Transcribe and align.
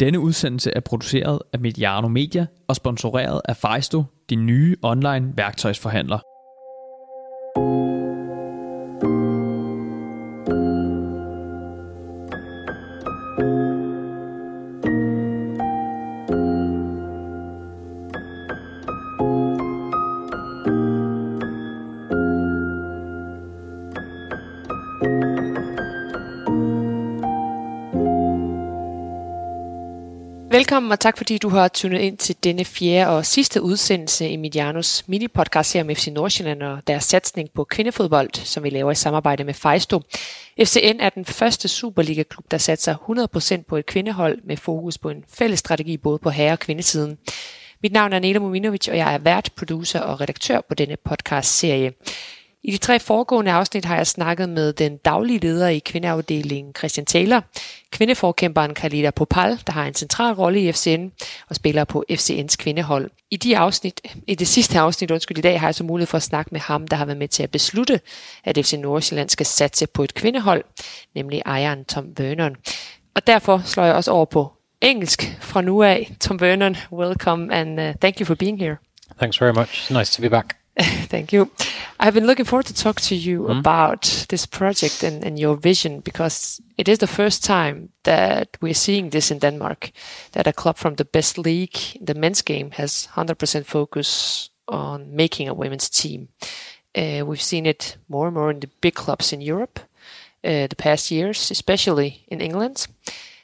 Denne 0.00 0.20
udsendelse 0.20 0.70
er 0.70 0.80
produceret 0.80 1.38
af 1.52 1.60
Mediano 1.60 2.08
Media 2.08 2.46
og 2.68 2.76
sponsoreret 2.76 3.40
af 3.44 3.56
Fejsto, 3.56 4.04
din 4.30 4.46
nye 4.46 4.76
online 4.82 5.32
værktøjsforhandler. 5.36 6.18
Velkommen 30.60 30.92
og 30.92 31.00
tak 31.00 31.16
fordi 31.16 31.38
du 31.38 31.48
har 31.48 31.68
tunet 31.68 32.00
ind 32.00 32.18
til 32.18 32.36
denne 32.44 32.64
fjerde 32.64 33.10
og 33.10 33.26
sidste 33.26 33.62
udsendelse 33.62 34.28
i 34.28 34.36
Midianos 34.36 35.04
mini-podcast 35.06 35.74
her 35.74 35.82
om 35.82 35.94
FC 35.94 36.06
Nordsjælland 36.06 36.62
og 36.62 36.78
deres 36.86 37.04
satsning 37.04 37.48
på 37.54 37.64
kvindefodbold, 37.64 38.30
som 38.34 38.62
vi 38.62 38.70
laver 38.70 38.90
i 38.90 38.94
samarbejde 38.94 39.44
med 39.44 39.54
Fejsto. 39.54 40.00
FCN 40.64 41.00
er 41.00 41.08
den 41.08 41.24
første 41.24 41.68
Superliga-klub, 41.68 42.44
der 42.50 42.58
satser 42.58 42.94
100% 43.58 43.62
på 43.68 43.76
et 43.76 43.86
kvindehold 43.86 44.38
med 44.44 44.56
fokus 44.56 44.98
på 44.98 45.08
en 45.10 45.24
fælles 45.34 45.58
strategi 45.58 45.96
både 45.96 46.18
på 46.18 46.30
herre- 46.30 46.52
og 46.52 46.58
kvindesiden. 46.58 47.18
Mit 47.82 47.92
navn 47.92 48.12
er 48.12 48.18
Nela 48.18 48.38
Muminovic, 48.38 48.88
og 48.88 48.96
jeg 48.96 49.14
er 49.14 49.18
vært, 49.18 49.50
producer 49.56 50.00
og 50.00 50.20
redaktør 50.20 50.60
på 50.68 50.74
denne 50.74 50.96
podcast-serie. 51.04 51.92
I 52.62 52.70
de 52.70 52.76
tre 52.76 52.98
foregående 52.98 53.52
afsnit 53.52 53.84
har 53.84 53.96
jeg 53.96 54.06
snakket 54.06 54.48
med 54.48 54.72
den 54.72 54.96
daglige 54.96 55.38
leder 55.38 55.68
i 55.68 55.78
kvindeafdelingen 55.78 56.74
Christian 56.78 57.06
Taylor, 57.06 57.44
kvindeforkæmperen 57.90 58.74
Kalida 58.74 59.10
Popal, 59.10 59.58
der 59.66 59.72
har 59.72 59.86
en 59.86 59.94
central 59.94 60.34
rolle 60.34 60.60
i 60.60 60.72
FCN 60.72 61.08
og 61.48 61.56
spiller 61.56 61.84
på 61.84 62.04
FCN's 62.12 62.56
kvindehold. 62.58 63.10
I, 63.30 63.36
de 63.36 63.58
afsnit, 63.58 64.00
i 64.26 64.34
det 64.34 64.48
sidste 64.48 64.78
afsnit 64.78 65.10
undskyld, 65.10 65.38
i 65.38 65.40
dag 65.40 65.60
har 65.60 65.66
jeg 65.66 65.74
så 65.74 65.84
mulighed 65.84 66.06
for 66.06 66.16
at 66.16 66.22
snakke 66.22 66.48
med 66.52 66.60
ham, 66.60 66.88
der 66.88 66.96
har 66.96 67.04
været 67.04 67.18
med 67.18 67.28
til 67.28 67.42
at 67.42 67.50
beslutte, 67.50 68.00
at 68.44 68.58
FC 68.58 68.72
Nordsjælland 68.72 69.28
skal 69.28 69.46
satse 69.46 69.86
på 69.86 70.04
et 70.04 70.14
kvindehold, 70.14 70.64
nemlig 71.14 71.42
ejeren 71.46 71.84
Tom 71.84 72.06
Vernon. 72.16 72.56
Og 73.14 73.26
derfor 73.26 73.62
slår 73.64 73.84
jeg 73.84 73.94
også 73.94 74.10
over 74.10 74.24
på 74.24 74.52
engelsk 74.80 75.36
fra 75.40 75.60
nu 75.60 75.82
af. 75.82 76.12
Tom 76.20 76.40
Vernon, 76.40 76.76
welcome 76.92 77.54
and 77.54 77.80
uh, 77.80 77.94
thank 78.00 78.20
you 78.20 78.26
for 78.26 78.34
being 78.34 78.60
here. 78.60 78.76
Thanks 79.18 79.40
very 79.40 79.52
much. 79.52 79.92
Nice 79.92 80.16
to 80.16 80.22
be 80.22 80.30
back. 80.30 80.59
Thank 81.08 81.32
you. 81.32 81.50
I've 81.98 82.14
been 82.14 82.26
looking 82.26 82.46
forward 82.46 82.66
to 82.66 82.74
talk 82.74 83.00
to 83.02 83.14
you 83.14 83.42
mm. 83.42 83.58
about 83.58 84.26
this 84.30 84.46
project 84.46 85.02
and, 85.02 85.22
and 85.22 85.38
your 85.38 85.56
vision 85.56 86.00
because 86.00 86.60
it 86.78 86.88
is 86.88 86.98
the 86.98 87.06
first 87.06 87.44
time 87.44 87.90
that 88.04 88.56
we're 88.62 88.72
seeing 88.72 89.10
this 89.10 89.30
in 89.30 89.38
Denmark, 89.38 89.92
that 90.32 90.46
a 90.46 90.52
club 90.52 90.78
from 90.78 90.94
the 90.94 91.04
best 91.04 91.36
league, 91.36 91.76
the 92.00 92.14
men's 92.14 92.40
game, 92.40 92.70
has 92.72 93.08
100% 93.14 93.66
focus 93.66 94.48
on 94.68 95.14
making 95.14 95.48
a 95.48 95.54
women's 95.54 95.90
team. 95.90 96.28
Uh, 96.96 97.24
we've 97.26 97.42
seen 97.42 97.66
it 97.66 97.98
more 98.08 98.28
and 98.28 98.34
more 98.34 98.50
in 98.50 98.60
the 98.60 98.70
big 98.80 98.94
clubs 98.94 99.32
in 99.32 99.42
Europe 99.42 99.80
uh, 100.42 100.66
the 100.66 100.76
past 100.76 101.10
years, 101.10 101.50
especially 101.50 102.24
in 102.28 102.40
England, 102.40 102.86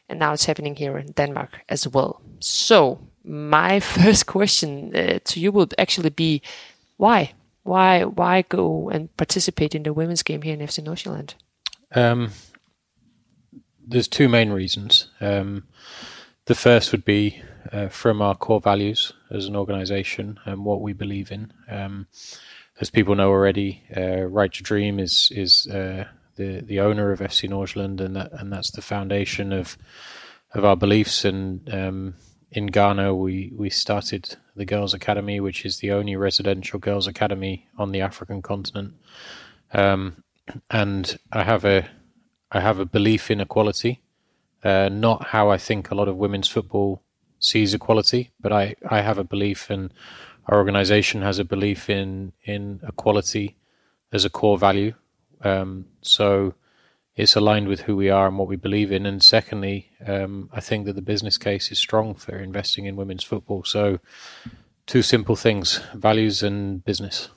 and 0.08 0.18
now 0.18 0.32
it's 0.32 0.46
happening 0.46 0.74
here 0.74 0.96
in 0.96 1.12
Denmark 1.12 1.60
as 1.68 1.86
well. 1.86 2.22
So, 2.40 2.98
my 3.24 3.80
first 3.96 4.26
question 4.26 4.96
uh, 4.96 5.18
to 5.24 5.40
you 5.40 5.52
would 5.52 5.74
actually 5.78 6.10
be 6.10 6.40
why? 6.96 7.32
Why 7.62 8.04
why 8.04 8.42
go 8.42 8.90
and 8.90 9.14
participate 9.16 9.74
in 9.74 9.82
the 9.82 9.92
women's 9.92 10.22
game 10.22 10.42
here 10.42 10.54
in 10.54 10.60
FC 10.60 10.84
Nordsjælland? 10.84 11.34
Um, 11.94 12.30
there's 13.86 14.08
two 14.08 14.28
main 14.28 14.50
reasons. 14.50 15.08
Um, 15.20 15.64
the 16.46 16.54
first 16.54 16.92
would 16.92 17.04
be 17.04 17.42
uh, 17.72 17.88
from 17.88 18.22
our 18.22 18.34
core 18.34 18.60
values 18.60 19.12
as 19.30 19.46
an 19.46 19.56
organisation 19.56 20.38
and 20.44 20.64
what 20.64 20.80
we 20.80 20.92
believe 20.92 21.32
in. 21.32 21.52
Um, 21.68 22.06
as 22.80 22.90
people 22.90 23.14
know 23.14 23.30
already, 23.30 23.82
uh, 23.96 24.22
Right 24.22 24.52
to 24.52 24.62
Dream 24.62 24.98
is 24.98 25.30
is 25.34 25.66
uh, 25.66 26.04
the 26.36 26.60
the 26.60 26.80
owner 26.80 27.10
of 27.12 27.20
FC 27.20 27.48
Nordsjælland, 27.48 28.00
and 28.00 28.16
that 28.16 28.32
and 28.32 28.52
that's 28.52 28.70
the 28.70 28.82
foundation 28.82 29.52
of 29.52 29.76
of 30.54 30.64
our 30.64 30.76
beliefs. 30.76 31.24
And 31.24 31.68
um, 31.72 32.14
in 32.56 32.66
Ghana, 32.68 33.14
we 33.14 33.52
we 33.54 33.68
started 33.68 34.36
the 34.56 34.64
Girls 34.64 34.94
Academy, 34.94 35.40
which 35.40 35.66
is 35.66 35.78
the 35.78 35.92
only 35.92 36.16
residential 36.16 36.78
girls 36.78 37.06
academy 37.06 37.68
on 37.76 37.92
the 37.92 38.00
African 38.00 38.40
continent. 38.40 38.94
Um, 39.74 40.24
and 40.70 41.18
I 41.30 41.42
have 41.44 41.66
a 41.66 41.86
I 42.50 42.60
have 42.60 42.78
a 42.78 42.86
belief 42.86 43.30
in 43.30 43.42
equality, 43.42 44.00
uh, 44.64 44.88
not 44.88 45.26
how 45.28 45.50
I 45.50 45.58
think 45.58 45.90
a 45.90 45.94
lot 45.94 46.08
of 46.08 46.16
women's 46.16 46.48
football 46.48 47.02
sees 47.38 47.74
equality, 47.74 48.30
but 48.40 48.52
I, 48.52 48.74
I 48.88 49.02
have 49.02 49.18
a 49.18 49.24
belief 49.24 49.68
and 49.68 49.92
our 50.46 50.56
organization 50.56 51.20
has 51.20 51.38
a 51.38 51.44
belief 51.44 51.90
in 51.90 52.32
in 52.44 52.80
equality 52.88 53.56
as 54.12 54.24
a 54.24 54.30
core 54.30 54.56
value. 54.56 54.94
Um, 55.42 55.84
so 56.00 56.54
it's 57.16 57.34
aligned 57.34 57.68
with 57.68 57.82
who 57.82 57.96
we 57.96 58.10
are 58.10 58.26
and 58.26 58.38
what 58.38 58.48
we 58.48 58.56
believe 58.56 58.92
in. 58.92 59.06
And 59.06 59.22
secondly, 59.22 59.90
um, 60.06 60.50
I 60.52 60.60
think 60.60 60.84
that 60.86 60.94
the 60.94 61.02
business 61.02 61.38
case 61.38 61.72
is 61.72 61.78
strong 61.78 62.14
for 62.14 62.36
investing 62.36 62.84
in 62.84 62.96
women's 62.96 63.24
football. 63.24 63.64
So, 63.64 64.00
two 64.86 65.02
simple 65.02 65.36
things 65.36 65.80
values 65.94 66.42
and 66.42 66.84
business. 66.84 67.28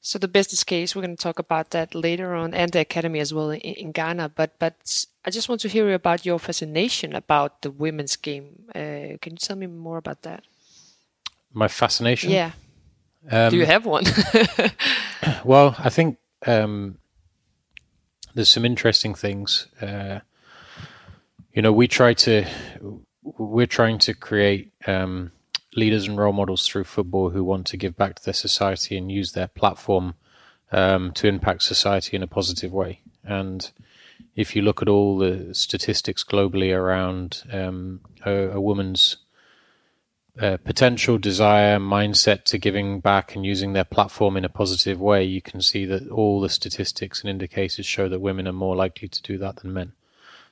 So 0.00 0.20
the 0.20 0.28
business 0.28 0.62
case, 0.62 0.94
we're 0.94 1.02
going 1.02 1.16
to 1.16 1.22
talk 1.22 1.40
about 1.40 1.70
that 1.70 1.92
later 1.92 2.32
on, 2.32 2.54
and 2.54 2.70
the 2.70 2.78
academy 2.78 3.18
as 3.18 3.34
well 3.34 3.50
in, 3.50 3.60
in 3.60 3.90
Ghana. 3.90 4.28
But 4.36 4.56
but 4.60 5.06
I 5.24 5.30
just 5.30 5.48
want 5.48 5.60
to 5.62 5.68
hear 5.68 5.92
about 5.92 6.24
your 6.24 6.38
fascination 6.38 7.12
about 7.12 7.62
the 7.62 7.72
women's 7.72 8.14
game. 8.14 8.66
Uh, 8.72 9.18
can 9.20 9.32
you 9.32 9.38
tell 9.38 9.56
me 9.56 9.66
more 9.66 9.98
about 9.98 10.22
that? 10.22 10.44
My 11.52 11.66
fascination. 11.66 12.30
Yeah. 12.30 12.52
Um, 13.28 13.50
Do 13.50 13.56
you 13.56 13.66
have 13.66 13.84
one? 13.84 14.04
well, 15.44 15.74
I 15.76 15.90
think 15.90 16.18
um, 16.46 16.98
there's 18.36 18.50
some 18.50 18.66
interesting 18.66 19.14
things. 19.14 19.66
Uh, 19.80 20.20
you 21.52 21.62
know, 21.62 21.72
we 21.72 21.88
try 21.88 22.12
to 22.12 22.44
we're 23.22 23.66
trying 23.66 23.98
to 23.98 24.14
create 24.14 24.72
um, 24.86 25.32
leaders 25.74 26.06
and 26.06 26.18
role 26.18 26.34
models 26.34 26.68
through 26.68 26.84
football 26.84 27.30
who 27.30 27.42
want 27.42 27.66
to 27.68 27.76
give 27.76 27.96
back 27.96 28.14
to 28.14 28.24
their 28.24 28.34
society 28.34 28.96
and 28.96 29.10
use 29.10 29.32
their 29.32 29.48
platform 29.48 30.14
um, 30.70 31.12
to 31.12 31.26
impact 31.26 31.62
society 31.62 32.14
in 32.14 32.22
a 32.22 32.26
positive 32.26 32.72
way. 32.72 33.00
And 33.24 33.68
if 34.36 34.54
you 34.54 34.62
look 34.62 34.82
at 34.82 34.88
all 34.88 35.18
the 35.18 35.54
statistics 35.54 36.22
globally 36.22 36.76
around 36.76 37.42
um, 37.50 38.00
a, 38.24 38.50
a, 38.50 38.60
woman's 38.60 39.16
potential, 40.36 41.16
desire, 41.18 41.78
mindset 41.78 42.44
to 42.44 42.58
giving 42.58 43.00
back 43.00 43.34
and 43.34 43.46
using 43.46 43.72
their 43.72 43.84
platform 43.84 44.36
in 44.36 44.44
a 44.44 44.50
positive 44.50 45.00
way, 45.00 45.24
you 45.24 45.40
can 45.40 45.62
see 45.62 45.86
that 45.86 46.08
all 46.10 46.40
the 46.40 46.48
statistics 46.48 47.20
and 47.20 47.30
indicators 47.30 47.86
show 47.86 48.08
that 48.08 48.20
women 48.20 48.46
are 48.46 48.52
more 48.52 48.76
likely 48.76 49.08
to 49.08 49.22
do 49.22 49.38
that 49.38 49.56
than 49.56 49.72
men. 49.72 49.92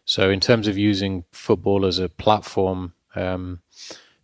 So, 0.07 0.31
in 0.31 0.41
terms 0.41 0.69
of 0.69 0.79
using 0.79 1.25
football 1.33 1.85
as 1.85 1.99
a 1.99 2.09
platform 2.09 2.95
um, 3.15 3.61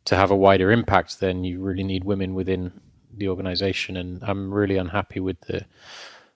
to 0.06 0.16
have 0.16 0.30
a 0.30 0.36
wider 0.36 0.70
impact, 0.70 1.20
then 1.20 1.44
you 1.44 1.60
really 1.60 1.84
need 1.84 2.04
women 2.04 2.34
within 2.34 2.72
the 3.14 3.28
organization. 3.28 3.96
And 3.96 4.22
I'm 4.22 4.52
really 4.52 4.76
unhappy 4.76 5.20
with 5.20 5.40
the 5.42 5.66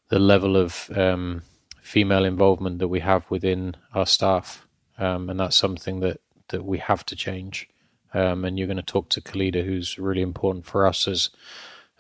the 0.09 0.19
level 0.19 0.57
of 0.57 0.91
um, 0.95 1.43
female 1.81 2.25
involvement 2.25 2.79
that 2.79 2.89
we 2.89 3.01
have 3.01 3.31
within 3.31 3.75
our 3.95 4.07
staff, 4.07 4.67
um, 4.99 5.31
and 5.31 5.41
that's 5.41 5.57
something 5.57 6.01
that 6.01 6.21
that 6.49 6.65
we 6.65 6.79
have 6.79 7.07
to 7.07 7.17
change 7.17 7.69
um, 8.15 8.45
and 8.45 8.59
you're 8.59 8.69
going 8.69 8.77
to 8.77 8.83
talk 8.83 9.09
to 9.11 9.21
Khalida, 9.21 9.65
who's 9.65 9.99
really 9.99 10.23
important 10.23 10.65
for 10.65 10.87
us 10.87 11.07
as 11.07 11.31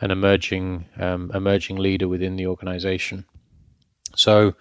an 0.00 0.10
emerging 0.10 0.86
um, 0.98 1.30
emerging 1.34 1.76
leader 1.76 2.08
within 2.08 2.36
the 2.36 2.46
organisation. 2.46 3.24
So, 4.16 4.54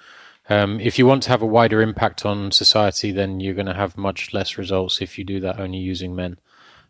um, 0.49 0.79
if 0.79 0.99
you 0.99 1.05
want 1.05 1.23
to 1.23 1.29
have 1.29 1.41
a 1.41 1.47
wider 1.47 1.81
impact 1.81 2.25
on 2.25 2.51
society, 2.51 3.11
then 3.11 3.39
you're 3.39 3.53
going 3.53 3.67
to 3.67 3.73
have 3.73 3.97
much 3.97 4.33
less 4.33 4.57
results 4.57 5.01
if 5.01 5.17
you 5.17 5.23
do 5.23 5.39
that 5.39 5.59
only 5.59 5.77
using 5.77 6.15
men. 6.15 6.39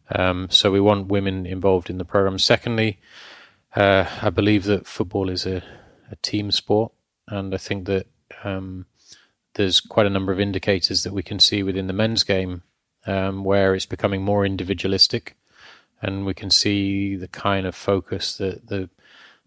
Um, 0.09 0.47
so, 0.49 0.71
we 0.71 0.79
want 0.79 1.07
women 1.07 1.45
involved 1.45 1.89
in 1.89 1.97
the 1.97 2.05
program. 2.05 2.39
Secondly, 2.39 2.99
uh, 3.75 4.05
I 4.21 4.29
believe 4.29 4.63
that 4.65 4.87
football 4.87 5.29
is 5.29 5.45
a, 5.45 5.63
a 6.09 6.15
team 6.21 6.51
sport, 6.51 6.91
and 7.27 7.53
I 7.53 7.57
think 7.57 7.85
that 7.87 8.07
um, 8.43 8.85
there's 9.55 9.79
quite 9.79 10.05
a 10.05 10.11
number 10.11 10.31
of 10.31 10.39
indicators 10.39 11.03
that 11.03 11.13
we 11.13 11.23
can 11.23 11.39
see 11.39 11.63
within 11.63 11.87
the 11.87 11.93
men's 11.93 12.23
game 12.23 12.63
um, 13.05 13.43
where 13.43 13.75
it's 13.75 13.85
becoming 13.85 14.23
more 14.23 14.45
individualistic, 14.45 15.35
and 16.01 16.25
we 16.25 16.33
can 16.33 16.49
see 16.49 17.15
the 17.15 17.27
kind 17.27 17.65
of 17.65 17.75
focus 17.75 18.37
that 18.37 18.67
the 18.67 18.89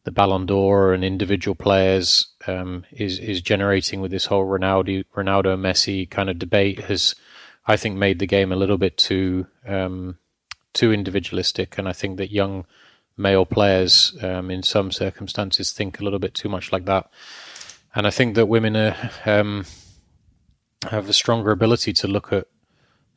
the 0.04 0.12
Ballon 0.12 0.46
d'Or 0.46 0.94
and 0.94 1.04
individual 1.04 1.54
players 1.54 2.28
um, 2.46 2.84
is 2.92 3.18
is 3.18 3.40
generating 3.42 4.00
with 4.00 4.10
this 4.10 4.26
whole 4.26 4.46
Ronaldo 4.46 5.04
Ronaldo 5.14 5.58
Messi 5.58 6.08
kind 6.08 6.30
of 6.30 6.38
debate 6.38 6.80
has, 6.84 7.14
I 7.66 7.76
think, 7.76 7.96
made 7.96 8.18
the 8.18 8.26
game 8.26 8.52
a 8.52 8.56
little 8.56 8.78
bit 8.78 8.96
too 8.96 9.46
um, 9.66 10.18
too 10.72 10.92
individualistic, 10.92 11.78
and 11.78 11.88
I 11.88 11.92
think 11.92 12.18
that 12.18 12.30
young 12.30 12.66
male 13.16 13.46
players, 13.46 14.16
um, 14.22 14.50
in 14.50 14.62
some 14.62 14.92
circumstances, 14.92 15.72
think 15.72 15.98
a 15.98 16.04
little 16.04 16.18
bit 16.18 16.34
too 16.34 16.48
much 16.48 16.70
like 16.70 16.84
that. 16.84 17.10
And 17.94 18.06
I 18.06 18.10
think 18.10 18.34
that 18.34 18.46
women 18.46 18.76
are, 18.76 19.10
um, 19.24 19.64
have 20.90 21.08
a 21.08 21.14
stronger 21.14 21.50
ability 21.50 21.94
to 21.94 22.08
look 22.08 22.32
at 22.32 22.46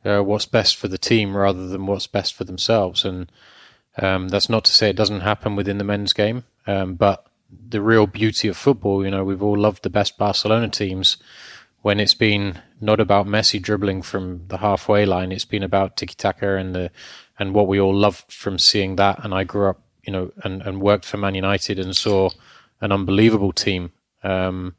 uh, 0.04 0.20
what's 0.20 0.46
best 0.46 0.76
for 0.76 0.88
the 0.88 0.98
team 0.98 1.36
rather 1.36 1.68
than 1.68 1.86
what's 1.86 2.06
best 2.06 2.34
for 2.34 2.44
themselves. 2.44 3.04
And 3.04 3.30
um, 3.98 4.28
that's 4.28 4.48
not 4.48 4.64
to 4.64 4.72
say 4.72 4.90
it 4.90 4.96
doesn't 4.96 5.20
happen 5.20 5.56
within 5.56 5.78
the 5.78 5.84
men's 5.84 6.12
game, 6.12 6.44
um, 6.66 6.94
but 6.94 7.26
the 7.68 7.82
real 7.82 8.06
beauty 8.06 8.48
of 8.48 8.56
football, 8.56 9.04
you 9.04 9.10
know, 9.10 9.24
we've 9.24 9.42
all 9.42 9.58
loved 9.58 9.82
the 9.82 9.90
best 9.90 10.16
Barcelona 10.16 10.68
teams 10.68 11.16
when 11.82 11.98
it's 11.98 12.14
been 12.14 12.60
not 12.80 13.00
about 13.00 13.26
Messi 13.26 13.60
dribbling 13.60 14.02
from 14.02 14.46
the 14.48 14.58
halfway 14.58 15.04
line. 15.04 15.32
It's 15.32 15.44
been 15.44 15.62
about 15.62 15.96
tiki 15.96 16.14
taka 16.14 16.56
and 16.56 16.74
the 16.74 16.90
and 17.38 17.54
what 17.54 17.66
we 17.66 17.80
all 17.80 17.94
loved 17.94 18.30
from 18.30 18.58
seeing 18.58 18.96
that. 18.96 19.24
And 19.24 19.34
I 19.34 19.44
grew 19.44 19.70
up, 19.70 19.80
you 20.04 20.12
know, 20.12 20.30
and, 20.44 20.60
and 20.62 20.82
worked 20.82 21.06
for 21.06 21.16
Man 21.16 21.34
United 21.34 21.78
and 21.78 21.96
saw 21.96 22.30
an 22.82 22.92
unbelievable 22.92 23.52
team 23.52 23.92
um, 24.22 24.74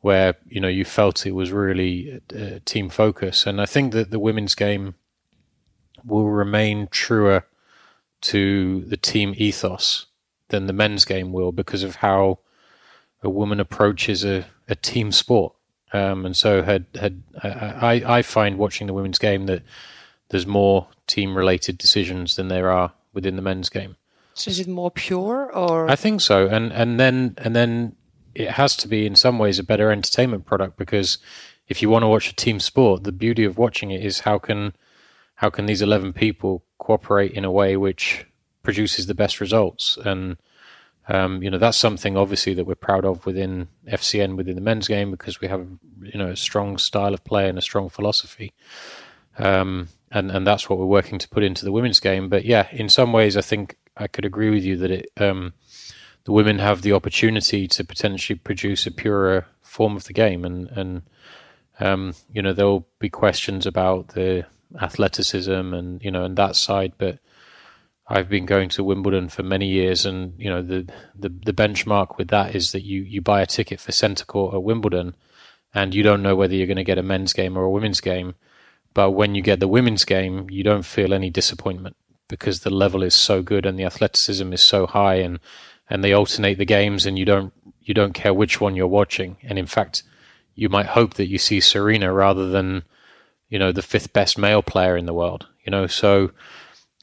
where 0.00 0.36
you 0.46 0.60
know 0.60 0.68
you 0.68 0.84
felt 0.84 1.26
it 1.26 1.32
was 1.32 1.52
really 1.52 2.20
uh, 2.34 2.58
team 2.64 2.88
focus. 2.88 3.46
And 3.46 3.60
I 3.60 3.66
think 3.66 3.92
that 3.92 4.10
the 4.10 4.18
women's 4.18 4.54
game 4.54 4.94
will 6.04 6.28
remain 6.30 6.88
truer 6.90 7.46
to 8.20 8.82
the 8.82 8.96
team 8.96 9.34
ethos 9.36 10.06
than 10.48 10.66
the 10.66 10.72
men's 10.72 11.04
game 11.04 11.32
will 11.32 11.52
because 11.52 11.82
of 11.82 11.96
how 11.96 12.38
a 13.22 13.30
woman 13.30 13.60
approaches 13.60 14.24
a, 14.24 14.46
a 14.68 14.74
team 14.74 15.12
sport. 15.12 15.54
Um, 15.92 16.26
and 16.26 16.36
so 16.36 16.62
had 16.62 16.86
had 17.00 17.22
I, 17.42 18.02
I 18.06 18.22
find 18.22 18.58
watching 18.58 18.86
the 18.86 18.94
women's 18.94 19.18
game 19.18 19.46
that 19.46 19.62
there's 20.28 20.46
more 20.46 20.88
team 21.06 21.36
related 21.36 21.78
decisions 21.78 22.36
than 22.36 22.48
there 22.48 22.70
are 22.70 22.92
within 23.14 23.36
the 23.36 23.42
men's 23.42 23.70
game. 23.70 23.96
So 24.34 24.50
is 24.50 24.60
it 24.60 24.68
more 24.68 24.90
pure 24.90 25.50
or 25.52 25.90
I 25.90 25.96
think 25.96 26.20
so. 26.20 26.46
And 26.46 26.72
and 26.72 27.00
then 27.00 27.34
and 27.38 27.56
then 27.56 27.96
it 28.38 28.52
has 28.52 28.76
to 28.76 28.88
be 28.88 29.04
in 29.04 29.16
some 29.16 29.38
ways 29.38 29.58
a 29.58 29.64
better 29.64 29.90
entertainment 29.90 30.46
product 30.46 30.76
because 30.76 31.18
if 31.66 31.82
you 31.82 31.90
want 31.90 32.04
to 32.04 32.08
watch 32.08 32.30
a 32.30 32.36
team 32.36 32.60
sport, 32.60 33.02
the 33.02 33.12
beauty 33.12 33.44
of 33.44 33.58
watching 33.58 33.90
it 33.90 34.04
is 34.04 34.20
how 34.20 34.38
can 34.38 34.74
how 35.34 35.50
can 35.50 35.66
these 35.66 35.82
eleven 35.82 36.12
people 36.12 36.64
cooperate 36.78 37.32
in 37.32 37.44
a 37.44 37.50
way 37.50 37.76
which 37.76 38.26
produces 38.62 39.06
the 39.06 39.14
best 39.14 39.40
results 39.40 39.98
and 40.04 40.36
um, 41.08 41.42
you 41.42 41.50
know 41.50 41.58
that's 41.58 41.76
something 41.76 42.16
obviously 42.16 42.54
that 42.54 42.64
we're 42.64 42.74
proud 42.74 43.04
of 43.04 43.26
within 43.26 43.68
FCN 43.88 44.36
within 44.36 44.54
the 44.54 44.60
men's 44.60 44.86
game 44.86 45.10
because 45.10 45.40
we 45.40 45.48
have 45.48 45.66
you 46.02 46.18
know 46.18 46.28
a 46.28 46.36
strong 46.36 46.78
style 46.78 47.14
of 47.14 47.24
play 47.24 47.48
and 47.48 47.58
a 47.58 47.62
strong 47.62 47.88
philosophy, 47.88 48.52
um, 49.38 49.88
and 50.12 50.30
and 50.30 50.46
that's 50.46 50.70
what 50.70 50.78
we're 50.78 50.84
working 50.84 51.18
to 51.18 51.28
put 51.28 51.42
into 51.42 51.64
the 51.64 51.72
women's 51.72 51.98
game. 51.98 52.28
But 52.28 52.44
yeah, 52.44 52.68
in 52.70 52.88
some 52.88 53.12
ways, 53.12 53.36
I 53.36 53.40
think 53.40 53.76
I 53.96 54.06
could 54.06 54.24
agree 54.24 54.50
with 54.50 54.64
you 54.64 54.76
that 54.76 54.90
it 54.90 55.10
um, 55.16 55.54
the 56.24 56.32
women 56.32 56.58
have 56.58 56.82
the 56.82 56.92
opportunity 56.92 57.66
to 57.68 57.84
potentially 57.84 58.38
produce 58.38 58.86
a 58.86 58.90
purer 58.90 59.46
form 59.62 59.96
of 59.96 60.04
the 60.04 60.12
game, 60.12 60.44
and 60.44 60.68
and 60.68 61.02
um, 61.80 62.14
you 62.32 62.42
know 62.42 62.52
there'll 62.52 62.86
be 62.98 63.08
questions 63.08 63.66
about 63.66 64.08
the 64.08 64.46
athleticism 64.80 65.50
and 65.50 66.02
you 66.02 66.10
know 66.10 66.24
and 66.24 66.36
that 66.36 66.56
side, 66.56 66.92
but 66.98 67.18
I've 68.08 68.28
been 68.28 68.46
going 68.46 68.70
to 68.70 68.84
Wimbledon 68.84 69.28
for 69.28 69.42
many 69.42 69.66
years, 69.68 70.06
and 70.06 70.32
you 70.38 70.48
know 70.48 70.62
the, 70.62 70.88
the 71.14 71.28
the 71.28 71.52
benchmark 71.52 72.16
with 72.16 72.28
that 72.28 72.54
is 72.54 72.72
that 72.72 72.82
you 72.82 73.02
you 73.02 73.20
buy 73.20 73.42
a 73.42 73.46
ticket 73.46 73.80
for 73.80 73.92
centre 73.92 74.24
court 74.24 74.54
at 74.54 74.62
Wimbledon, 74.62 75.14
and 75.74 75.94
you 75.94 76.02
don't 76.02 76.22
know 76.22 76.34
whether 76.34 76.54
you're 76.54 76.66
going 76.66 76.76
to 76.76 76.84
get 76.84 76.98
a 76.98 77.02
men's 77.02 77.34
game 77.34 77.56
or 77.56 77.64
a 77.64 77.70
women's 77.70 78.00
game. 78.00 78.34
But 78.94 79.10
when 79.10 79.34
you 79.34 79.42
get 79.42 79.60
the 79.60 79.68
women's 79.68 80.06
game, 80.06 80.48
you 80.48 80.64
don't 80.64 80.86
feel 80.86 81.12
any 81.12 81.28
disappointment 81.28 81.96
because 82.28 82.60
the 82.60 82.70
level 82.70 83.02
is 83.02 83.14
so 83.14 83.42
good 83.42 83.66
and 83.66 83.78
the 83.78 83.84
athleticism 83.84 84.52
is 84.52 84.62
so 84.62 84.86
high, 84.86 85.16
and 85.16 85.38
and 85.90 86.02
they 86.02 86.12
alternate 86.12 86.58
the 86.58 86.64
games, 86.64 87.06
and 87.06 87.18
you 87.18 87.24
don't 87.24 87.52
you 87.82 87.94
don't 87.94 88.12
care 88.12 88.34
which 88.34 88.60
one 88.60 88.76
you're 88.76 88.86
watching. 88.86 89.36
And 89.42 89.58
in 89.58 89.66
fact, 89.66 90.02
you 90.54 90.68
might 90.68 90.86
hope 90.86 91.14
that 91.14 91.28
you 91.28 91.38
see 91.38 91.60
Serena 91.60 92.12
rather 92.12 92.48
than 92.48 92.84
you 93.48 93.58
know 93.58 93.72
the 93.72 93.82
fifth 93.82 94.12
best 94.12 94.38
male 94.38 94.62
player 94.62 94.96
in 94.96 95.06
the 95.06 95.14
world. 95.14 95.46
You 95.64 95.70
know, 95.70 95.86
so 95.86 96.30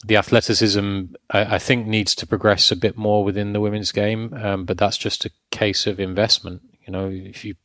the 0.06 0.18
athleticism 0.18 1.04
I, 1.32 1.56
I, 1.56 1.60
think 1.60 1.88
needs 1.88 2.14
to 2.16 2.28
progress 2.28 2.72
a 2.72 2.76
bit 2.76 2.98
more 2.98 3.24
within 3.24 3.54
the 3.54 3.62
women's 3.62 3.92
game, 3.92 4.34
um, 4.34 4.66
but 4.66 4.78
that's 4.78 4.98
just 4.98 5.26
a 5.26 5.32
case 5.52 5.88
of 5.88 6.00
investment. 6.00 6.62
You 6.86 6.94
know, 6.94 7.10
if 7.10 7.44
you 7.44 7.56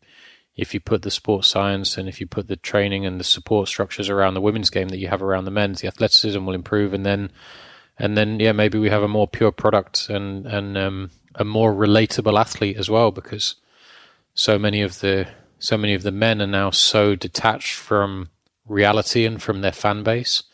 if 0.57 0.73
you 0.75 0.81
put 0.81 1.03
the 1.03 1.11
sports 1.11 1.49
science 1.49 1.99
and 1.99 2.09
if 2.09 2.21
you 2.21 2.27
put 2.27 2.49
the 2.49 2.57
training 2.57 3.05
and 3.07 3.21
the 3.21 3.25
support 3.25 3.69
structures 3.69 4.09
around 4.09 4.35
the 4.35 4.41
women's 4.41 4.71
game 4.71 4.89
that 4.89 4.99
you 4.99 5.09
have 5.09 5.23
around 5.23 5.45
the 5.45 5.51
men's, 5.51 5.81
the 5.81 5.87
athleticism 5.87 6.45
will 6.45 6.55
improve, 6.55 6.95
and 6.95 7.05
then 7.05 7.31
and 8.01 8.17
then 8.17 8.41
yeah, 8.41 8.53
maybe 8.53 8.79
we 8.79 8.91
have 8.91 9.03
a 9.03 9.09
more 9.09 9.29
pure 9.29 9.53
product 9.53 10.09
and 10.09 10.47
and 10.47 10.77
um, 10.77 11.11
a 11.35 11.45
more 11.45 11.73
relatable 11.73 12.39
athlete 12.39 12.77
as 12.77 12.91
well, 12.91 13.11
because 13.11 13.55
so 14.35 14.59
many 14.59 14.83
of 14.83 15.01
the 15.01 15.29
so 15.59 15.77
many 15.77 15.95
of 15.95 16.03
the 16.03 16.11
men 16.13 16.41
are 16.43 16.47
now 16.47 16.71
so 16.71 17.15
detached 17.15 17.75
from 17.75 18.31
reality 18.67 19.27
and 19.27 19.43
from 19.43 19.61
their 19.61 19.73
fan 19.73 20.03
base 20.03 20.45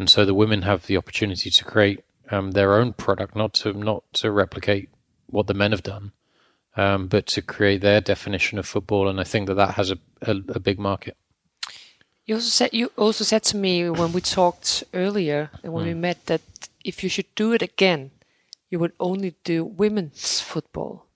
and 0.00 0.08
so 0.08 0.24
the 0.24 0.34
women 0.34 0.62
have 0.62 0.86
the 0.86 0.96
opportunity 0.96 1.50
to 1.50 1.64
create 1.64 2.02
um, 2.30 2.52
their 2.52 2.74
own 2.74 2.92
product, 2.92 3.36
not 3.36 3.52
to 3.54 3.72
not 3.74 4.02
to 4.14 4.30
replicate 4.30 4.88
what 5.26 5.46
the 5.46 5.54
men 5.54 5.72
have 5.72 5.82
done, 5.82 6.12
um, 6.76 7.06
but 7.06 7.26
to 7.26 7.42
create 7.42 7.80
their 7.82 8.00
definition 8.00 8.58
of 8.58 8.66
football. 8.66 9.08
And 9.08 9.20
I 9.20 9.24
think 9.24 9.46
that 9.48 9.56
that 9.56 9.74
has 9.74 9.90
a, 9.90 9.98
a, 10.22 10.36
a, 10.48 10.60
big 10.60 10.78
market. 10.78 11.16
You 12.24 12.36
also 12.36 12.48
said 12.48 12.70
you 12.72 12.90
also 12.96 13.24
said 13.24 13.42
to 13.44 13.56
me 13.56 13.90
when 13.90 14.12
we 14.12 14.20
talked 14.20 14.84
earlier 14.94 15.50
when 15.62 15.84
mm. 15.84 15.88
we 15.88 15.94
met 15.94 16.26
that 16.26 16.40
if 16.84 17.02
you 17.02 17.08
should 17.08 17.34
do 17.34 17.52
it 17.52 17.62
again, 17.62 18.10
you 18.70 18.78
would 18.78 18.92
only 19.00 19.34
do 19.44 19.64
women's 19.64 20.40
football. 20.40 21.06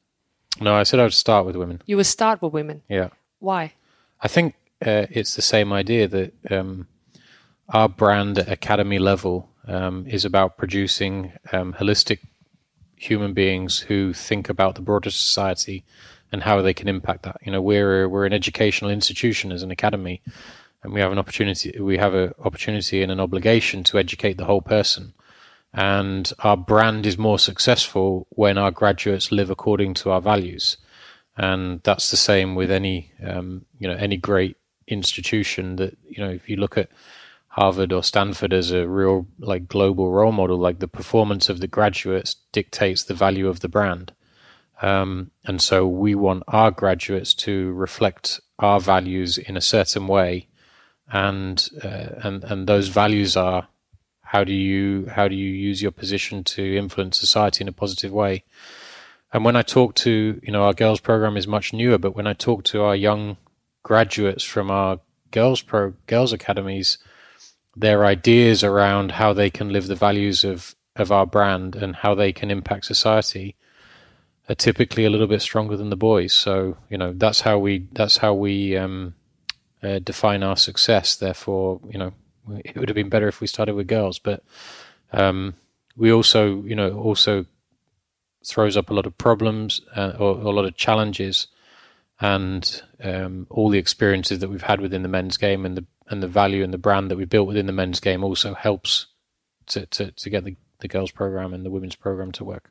No, 0.60 0.74
I 0.74 0.82
said 0.84 1.00
I 1.00 1.04
would 1.04 1.14
start 1.14 1.46
with 1.46 1.56
women. 1.56 1.82
You 1.86 1.96
would 1.96 2.06
start 2.06 2.42
with 2.42 2.52
women. 2.52 2.82
Yeah. 2.88 3.08
Why? 3.38 3.72
I 4.20 4.28
think 4.28 4.54
uh, 4.84 5.06
it's 5.10 5.34
the 5.34 5.42
same 5.42 5.72
idea 5.72 6.08
that 6.08 6.32
um, 6.50 6.86
our 7.68 7.88
brand 7.88 8.38
at 8.38 8.50
academy 8.50 8.98
level 8.98 9.48
um, 9.66 10.06
is 10.06 10.24
about 10.24 10.56
producing 10.56 11.32
um, 11.52 11.74
holistic 11.74 12.20
human 12.96 13.34
beings 13.34 13.80
who 13.80 14.12
think 14.12 14.48
about 14.48 14.74
the 14.74 14.80
broader 14.80 15.10
society 15.10 15.84
and 16.32 16.42
how 16.42 16.62
they 16.62 16.74
can 16.74 16.88
impact 16.88 17.22
that. 17.22 17.36
You 17.44 17.52
know, 17.52 17.62
we're 17.62 18.08
we're 18.08 18.26
an 18.26 18.32
educational 18.32 18.90
institution 18.90 19.52
as 19.52 19.62
an 19.62 19.70
academy, 19.70 20.20
and 20.82 20.92
we 20.92 21.00
have 21.00 21.12
an 21.12 21.18
opportunity. 21.18 21.78
We 21.80 21.98
have 21.98 22.14
an 22.14 22.32
opportunity 22.44 23.02
and 23.02 23.12
an 23.12 23.20
obligation 23.20 23.84
to 23.84 23.98
educate 23.98 24.36
the 24.36 24.46
whole 24.46 24.62
person. 24.62 25.14
And 25.74 26.32
our 26.38 26.56
brand 26.56 27.04
is 27.04 27.18
more 27.18 27.38
successful 27.38 28.28
when 28.30 28.58
our 28.58 28.70
graduates 28.70 29.32
live 29.32 29.50
according 29.50 29.94
to 29.94 30.10
our 30.10 30.20
values, 30.20 30.76
and 31.36 31.80
that's 31.82 32.10
the 32.12 32.16
same 32.16 32.54
with 32.54 32.70
any 32.70 33.10
um, 33.26 33.64
you 33.78 33.88
know 33.88 33.96
any 33.96 34.16
great 34.16 34.56
institution. 34.86 35.76
That 35.76 35.96
you 36.08 36.24
know, 36.24 36.30
if 36.30 36.48
you 36.48 36.56
look 36.56 36.78
at 36.78 36.90
Harvard 37.54 37.92
or 37.92 38.02
Stanford 38.02 38.52
as 38.52 38.72
a 38.72 38.88
real 38.88 39.28
like 39.38 39.68
global 39.68 40.10
role 40.10 40.32
model. 40.32 40.58
Like 40.58 40.80
the 40.80 40.88
performance 40.88 41.48
of 41.48 41.60
the 41.60 41.68
graduates 41.68 42.34
dictates 42.50 43.04
the 43.04 43.14
value 43.14 43.46
of 43.46 43.60
the 43.60 43.68
brand. 43.68 44.12
Um, 44.82 45.30
and 45.44 45.62
so 45.62 45.86
we 45.86 46.16
want 46.16 46.42
our 46.48 46.72
graduates 46.72 47.32
to 47.34 47.72
reflect 47.74 48.40
our 48.58 48.80
values 48.80 49.38
in 49.38 49.56
a 49.56 49.60
certain 49.60 50.08
way, 50.08 50.48
and 51.12 51.68
uh, 51.80 52.08
and 52.24 52.42
and 52.42 52.66
those 52.66 52.88
values 52.88 53.36
are 53.36 53.68
how 54.34 54.42
do 54.42 54.52
you 54.52 55.06
how 55.14 55.28
do 55.28 55.36
you 55.36 55.48
use 55.68 55.80
your 55.80 55.92
position 55.92 56.42
to 56.42 56.76
influence 56.76 57.20
society 57.20 57.62
in 57.62 57.68
a 57.68 57.72
positive 57.72 58.10
way. 58.10 58.42
And 59.32 59.44
when 59.44 59.54
I 59.54 59.62
talk 59.62 59.94
to 60.06 60.40
you 60.42 60.52
know 60.52 60.64
our 60.64 60.74
girls 60.74 60.98
program 60.98 61.36
is 61.36 61.46
much 61.46 61.72
newer, 61.72 61.98
but 61.98 62.16
when 62.16 62.26
I 62.26 62.32
talk 62.32 62.64
to 62.64 62.82
our 62.82 62.96
young 62.96 63.36
graduates 63.84 64.42
from 64.42 64.72
our 64.72 64.98
girls 65.30 65.62
pro 65.62 65.94
girls 66.08 66.32
academies, 66.32 66.98
their 67.76 68.04
ideas 68.04 68.64
around 68.64 69.12
how 69.12 69.32
they 69.32 69.50
can 69.50 69.68
live 69.68 69.86
the 69.86 69.94
values 70.08 70.42
of, 70.42 70.74
of 70.96 71.12
our 71.12 71.26
brand 71.26 71.76
and 71.76 71.94
how 71.94 72.16
they 72.16 72.32
can 72.32 72.50
impact 72.50 72.86
society 72.86 73.54
are 74.48 74.56
typically 74.56 75.04
a 75.04 75.10
little 75.10 75.28
bit 75.28 75.42
stronger 75.42 75.76
than 75.76 75.90
the 75.90 76.04
boys. 76.10 76.32
So 76.32 76.76
you 76.90 76.98
know 76.98 77.12
that's 77.12 77.42
how 77.42 77.60
we 77.60 77.86
that's 77.92 78.16
how 78.16 78.34
we 78.34 78.76
um, 78.76 79.14
uh, 79.80 80.00
define 80.00 80.42
our 80.42 80.56
success. 80.56 81.14
Therefore, 81.14 81.80
you 81.88 82.00
know 82.00 82.14
it 82.64 82.76
would 82.76 82.88
have 82.88 82.96
been 82.96 83.08
better 83.08 83.28
if 83.28 83.40
we 83.40 83.46
started 83.46 83.74
with 83.74 83.88
girls, 83.88 84.18
but 84.18 84.42
um, 85.12 85.54
we 85.96 86.12
also 86.12 86.62
you 86.62 86.74
know 86.74 86.98
also 86.98 87.46
throws 88.46 88.76
up 88.76 88.90
a 88.90 88.94
lot 88.94 89.06
of 89.06 89.16
problems 89.16 89.80
uh, 89.96 90.12
or, 90.18 90.36
or, 90.36 90.46
a 90.46 90.50
lot 90.50 90.66
of 90.66 90.76
challenges, 90.76 91.46
and 92.20 92.82
um, 93.02 93.46
all 93.50 93.70
the 93.70 93.78
experiences 93.78 94.40
that 94.40 94.50
we've 94.50 94.62
had 94.62 94.80
within 94.80 95.02
the 95.02 95.08
men's 95.08 95.36
game 95.36 95.64
and 95.64 95.76
the 95.76 95.84
and 96.08 96.22
the 96.22 96.28
value 96.28 96.62
and 96.62 96.72
the 96.72 96.78
brand 96.78 97.10
that 97.10 97.16
we 97.16 97.24
built 97.24 97.48
within 97.48 97.66
the 97.66 97.72
men's 97.72 98.00
game 98.00 98.22
also 98.22 98.54
helps 98.54 99.06
to, 99.66 99.86
to, 99.86 100.10
to 100.12 100.30
get 100.30 100.44
the, 100.44 100.56
the 100.80 100.88
girls 100.88 101.10
program 101.10 101.54
and 101.54 101.64
the 101.64 101.70
women's 101.70 101.96
program 101.96 102.32
to 102.32 102.44
work. 102.44 102.70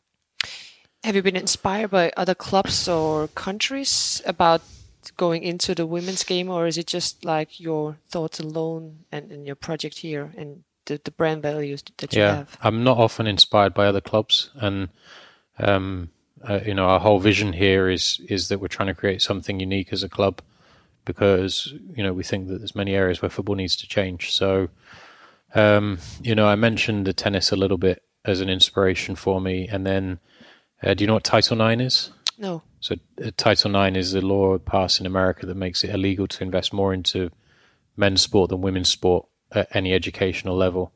Have 1.03 1.15
you 1.15 1.21
been 1.21 1.35
inspired 1.35 1.91
by 1.91 2.13
other 2.15 2.35
clubs 2.35 2.87
or 2.87 3.27
countries 3.29 4.21
about 4.25 4.61
going 5.11 5.43
into 5.43 5.75
the 5.75 5.85
women's 5.85 6.23
game, 6.23 6.49
or 6.49 6.67
is 6.67 6.77
it 6.77 6.87
just 6.87 7.25
like 7.25 7.59
your 7.59 7.97
thoughts 8.09 8.39
alone 8.39 9.05
and, 9.11 9.31
and 9.31 9.45
your 9.45 9.55
project 9.55 9.99
here 9.99 10.31
and 10.37 10.63
the, 10.85 10.99
the 11.03 11.11
brand 11.11 11.41
values 11.41 11.83
that 11.97 12.13
you 12.13 12.21
yeah, 12.21 12.35
have? 12.35 12.57
I'm 12.61 12.83
not 12.83 12.97
often 12.97 13.27
inspired 13.27 13.73
by 13.73 13.85
other 13.85 14.01
clubs, 14.01 14.51
and 14.55 14.89
um, 15.59 16.09
uh, 16.47 16.59
you 16.65 16.73
know, 16.73 16.85
our 16.85 16.99
whole 16.99 17.19
vision 17.19 17.53
here 17.53 17.89
is 17.89 18.19
is 18.27 18.49
that 18.49 18.59
we're 18.59 18.67
trying 18.67 18.87
to 18.87 18.93
create 18.93 19.21
something 19.21 19.59
unique 19.59 19.93
as 19.93 20.03
a 20.03 20.09
club 20.09 20.41
because 21.05 21.73
you 21.95 22.03
know 22.03 22.13
we 22.13 22.23
think 22.23 22.47
that 22.47 22.59
there's 22.59 22.75
many 22.75 22.95
areas 22.95 23.21
where 23.21 23.29
football 23.29 23.55
needs 23.55 23.75
to 23.77 23.87
change. 23.87 24.33
So, 24.33 24.69
um, 25.55 25.99
you 26.21 26.35
know, 26.35 26.47
I 26.47 26.55
mentioned 26.55 27.07
the 27.07 27.13
tennis 27.13 27.51
a 27.51 27.55
little 27.55 27.77
bit 27.77 28.03
as 28.25 28.41
an 28.41 28.49
inspiration 28.49 29.15
for 29.15 29.39
me, 29.39 29.67
and 29.67 29.85
then 29.85 30.19
uh, 30.81 30.93
do 30.93 31.03
you 31.03 31.07
know 31.07 31.13
what 31.13 31.23
Title 31.23 31.55
Nine 31.55 31.79
is? 31.79 32.11
No. 32.37 32.63
So 32.79 32.95
uh, 33.23 33.31
Title 33.37 33.71
Nine 33.71 33.95
is 33.95 34.13
a 34.13 34.21
law 34.21 34.57
passed 34.57 34.99
in 34.99 35.05
America 35.05 35.45
that 35.45 35.55
makes 35.55 35.83
it 35.83 35.91
illegal 35.91 36.27
to 36.27 36.43
invest 36.43 36.73
more 36.73 36.93
into 36.93 37.29
men's 37.95 38.21
sport 38.21 38.49
than 38.49 38.61
women's 38.61 38.89
sport 38.89 39.25
at 39.51 39.73
any 39.75 39.93
educational 39.93 40.55
level. 40.55 40.91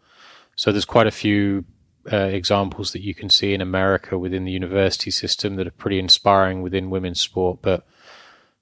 So 0.56 0.72
there's 0.72 0.86
quite 0.86 1.08
a 1.08 1.12
few 1.12 1.65
uh, 2.12 2.17
examples 2.17 2.94
that 2.94 3.03
you 3.03 3.13
can 3.13 3.29
see 3.29 3.53
in 3.53 3.62
America 3.62 4.17
within 4.17 4.46
the 4.46 4.51
university 4.51 5.12
system 5.12 5.56
that 5.56 5.67
are 5.67 5.72
pretty 5.72 6.00
inspiring 6.00 6.62
within 6.62 6.89
women's 6.89 7.20
sport, 7.20 7.60
but 7.62 7.86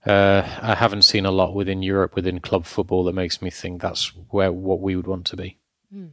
uh, 0.05 0.43
I 0.61 0.75
haven't 0.75 1.03
seen 1.03 1.25
a 1.25 1.31
lot 1.31 1.55
within 1.55 1.81
Europe 1.81 2.15
within 2.15 2.39
club 2.39 2.65
football 2.65 3.03
that 3.05 3.13
makes 3.13 3.41
me 3.41 3.49
think 3.49 3.81
that's 3.81 4.09
where 4.29 4.51
what 4.51 4.79
we 4.79 4.95
would 4.95 5.07
want 5.07 5.25
to 5.27 5.37
be. 5.37 5.57
Mm. 5.93 6.11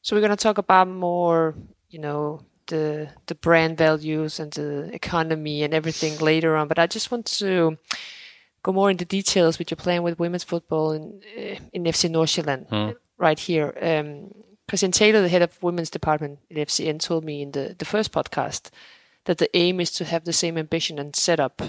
So 0.00 0.16
we're 0.16 0.20
going 0.20 0.30
to 0.30 0.36
talk 0.36 0.58
about 0.58 0.88
more, 0.88 1.54
you 1.88 2.00
know, 2.00 2.44
the 2.72 3.08
the 3.26 3.34
brand 3.34 3.76
values 3.78 4.40
and 4.40 4.52
the 4.52 4.90
economy 4.94 5.62
and 5.64 5.74
everything 5.74 6.18
later 6.18 6.56
on. 6.56 6.68
But 6.68 6.78
I 6.78 6.86
just 6.86 7.10
want 7.10 7.26
to 7.38 7.76
go 8.62 8.72
more 8.72 8.90
into 8.90 9.04
details 9.04 9.58
with 9.58 9.70
your 9.70 9.76
plan 9.76 10.02
with 10.02 10.18
women's 10.18 10.44
football 10.44 10.92
in 10.92 11.22
uh, 11.36 11.58
in 11.72 11.84
FC 11.84 12.08
Nordsjælland 12.10 12.68
mm. 12.68 12.96
right 13.18 13.38
here. 13.38 13.68
Um, 13.80 14.30
Christian 14.68 14.92
Taylor, 14.92 15.20
the 15.22 15.28
head 15.28 15.42
of 15.42 15.62
women's 15.62 15.90
department 15.90 16.38
at 16.50 16.68
FCN, 16.68 16.98
told 16.98 17.24
me 17.24 17.42
in 17.42 17.52
the, 17.52 17.74
the 17.78 17.84
first 17.84 18.12
podcast 18.12 18.70
that 19.24 19.38
the 19.38 19.54
aim 19.56 19.80
is 19.80 19.90
to 19.92 20.04
have 20.04 20.24
the 20.24 20.32
same 20.32 20.56
ambition 20.56 20.98
and 20.98 21.14
setup 21.16 21.62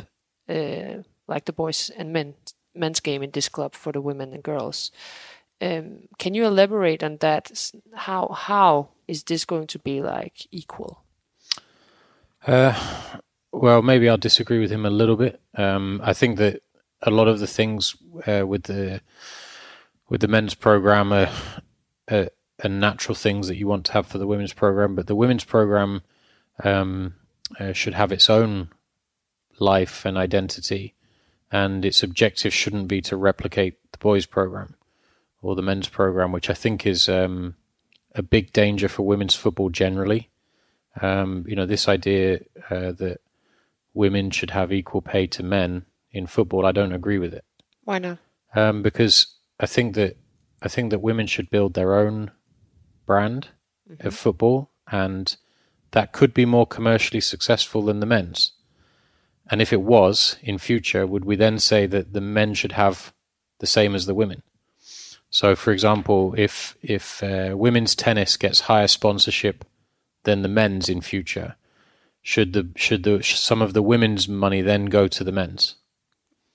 uh, 0.49 1.03
like 1.27 1.45
the 1.45 1.53
boys 1.53 1.91
and 1.97 2.13
men 2.13 2.33
men's 2.75 3.01
game 3.01 3.23
in 3.23 3.31
this 3.31 3.49
club 3.49 3.75
for 3.75 3.91
the 3.91 4.01
women 4.01 4.33
and 4.33 4.43
girls. 4.43 4.91
Um, 5.61 6.07
can 6.17 6.33
you 6.33 6.45
elaborate 6.45 7.03
on 7.03 7.17
that? 7.17 7.71
How 7.93 8.27
how 8.27 8.89
is 9.07 9.23
this 9.23 9.45
going 9.45 9.67
to 9.67 9.79
be 9.79 10.01
like 10.01 10.47
equal? 10.51 11.03
Uh, 12.45 12.77
well, 13.51 13.81
maybe 13.81 14.09
I'll 14.09 14.17
disagree 14.17 14.59
with 14.59 14.71
him 14.71 14.85
a 14.85 14.89
little 14.89 15.15
bit. 15.15 15.41
Um, 15.55 16.01
I 16.03 16.13
think 16.13 16.37
that 16.37 16.61
a 17.01 17.11
lot 17.11 17.27
of 17.27 17.39
the 17.39 17.47
things 17.47 17.95
uh, 18.27 18.45
with 18.47 18.63
the 18.63 19.01
with 20.09 20.21
the 20.21 20.27
men's 20.27 20.53
program 20.53 21.13
are, 21.13 21.31
are, 22.09 22.29
are, 22.63 22.69
natural 22.69 23.15
things 23.15 23.47
that 23.47 23.55
you 23.55 23.67
want 23.67 23.85
to 23.85 23.93
have 23.93 24.05
for 24.05 24.17
the 24.17 24.27
women's 24.27 24.53
program, 24.53 24.95
but 24.95 25.07
the 25.07 25.15
women's 25.15 25.43
program 25.43 26.01
um, 26.63 27.15
uh, 27.59 27.73
should 27.73 27.93
have 27.93 28.11
its 28.11 28.29
own 28.29 28.69
life 29.59 30.05
and 30.05 30.17
identity, 30.17 30.93
and 31.51 31.85
its 31.85 32.03
objective 32.03 32.53
shouldn't 32.53 32.87
be 32.87 33.01
to 33.01 33.15
replicate 33.15 33.79
the 33.91 33.97
boys' 33.97 34.25
program 34.25 34.75
or 35.41 35.55
the 35.55 35.61
men's 35.61 35.89
program, 35.89 36.31
which 36.31 36.49
I 36.49 36.53
think 36.53 36.85
is 36.85 37.09
um, 37.09 37.55
a 38.15 38.21
big 38.23 38.53
danger 38.53 38.87
for 38.87 39.03
women's 39.03 39.35
football 39.35 39.69
generally. 39.69 40.29
Um, 41.01 41.45
you 41.47 41.55
know, 41.55 41.65
this 41.65 41.87
idea 41.87 42.39
uh, 42.69 42.91
that 42.93 43.21
women 43.93 44.29
should 44.29 44.51
have 44.51 44.71
equal 44.71 45.01
pay 45.01 45.27
to 45.27 45.43
men 45.43 45.85
in 46.11 46.27
football, 46.27 46.65
I 46.65 46.71
don't 46.71 46.93
agree 46.93 47.17
with 47.17 47.33
it. 47.33 47.43
Why 47.83 47.99
not? 47.99 48.19
Um, 48.55 48.83
because 48.83 49.35
I 49.59 49.65
think 49.65 49.95
that 49.95 50.17
I 50.61 50.67
think 50.67 50.91
that 50.91 50.99
women 50.99 51.27
should 51.27 51.49
build 51.49 51.73
their 51.73 51.95
own 51.95 52.31
brand 53.05 53.49
mm-hmm. 53.89 54.07
of 54.07 54.15
football, 54.15 54.69
and 54.89 55.35
that 55.91 56.13
could 56.13 56.33
be 56.33 56.45
more 56.45 56.67
commercially 56.67 57.19
successful 57.19 57.81
than 57.81 57.99
the 57.99 58.05
men's. 58.05 58.53
And 59.49 59.61
if 59.61 59.73
it 59.73 59.81
was 59.81 60.37
in 60.41 60.57
future, 60.57 61.05
would 61.05 61.25
we 61.25 61.35
then 61.35 61.59
say 61.59 61.85
that 61.87 62.13
the 62.13 62.21
men 62.21 62.53
should 62.53 62.73
have 62.73 63.13
the 63.59 63.67
same 63.67 63.93
as 63.93 64.05
the 64.05 64.15
women? 64.15 64.43
So, 65.33 65.55
for 65.55 65.71
example, 65.71 66.35
if 66.37 66.77
if 66.83 67.23
uh, 67.23 67.55
women's 67.57 67.95
tennis 67.95 68.37
gets 68.37 68.69
higher 68.69 68.87
sponsorship 68.87 69.65
than 70.25 70.43
the 70.43 70.47
men's 70.47 70.89
in 70.89 71.01
future, 71.01 71.55
should 72.21 72.53
the 72.53 72.69
should 72.75 73.01
the 73.01 73.23
some 73.23 73.59
of 73.59 73.73
the 73.73 73.81
women's 73.81 74.29
money 74.29 74.61
then 74.61 74.85
go 74.85 75.07
to 75.07 75.23
the 75.23 75.31
men's? 75.31 75.75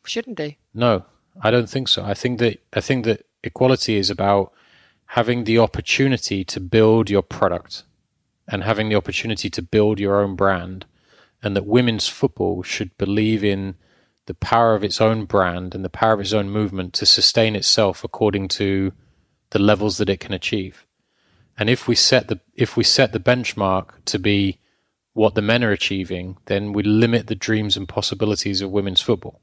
Shouldn't 0.05 0.37
they? 0.37 0.59
No, 0.73 1.05
I 1.43 1.51
don't 1.51 1.69
think 1.69 1.89
so. 1.89 2.05
I 2.05 2.15
think 2.15 2.39
that 2.39 2.63
I 2.73 2.81
think 2.81 3.05
that 3.05 3.27
equality 3.43 3.97
is 3.97 4.11
about 4.11 4.53
having 5.07 5.43
the 5.43 5.59
opportunity 5.59 6.45
to 6.45 6.61
build 6.61 7.11
your 7.11 7.23
product 7.23 7.83
and 8.47 8.63
having 8.63 8.91
the 8.91 8.95
opportunity 8.95 9.51
to 9.51 9.61
build 9.61 9.99
your 9.99 10.21
own 10.21 10.37
brand, 10.37 10.87
and 11.43 11.57
that 11.57 11.67
women's 11.67 12.07
football 12.07 12.63
should 12.63 12.97
believe 12.97 13.43
in 13.43 13.75
the 14.29 14.35
power 14.35 14.75
of 14.75 14.85
its 14.85 15.01
own 15.01 15.25
brand 15.25 15.75
and 15.75 15.83
the 15.83 15.89
power 15.89 16.13
of 16.13 16.21
its 16.21 16.35
own 16.35 16.51
movement 16.51 16.93
to 16.93 17.07
sustain 17.07 17.57
itself 17.57 18.05
according 18.05 18.47
to 18.47 18.93
the 19.51 19.59
levels 19.59 19.97
that 19.97 20.11
it 20.11 20.21
can 20.21 20.35
achieve. 20.35 20.85
And 21.59 21.71
if 21.71 21.89
we 21.89 21.95
set 21.95 22.29
the 22.29 22.39
if 22.55 22.77
we 22.77 22.85
set 22.85 23.13
the 23.13 23.21
benchmark 23.21 24.05
to 24.05 24.19
be 24.19 24.61
what 25.15 25.35
the 25.35 25.41
men 25.41 25.65
are 25.65 25.73
achieving, 25.73 26.37
then 26.45 26.75
we 26.75 26.83
limit 26.83 27.27
the 27.27 27.35
dreams 27.35 27.75
and 27.75 27.89
possibilities 27.89 28.61
of 28.61 28.71
women's 28.71 29.01
football. 29.01 29.41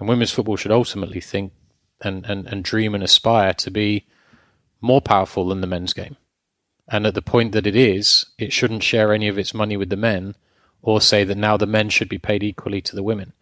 And 0.00 0.08
women's 0.08 0.32
football 0.32 0.56
should 0.56 0.72
ultimately 0.72 1.20
think 1.20 1.52
and, 2.00 2.26
and, 2.26 2.48
and 2.48 2.64
dream 2.64 2.96
and 2.96 3.04
aspire 3.04 3.54
to 3.54 3.70
be 3.70 4.04
more 4.80 5.00
powerful 5.00 5.46
than 5.46 5.60
the 5.60 5.68
men's 5.68 5.92
game. 5.92 6.16
And 6.88 7.06
at 7.06 7.14
the 7.14 7.22
point 7.22 7.52
that 7.52 7.68
it 7.68 7.76
is, 7.76 8.26
it 8.36 8.52
shouldn't 8.52 8.82
share 8.82 9.12
any 9.12 9.28
of 9.28 9.38
its 9.38 9.54
money 9.54 9.76
with 9.76 9.90
the 9.90 9.96
men 9.96 10.34
or 10.82 11.00
say 11.00 11.22
that 11.22 11.38
now 11.38 11.56
the 11.56 11.66
men 11.66 11.88
should 11.88 12.08
be 12.08 12.18
paid 12.18 12.42
equally 12.42 12.80
to 12.80 12.96
the 12.96 13.02
women. 13.04 13.32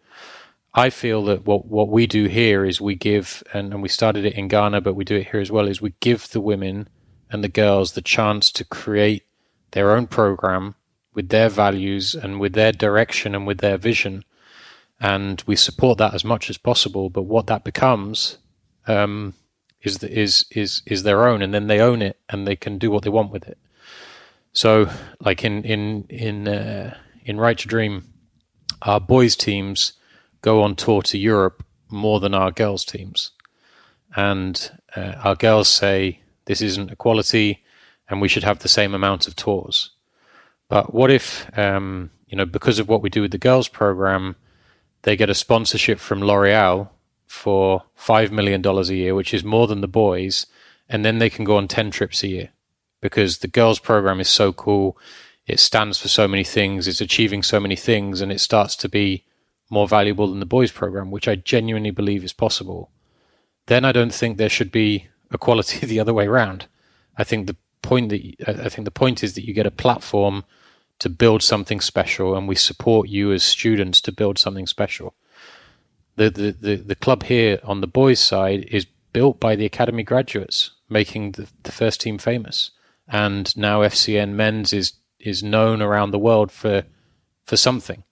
I 0.77 0.91
feel 0.91 1.25
that 1.25 1.43
what, 1.43 1.65
what 1.65 1.89
we 1.89 2.05
do 2.05 2.25
here 2.25 2.63
is 2.63 2.79
we 2.79 2.93
give, 2.93 3.41
and, 3.51 3.73
and 3.73 3.81
we 3.81 3.89
started 3.89 4.25
it 4.25 4.35
in 4.35 4.47
Ghana, 4.47 4.81
but 4.81 4.93
we 4.93 5.03
do 5.03 5.15
it 5.15 5.29
here 5.31 5.39
as 5.39 5.51
well, 5.51 5.67
is 5.67 5.81
we 5.81 5.95
give 6.01 6.29
the 6.29 6.39
women 6.39 6.87
and 7.31 7.43
the 7.43 7.49
girls 7.49 7.93
the 7.93 8.01
chance 8.01 8.51
to 8.51 8.63
create 8.63 9.23
their 9.71 9.95
own 9.95 10.05
program 10.05 10.75
with 11.15 11.29
their 11.29 11.49
values 11.49 12.13
and 12.13 12.39
with 12.39 12.53
their 12.53 12.71
direction 12.71 13.33
and 13.33 13.47
with 13.47 13.57
their 13.57 13.79
vision. 13.79 14.23
And 14.99 15.43
we 15.47 15.55
support 15.55 15.97
that 15.97 16.13
as 16.13 16.23
much 16.23 16.47
as 16.47 16.59
possible. 16.59 17.09
But 17.09 17.23
what 17.23 17.47
that 17.47 17.63
becomes 17.63 18.37
um, 18.85 19.33
is, 19.81 19.97
the, 19.97 20.11
is, 20.15 20.45
is, 20.51 20.83
is 20.85 21.01
their 21.01 21.27
own, 21.27 21.41
and 21.41 21.55
then 21.55 21.65
they 21.65 21.79
own 21.79 22.03
it 22.03 22.19
and 22.29 22.45
they 22.47 22.55
can 22.55 22.77
do 22.77 22.91
what 22.91 23.01
they 23.01 23.09
want 23.09 23.31
with 23.31 23.47
it. 23.47 23.57
So, 24.53 24.91
like 25.19 25.43
in, 25.43 25.63
in, 25.63 26.03
in, 26.03 26.47
uh, 26.47 26.95
in 27.25 27.39
Right 27.39 27.57
to 27.57 27.67
Dream, 27.67 28.13
our 28.83 28.99
boys' 28.99 29.35
teams 29.35 29.93
go 30.47 30.63
on 30.63 30.75
tour 30.75 31.01
to 31.01 31.17
Europe 31.17 31.61
more 31.89 32.21
than 32.21 32.33
our 32.33 32.51
girls' 32.51 32.85
teams. 32.85 33.31
And 34.15 34.55
uh, 34.95 35.13
our 35.27 35.35
girls 35.35 35.67
say 35.67 36.21
this 36.45 36.61
isn't 36.61 36.91
equality 36.91 37.61
and 38.07 38.21
we 38.21 38.29
should 38.29 38.45
have 38.45 38.59
the 38.59 38.69
same 38.79 38.93
amount 38.93 39.27
of 39.27 39.35
tours. 39.35 39.91
But 40.69 40.93
what 40.93 41.11
if, 41.11 41.27
um, 41.57 42.11
you 42.29 42.37
know, 42.37 42.45
because 42.45 42.79
of 42.79 42.87
what 42.87 43.01
we 43.01 43.09
do 43.09 43.21
with 43.21 43.31
the 43.31 43.47
girls' 43.49 43.67
program, 43.67 44.37
they 45.01 45.17
get 45.17 45.29
a 45.29 45.43
sponsorship 45.45 45.99
from 45.99 46.21
L'Oreal 46.21 46.89
for 47.25 47.83
$5 47.99 48.31
million 48.31 48.65
a 48.65 48.81
year, 49.03 49.15
which 49.15 49.33
is 49.33 49.43
more 49.43 49.67
than 49.67 49.81
the 49.81 49.95
boys, 50.05 50.45
and 50.87 51.03
then 51.03 51.19
they 51.19 51.29
can 51.29 51.43
go 51.43 51.57
on 51.57 51.67
10 51.67 51.91
trips 51.91 52.23
a 52.23 52.27
year 52.27 52.49
because 53.01 53.39
the 53.39 53.49
girls' 53.49 53.79
program 53.79 54.21
is 54.21 54.29
so 54.29 54.53
cool. 54.53 54.97
It 55.45 55.59
stands 55.59 55.97
for 55.97 56.07
so 56.07 56.25
many 56.25 56.45
things, 56.45 56.87
it's 56.87 57.01
achieving 57.01 57.43
so 57.43 57.59
many 57.59 57.75
things, 57.75 58.21
and 58.21 58.31
it 58.31 58.39
starts 58.39 58.77
to 58.77 58.87
be 58.87 59.26
more 59.69 59.87
valuable 59.87 60.27
than 60.27 60.39
the 60.39 60.45
boys 60.45 60.71
program, 60.71 61.11
which 61.11 61.27
I 61.27 61.35
genuinely 61.35 61.91
believe 61.91 62.23
is 62.23 62.33
possible, 62.33 62.89
then 63.67 63.83
I 63.85 63.91
don't 63.91 64.13
think 64.13 64.37
there 64.37 64.49
should 64.49 64.71
be 64.71 65.07
equality 65.31 65.85
the 65.85 65.99
other 65.99 66.13
way 66.13 66.27
around. 66.27 66.67
I 67.17 67.23
think 67.23 67.47
the 67.47 67.57
point 67.81 68.09
that 68.09 68.35
I 68.47 68.69
think 68.69 68.85
the 68.85 68.91
point 68.91 69.23
is 69.23 69.33
that 69.35 69.45
you 69.45 69.53
get 69.53 69.65
a 69.65 69.71
platform 69.71 70.43
to 70.99 71.09
build 71.09 71.43
something 71.43 71.79
special, 71.79 72.35
and 72.35 72.47
we 72.47 72.55
support 72.55 73.07
you 73.07 73.31
as 73.31 73.43
students 73.43 74.01
to 74.01 74.11
build 74.11 74.39
something 74.39 74.67
special. 74.67 75.13
The 76.15 76.29
the 76.29 76.51
the, 76.51 76.75
the 76.75 76.95
club 76.95 77.23
here 77.23 77.59
on 77.63 77.81
the 77.81 77.87
boys' 77.87 78.19
side 78.19 78.65
is 78.71 78.85
built 79.13 79.39
by 79.39 79.55
the 79.55 79.65
academy 79.65 80.03
graduates, 80.03 80.71
making 80.89 81.33
the, 81.33 81.47
the 81.63 81.71
first 81.71 82.01
team 82.01 82.17
famous, 82.17 82.71
and 83.07 83.55
now 83.57 83.81
FCN 83.81 84.31
Men's 84.31 84.73
is 84.73 84.93
is 85.19 85.43
known 85.43 85.81
around 85.81 86.11
the 86.11 86.19
world 86.19 86.51
for 86.51 86.83
for 87.43 87.57
something. 87.57 88.03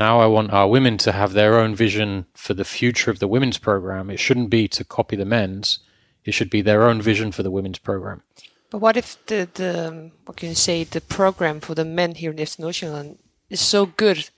Now 0.00 0.20
I 0.20 0.26
want 0.26 0.50
our 0.50 0.66
women 0.66 0.96
to 0.98 1.12
have 1.12 1.34
their 1.34 1.58
own 1.58 1.74
vision 1.74 2.24
for 2.32 2.54
the 2.54 2.64
future 2.64 3.10
of 3.10 3.18
the 3.18 3.28
women's 3.28 3.58
program. 3.58 4.08
It 4.08 4.18
shouldn't 4.18 4.48
be 4.48 4.66
to 4.68 4.82
copy 4.82 5.14
the 5.14 5.26
men's. 5.26 5.80
It 6.24 6.32
should 6.32 6.48
be 6.48 6.62
their 6.62 6.84
own 6.88 7.02
vision 7.02 7.32
for 7.32 7.42
the 7.42 7.50
women's 7.50 7.78
program. 7.78 8.22
But 8.70 8.78
what 8.78 8.96
if 8.96 9.18
the, 9.26 9.46
the 9.52 10.10
what 10.24 10.38
can 10.38 10.48
you 10.48 10.54
say 10.54 10.84
the 10.84 11.02
program 11.02 11.60
for 11.60 11.74
the 11.74 11.84
men 11.84 12.14
here 12.14 12.30
in 12.30 12.38
FC 12.38 13.18
is 13.50 13.60
so 13.60 13.84
good 13.84 14.30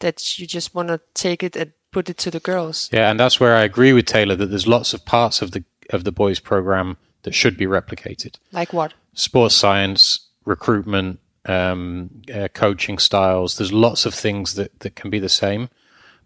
that 0.00 0.38
you 0.38 0.46
just 0.46 0.74
want 0.74 0.88
to 0.88 1.00
take 1.14 1.42
it 1.42 1.56
and 1.56 1.72
put 1.90 2.10
it 2.10 2.18
to 2.18 2.30
the 2.30 2.40
girls? 2.40 2.90
Yeah, 2.92 3.10
and 3.10 3.18
that's 3.18 3.40
where 3.40 3.56
I 3.56 3.62
agree 3.62 3.94
with 3.94 4.04
Taylor 4.04 4.36
that 4.36 4.46
there's 4.46 4.66
lots 4.66 4.92
of 4.92 5.06
parts 5.06 5.40
of 5.40 5.52
the 5.52 5.64
of 5.88 6.04
the 6.04 6.12
boys 6.12 6.38
program 6.38 6.98
that 7.22 7.34
should 7.34 7.56
be 7.56 7.64
replicated. 7.64 8.36
Like 8.52 8.74
what? 8.74 8.92
Sports 9.14 9.54
science, 9.54 10.28
recruitment, 10.44 11.20
um, 11.48 12.10
uh, 12.32 12.48
coaching 12.52 12.98
styles. 12.98 13.56
There's 13.56 13.72
lots 13.72 14.06
of 14.06 14.14
things 14.14 14.54
that, 14.54 14.78
that 14.80 14.94
can 14.94 15.10
be 15.10 15.18
the 15.18 15.28
same, 15.28 15.70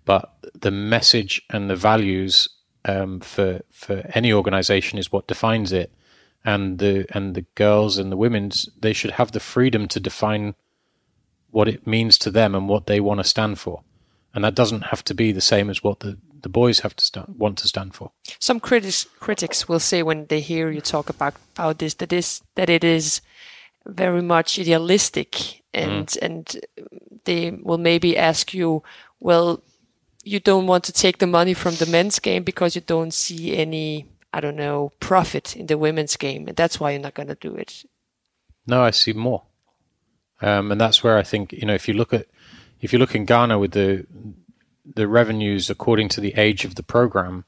but 0.05 0.35
the 0.61 0.71
message 0.71 1.41
and 1.49 1.71
the 1.71 1.76
values 1.76 2.49
um, 2.85 3.21
for 3.21 3.61
for 3.71 4.11
any 4.14 4.33
organization 4.33 4.99
is 4.99 5.12
what 5.12 5.29
defines 5.29 5.73
it, 5.73 5.93
and 6.45 6.79
the 6.79 7.07
and 7.11 7.35
the 7.35 7.47
girls 7.55 7.97
and 7.97 8.11
the 8.11 8.17
women's 8.17 8.69
they 8.81 8.93
should 8.93 9.12
have 9.12 9.33
the 9.33 9.41
freedom 9.41 9.87
to 9.88 10.00
define 10.00 10.55
what 11.50 11.69
it 11.69 11.87
means 11.87 12.19
to 12.19 12.31
them 12.31 12.55
and 12.55 12.69
what 12.69 12.87
they 12.87 12.99
want 12.99 13.21
to 13.21 13.25
stand 13.25 13.59
for, 13.61 13.83
and 14.35 14.43
that 14.45 14.57
doesn't 14.57 14.87
have 14.87 15.05
to 15.05 15.14
be 15.14 15.31
the 15.31 15.41
same 15.41 15.71
as 15.71 15.85
what 15.85 16.00
the 16.00 16.19
the 16.43 16.49
boys 16.49 16.81
have 16.81 16.97
to 16.97 17.05
stand, 17.05 17.35
want 17.38 17.57
to 17.59 17.69
stand 17.69 17.95
for. 17.95 18.11
Some 18.41 18.59
critics 18.59 19.07
critics 19.21 19.69
will 19.69 19.81
say 19.81 20.02
when 20.02 20.26
they 20.26 20.41
hear 20.41 20.71
you 20.71 20.81
talk 20.81 21.09
about 21.09 21.35
about 21.55 21.79
this 21.79 21.95
that 21.95 22.12
is 22.12 22.43
that 22.57 22.69
it 22.69 22.83
is 22.83 23.21
very 23.87 24.23
much 24.23 24.59
idealistic 24.59 25.62
and 25.75 26.09
mm. 26.09 26.19
and 26.23 26.61
they 27.25 27.51
will 27.51 27.79
maybe 27.79 28.17
ask 28.17 28.53
you, 28.53 28.83
well, 29.21 29.62
you 30.25 30.41
don't 30.41 30.67
want 30.67 30.85
to 30.85 30.93
take 30.93 31.19
the 31.19 31.27
money 31.27 31.55
from 31.55 31.75
the 31.77 31.87
men's 31.87 32.19
game 32.19 32.43
because 32.43 32.75
you 32.75 32.81
don't 32.81 33.15
see 33.15 33.57
any, 33.57 34.07
I 34.33 34.41
don't 34.41 34.57
know, 34.57 34.93
profit 35.01 35.57
in 35.57 35.67
the 35.67 35.79
women's 35.79 36.17
game, 36.17 36.49
and 36.49 36.57
that's 36.57 36.79
why 36.79 36.93
you're 36.93 37.01
not 37.01 37.15
going 37.15 37.29
to 37.29 37.35
do 37.35 37.55
it. 37.55 37.85
No, 38.67 38.83
I 38.83 38.91
see 38.91 39.12
more, 39.12 39.43
um, 40.41 40.71
and 40.71 40.81
that's 40.81 41.03
where 41.03 41.19
I 41.19 41.23
think 41.23 41.53
you 41.53 41.67
know 41.67 41.75
if 41.75 41.89
you 41.89 41.95
look 41.95 42.12
at 42.12 42.27
if 42.81 42.93
you 42.93 42.99
look 42.99 43.15
in 43.15 43.25
Ghana 43.25 43.59
with 43.59 43.73
the 43.73 44.07
the 44.85 45.09
revenues 45.09 45.71
according 45.71 46.09
to 46.11 46.21
the 46.21 46.35
age 46.37 46.65
of 46.65 46.75
the 46.75 46.83
program, 46.83 47.45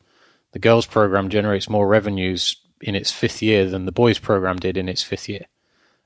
the 0.53 0.59
girls 0.59 0.87
program 0.87 1.29
generates 1.29 1.69
more 1.69 1.87
revenues 1.87 2.57
in 2.81 2.95
its 2.95 3.11
fifth 3.11 3.43
year 3.43 3.69
than 3.69 3.87
the 3.87 3.93
boys 3.93 4.19
program 4.19 4.57
did 4.57 4.77
in 4.77 4.89
its 4.89 5.03
fifth 5.03 5.29
year, 5.29 5.47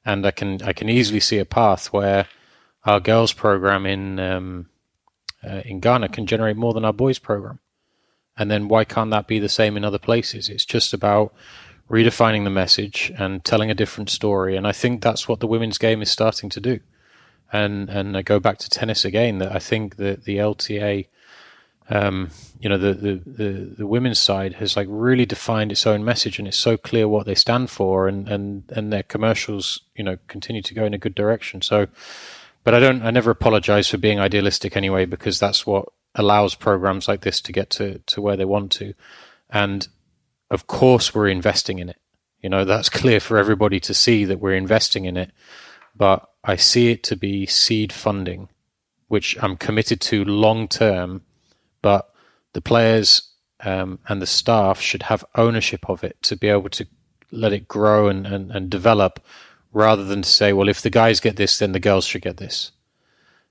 and 0.08 0.24
I 0.24 0.30
can 0.30 0.62
I 0.62 0.72
can 0.72 0.88
easily 0.88 1.20
see 1.20 1.38
a 1.38 1.44
path 1.44 1.92
where 1.92 2.26
our 2.84 2.98
girls 2.98 3.34
program 3.34 3.84
in 3.84 4.18
um, 4.18 4.68
uh, 5.46 5.60
in 5.66 5.80
Ghana 5.80 6.08
can 6.08 6.26
generate 6.26 6.56
more 6.56 6.72
than 6.72 6.84
our 6.84 6.94
boys 6.94 7.18
program. 7.18 7.58
And 8.36 8.50
then 8.50 8.68
why 8.68 8.84
can't 8.84 9.10
that 9.10 9.26
be 9.26 9.38
the 9.38 9.48
same 9.48 9.76
in 9.76 9.84
other 9.84 9.98
places? 9.98 10.48
It's 10.48 10.64
just 10.64 10.94
about 10.94 11.34
redefining 11.90 12.44
the 12.44 12.50
message 12.50 13.12
and 13.18 13.44
telling 13.44 13.70
a 13.70 13.74
different 13.74 14.08
story. 14.08 14.56
And 14.56 14.66
I 14.66 14.72
think 14.72 15.02
that's 15.02 15.28
what 15.28 15.40
the 15.40 15.46
women's 15.46 15.78
game 15.78 16.00
is 16.00 16.10
starting 16.10 16.48
to 16.50 16.60
do. 16.60 16.80
And 17.52 17.90
and 17.90 18.16
I 18.16 18.22
go 18.22 18.40
back 18.40 18.58
to 18.58 18.70
tennis 18.70 19.04
again. 19.04 19.38
That 19.38 19.54
I 19.54 19.58
think 19.58 19.96
that 19.96 20.24
the 20.24 20.38
LTA, 20.38 21.06
um, 21.90 22.30
you 22.60 22.68
know, 22.68 22.78
the, 22.78 22.92
the, 22.92 23.14
the 23.24 23.74
the 23.78 23.86
women's 23.86 24.18
side 24.18 24.54
has 24.54 24.76
like 24.76 24.86
really 24.90 25.26
defined 25.26 25.72
its 25.72 25.86
own 25.86 26.04
message, 26.04 26.38
and 26.38 26.46
it's 26.46 26.58
so 26.58 26.76
clear 26.76 27.08
what 27.08 27.26
they 27.26 27.34
stand 27.34 27.70
for, 27.70 28.08
and 28.08 28.28
and 28.28 28.64
and 28.70 28.92
their 28.92 29.02
commercials, 29.02 29.80
you 29.96 30.04
know, 30.04 30.18
continue 30.28 30.62
to 30.62 30.74
go 30.74 30.84
in 30.84 30.94
a 30.94 30.98
good 30.98 31.14
direction. 31.14 31.62
So 31.62 31.88
but 32.68 32.74
I 32.74 32.80
don't. 32.80 33.02
I 33.02 33.10
never 33.10 33.30
apologize 33.30 33.88
for 33.88 33.96
being 33.96 34.20
idealistic 34.20 34.76
anyway, 34.76 35.06
because 35.06 35.38
that's 35.38 35.66
what 35.66 35.88
allows 36.14 36.54
programs 36.54 37.08
like 37.08 37.22
this 37.22 37.40
to 37.40 37.50
get 37.50 37.70
to 37.70 38.00
to 38.00 38.20
where 38.20 38.36
they 38.36 38.44
want 38.44 38.72
to. 38.72 38.92
And 39.48 39.88
of 40.50 40.66
course, 40.66 41.14
we're 41.14 41.28
investing 41.28 41.78
in 41.78 41.88
it. 41.88 41.96
You 42.42 42.50
know, 42.50 42.66
that's 42.66 42.88
clear 43.00 43.20
for 43.20 43.38
everybody 43.38 43.80
to 43.80 43.94
see 43.94 44.26
that 44.26 44.40
we're 44.40 44.54
investing 44.54 45.06
in 45.06 45.16
it. 45.16 45.30
But 45.96 46.28
I 46.44 46.56
see 46.56 46.90
it 46.90 47.02
to 47.04 47.16
be 47.16 47.46
seed 47.46 47.90
funding, 47.90 48.50
which 49.08 49.34
I'm 49.42 49.56
committed 49.56 50.02
to 50.02 50.22
long 50.24 50.68
term. 50.68 51.22
But 51.82 52.12
the 52.52 52.60
players 52.60 53.32
um, 53.60 53.98
and 54.08 54.22
the 54.22 54.26
staff 54.26 54.80
should 54.80 55.04
have 55.04 55.24
ownership 55.34 55.88
of 55.88 56.04
it 56.04 56.22
to 56.22 56.36
be 56.36 56.48
able 56.48 56.70
to 56.70 56.86
let 57.30 57.52
it 57.52 57.68
grow 57.68 58.08
and, 58.08 58.26
and, 58.26 58.50
and 58.50 58.70
develop 58.70 59.20
rather 59.72 60.04
than 60.04 60.22
to 60.22 60.28
say, 60.28 60.52
well, 60.52 60.68
if 60.68 60.80
the 60.80 60.90
guys 60.90 61.20
get 61.20 61.36
this, 61.36 61.58
then 61.58 61.72
the 61.72 61.80
girls 61.80 62.04
should 62.04 62.22
get 62.22 62.38
this. 62.38 62.72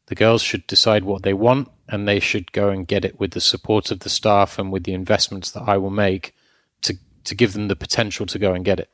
The 0.07 0.15
girls 0.15 0.41
should 0.41 0.65
decide 0.67 1.03
what 1.03 1.23
they 1.23 1.33
want 1.33 1.69
and 1.87 2.07
they 2.07 2.19
should 2.19 2.51
go 2.51 2.69
and 2.69 2.87
get 2.87 3.05
it 3.05 3.19
with 3.19 3.31
the 3.31 3.41
support 3.41 3.91
of 3.91 3.99
the 3.99 4.09
staff 4.09 4.57
and 4.57 4.71
with 4.71 4.83
the 4.83 4.93
investments 4.93 5.51
that 5.51 5.63
I 5.63 5.77
will 5.77 5.89
make 5.89 6.33
to, 6.81 6.97
to 7.25 7.35
give 7.35 7.53
them 7.53 7.67
the 7.67 7.75
potential 7.75 8.25
to 8.25 8.39
go 8.39 8.53
and 8.53 8.65
get 8.65 8.79
it. 8.79 8.89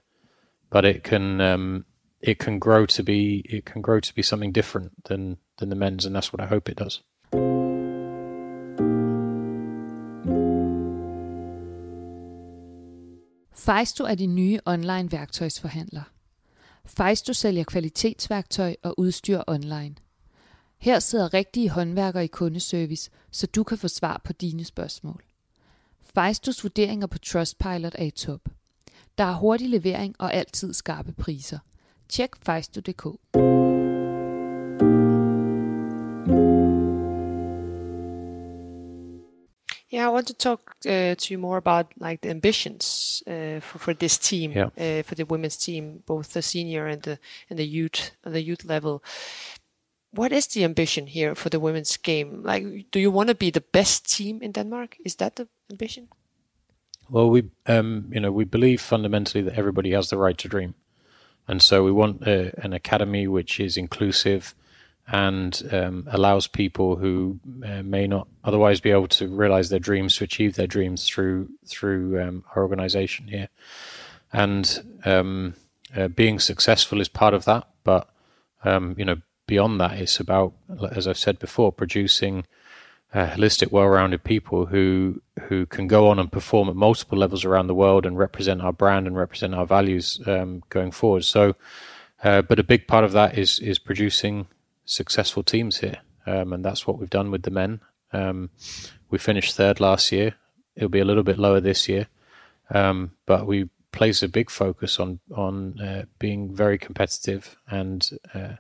But 0.70 0.86
it 0.86 1.04
can 1.04 1.40
um, 1.40 1.86
it 2.20 2.40
can 2.40 2.58
grow 2.58 2.88
to 2.88 3.04
be 3.04 3.46
it 3.48 3.66
can 3.66 3.82
grow 3.82 4.00
to 4.00 4.16
be 4.16 4.24
something 4.24 4.52
different 4.52 5.04
than 5.04 5.38
than 5.58 5.70
the 5.70 5.75
men's, 5.75 6.03
and 6.03 6.16
that's 6.16 6.34
what 6.34 6.42
I 6.42 6.48
hope 6.48 6.68
it 6.68 6.77
does. 6.77 7.01
Fejsto 13.64 14.04
er 14.04 14.16
de 14.16 14.26
nye 14.26 14.60
online 14.66 15.12
værktøjsforhandler. 15.12 16.02
Fejsto 16.86 17.34
sælger 17.34 17.64
kvalitetsværktøj 17.64 18.76
og 18.84 19.00
udstyr 19.00 19.42
online. 19.48 19.96
Her 20.78 21.00
sidder 21.00 21.34
rigtige 21.34 21.70
håndværkere 21.70 22.24
i 22.24 22.28
kundeservice, 22.28 23.10
så 23.32 23.48
du 23.48 23.64
kan 23.64 23.78
få 23.78 23.88
svar 23.88 24.22
på 24.24 24.34
dine 24.34 24.64
spørgsmål. 24.64 25.24
Fejstos 26.02 26.64
vurderinger 26.64 27.08
på 27.08 27.18
Trustpilot 27.18 27.96
er 27.98 28.04
i 28.04 28.12
top. 28.12 28.42
Der 29.18 29.24
er 29.24 29.36
hurtig 29.36 29.70
levering 29.70 30.16
og 30.20 30.34
altid 30.34 30.74
skarpe 30.74 31.14
priser. 31.14 31.60
Tjek 32.10 32.30
fejsto.dk. 32.46 33.06
Yeah, 39.94 40.08
I 40.08 40.10
want 40.10 40.25
to 40.25 40.34
talk 40.34 40.75
uh, 40.88 41.14
to 41.14 41.27
you 41.29 41.38
more 41.38 41.58
about 41.58 41.94
like 42.00 42.22
the 42.22 42.32
ambitions 42.32 43.22
uh, 43.27 43.60
for, 43.60 43.77
for 43.77 43.94
this 43.94 44.18
team, 44.18 44.51
yeah. 44.51 44.70
uh, 44.75 45.03
for 45.03 45.14
the 45.14 45.24
women's 45.24 45.56
team, 45.56 46.01
both 46.08 46.34
the 46.34 46.42
senior 46.42 46.88
and 46.88 47.03
the 47.03 47.20
and 47.48 47.60
the 47.60 47.68
youth, 47.68 48.10
the 48.24 48.42
youth 48.42 48.66
level. 48.66 49.03
What 50.10 50.32
is 50.32 50.48
the 50.48 50.64
ambition 50.64 51.06
here 51.06 51.36
for 51.36 51.50
the 51.50 51.60
women's 51.60 51.96
game? 51.98 52.42
Like, 52.42 52.90
do 52.90 53.00
you 53.00 53.12
want 53.12 53.29
to 53.29 53.36
be 53.36 53.51
the 53.51 53.64
best 53.72 54.10
team 54.10 54.42
in 54.42 54.51
Denmark? 54.51 54.98
Is 55.06 55.16
that 55.18 55.36
the 55.36 55.48
ambition? 55.70 56.08
Well, 57.08 57.29
we, 57.29 57.51
um, 57.68 58.10
you 58.12 58.20
know, 58.20 58.32
we 58.32 58.46
believe 58.46 58.82
fundamentally 58.82 59.44
that 59.44 59.60
everybody 59.60 59.92
has 59.92 60.10
the 60.10 60.18
right 60.18 60.38
to 60.40 60.48
dream, 60.48 60.74
and 61.48 61.62
so 61.62 61.84
we 61.84 61.92
want 61.92 62.27
uh, 62.27 62.50
an 62.64 62.74
academy 62.74 63.27
which 63.27 63.60
is 63.60 63.77
inclusive 63.77 64.56
and 65.07 65.61
um, 65.72 66.07
allows 66.11 66.48
people 66.48 66.96
who 66.96 67.39
uh, 67.66 67.83
may 67.83 68.07
not 68.07 68.27
otherwise 68.44 68.79
be 68.79 68.92
able 68.92 69.07
to 69.07 69.27
realize 69.27 69.70
their 69.70 69.79
dreams 69.79 70.16
to 70.16 70.24
achieve 70.24 70.55
their 70.55 70.68
dreams 70.68 71.07
through 71.07 71.50
through 71.68 72.22
um, 72.22 72.44
our 72.55 72.63
organization 72.63 73.27
here. 73.27 73.50
And 74.31 75.00
um, 75.05 75.55
uh, 75.96 76.07
being 76.07 76.39
successful 76.39 77.01
is 77.01 77.09
part 77.09 77.33
of 77.33 77.46
that, 77.46 77.68
but 77.83 78.09
um, 78.63 78.96
you 78.98 79.05
know 79.05 79.18
beyond 79.48 79.79
that, 79.79 80.00
it's 80.00 80.20
about, 80.20 80.53
as 80.92 81.07
I've 81.07 81.18
said 81.18 81.39
before, 81.39 81.72
producing 81.72 82.46
uh, 83.13 83.27
holistic, 83.27 83.72
well-rounded 83.72 84.24
people 84.24 84.68
who 84.68 85.22
who 85.44 85.66
can 85.66 85.87
go 85.87 86.07
on 86.09 86.20
and 86.20 86.31
perform 86.31 86.70
at 86.70 86.75
multiple 86.75 87.18
levels 87.18 87.46
around 87.46 87.68
the 87.68 87.75
world 87.75 88.05
and 88.05 88.18
represent 88.18 88.61
our 88.61 88.74
brand 88.74 89.05
and 89.07 89.16
represent 89.16 89.53
our 89.53 89.66
values 89.66 90.20
um, 90.25 90.63
going 90.70 90.92
forward. 90.92 91.24
So, 91.24 91.55
uh, 92.24 92.42
but 92.42 92.59
a 92.59 92.63
big 92.63 92.87
part 92.87 93.03
of 93.03 93.11
that 93.11 93.37
is 93.37 93.59
is 93.59 93.79
producing 93.79 94.48
successful 94.85 95.43
teams 95.43 95.79
here, 95.79 96.00
um, 96.25 96.53
and 96.53 96.63
that's 96.63 96.85
what 96.87 97.00
we've 97.00 97.09
done 97.09 97.31
with 97.31 97.43
the 97.43 97.51
men. 97.51 97.81
Um, 98.11 98.50
we 99.09 99.17
finished 99.17 99.55
third 99.55 99.79
last 99.79 100.11
year. 100.11 100.35
It'll 100.75 100.89
be 100.89 101.00
a 101.00 101.05
little 101.05 101.24
bit 101.24 101.37
lower 101.37 101.59
this 101.59 101.87
year, 101.87 102.07
um, 102.69 103.11
but 103.25 103.46
we 103.46 103.69
place 103.91 104.24
a 104.24 104.27
big 104.27 104.50
focus 104.50 105.00
on 105.00 105.19
on 105.33 105.79
uh, 105.79 106.05
being 106.19 106.53
very 106.53 106.77
competitive, 106.77 107.57
and 107.67 108.09
uh, 108.33 108.55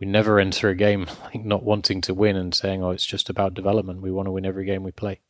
we 0.00 0.06
never 0.06 0.38
enter 0.38 0.68
a 0.68 0.74
game 0.74 1.06
like 1.24 1.44
not 1.44 1.62
wanting 1.62 2.00
to 2.02 2.14
win 2.14 2.36
and 2.36 2.54
saying, 2.54 2.82
"Oh, 2.82 2.90
it's 2.90 3.06
just 3.06 3.30
about 3.30 3.54
development." 3.54 4.02
We 4.02 4.10
want 4.10 4.26
to 4.26 4.32
win 4.32 4.46
every 4.46 4.64
game 4.64 4.82
we 4.82 4.92
play. 4.92 5.20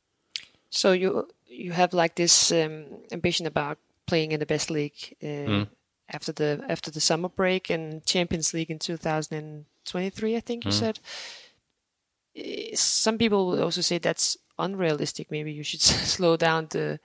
So 0.70 0.92
you 0.92 1.28
you 1.46 1.72
have 1.72 1.92
like 1.92 2.14
this 2.16 2.50
um, 2.50 2.86
ambition 3.12 3.46
about 3.46 3.78
playing 4.06 4.32
in 4.32 4.40
the 4.40 4.46
best 4.46 4.70
league. 4.70 5.16
Uh, 5.22 5.26
mm. 5.26 5.68
After 6.08 6.32
the 6.32 6.64
after 6.68 6.90
the 6.90 7.00
summer 7.00 7.28
break 7.28 7.70
and 7.70 8.04
Champions 8.04 8.52
League 8.52 8.70
in 8.70 8.78
2000 8.78 9.64
23, 9.84 10.36
I 10.36 10.40
think 10.40 10.64
you 10.64 10.70
mm. 10.70 10.74
said. 10.74 11.00
Eh, 12.36 12.74
some 12.74 13.18
people 13.18 13.62
also 13.62 13.80
say 13.80 13.98
that's 13.98 14.36
unrealistic. 14.58 15.30
Maybe 15.30 15.52
you 15.52 15.62
should 15.62 15.80
slow 16.14 16.36
down 16.36 16.68
the 16.70 17.00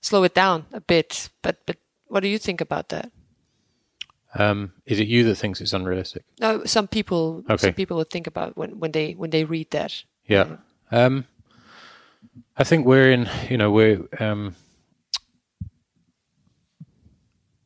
slow 0.00 0.22
it 0.24 0.34
down 0.34 0.66
a 0.72 0.80
bit. 0.80 1.30
But 1.42 1.58
but 1.66 1.76
what 2.06 2.20
do 2.20 2.28
you 2.28 2.38
think 2.38 2.60
about 2.60 2.88
that? 2.90 3.10
Um, 4.36 4.72
is 4.84 4.98
it 4.98 5.06
you 5.06 5.24
that 5.24 5.36
thinks 5.36 5.60
it's 5.60 5.72
unrealistic? 5.72 6.24
No, 6.40 6.64
some 6.64 6.88
people. 6.88 7.44
Okay. 7.48 7.68
Some 7.68 7.74
people 7.74 7.96
would 7.98 8.10
think 8.10 8.26
about 8.26 8.56
when 8.56 8.78
when 8.78 8.92
they 8.92 9.12
when 9.12 9.30
they 9.30 9.44
read 9.44 9.70
that. 9.70 10.04
Yeah. 10.26 10.56
Um, 10.90 11.26
I 12.56 12.64
think 12.64 12.86
we're 12.86 13.12
in. 13.12 13.28
You 13.48 13.58
know, 13.58 13.70
we're. 13.70 14.08
Um, 14.18 14.56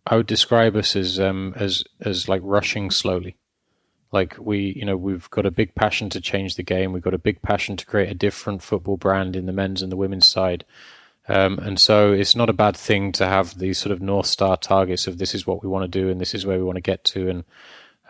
I 0.07 0.17
would 0.17 0.27
describe 0.27 0.77
us 0.77 0.97
as 0.97 1.19
um, 1.19 1.55
as 1.57 1.85
as 2.01 2.29
like 2.29 2.43
rushing 2.45 2.91
slowly. 2.91 3.37
Like 4.11 4.37
we, 4.39 4.73
you 4.77 4.85
know, 4.85 4.97
we've 4.97 5.29
got 5.31 5.47
a 5.47 5.51
big 5.51 5.75
passion 5.75 6.09
to 6.11 6.21
change 6.21 6.57
the 6.57 6.63
game. 6.63 6.93
We've 6.93 7.03
got 7.03 7.15
a 7.15 7.19
big 7.19 7.43
passion 7.43 7.77
to 7.77 7.87
create 7.87 8.11
a 8.11 8.15
different 8.15 8.63
football 8.63 8.97
brand 8.97 9.37
in 9.37 9.47
the 9.47 9.53
men's 9.53 9.83
and 9.83 9.93
the 9.93 9.97
women's 9.97 10.27
side. 10.27 10.65
Um, 11.29 11.59
and 11.59 11.79
so 11.79 12.13
it's 12.13 12.35
not 12.35 12.49
a 12.49 12.55
bad 12.55 12.77
thing 12.77 13.13
to 13.13 13.27
have 13.27 13.59
these 13.59 13.77
sort 13.77 13.93
of 13.93 14.01
north 14.01 14.27
star 14.27 14.57
targets 14.57 15.07
of 15.07 15.19
this 15.19 15.35
is 15.35 15.47
what 15.47 15.63
we 15.63 15.69
want 15.69 15.83
to 15.85 16.01
do 16.01 16.09
and 16.09 16.19
this 16.19 16.35
is 16.35 16.47
where 16.47 16.57
we 16.57 16.65
want 16.65 16.77
to 16.77 16.83
get 16.83 17.05
to. 17.05 17.29
And 17.29 17.45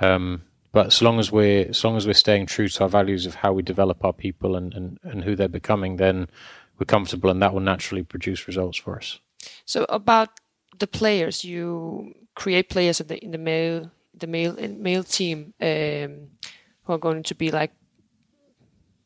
um, 0.00 0.42
but 0.72 0.86
as 0.86 1.02
long 1.02 1.18
as 1.18 1.32
we're 1.32 1.66
as 1.68 1.82
long 1.82 1.96
as 1.96 2.06
we're 2.06 2.12
staying 2.12 2.46
true 2.46 2.68
to 2.68 2.82
our 2.84 2.88
values 2.88 3.26
of 3.26 3.36
how 3.36 3.52
we 3.52 3.62
develop 3.62 4.04
our 4.04 4.12
people 4.12 4.54
and, 4.54 4.72
and, 4.74 4.98
and 5.02 5.24
who 5.24 5.34
they're 5.34 5.48
becoming, 5.48 5.96
then 5.96 6.28
we're 6.78 6.84
comfortable, 6.84 7.30
and 7.30 7.42
that 7.42 7.52
will 7.52 7.60
naturally 7.60 8.04
produce 8.04 8.46
results 8.46 8.78
for 8.78 8.96
us. 8.96 9.18
So 9.64 9.84
about 9.88 10.28
the 10.78 10.86
players, 10.86 11.44
you 11.44 12.14
create 12.34 12.68
players 12.68 13.00
in 13.00 13.06
the 13.08 13.18
in 13.24 13.30
the 13.32 13.38
male 13.38 13.90
the 14.18 14.26
male 14.26 14.56
male 14.78 15.04
team 15.04 15.54
um, 15.60 16.28
who 16.84 16.92
are 16.92 16.98
going 16.98 17.22
to 17.22 17.34
be 17.34 17.50
like 17.50 17.72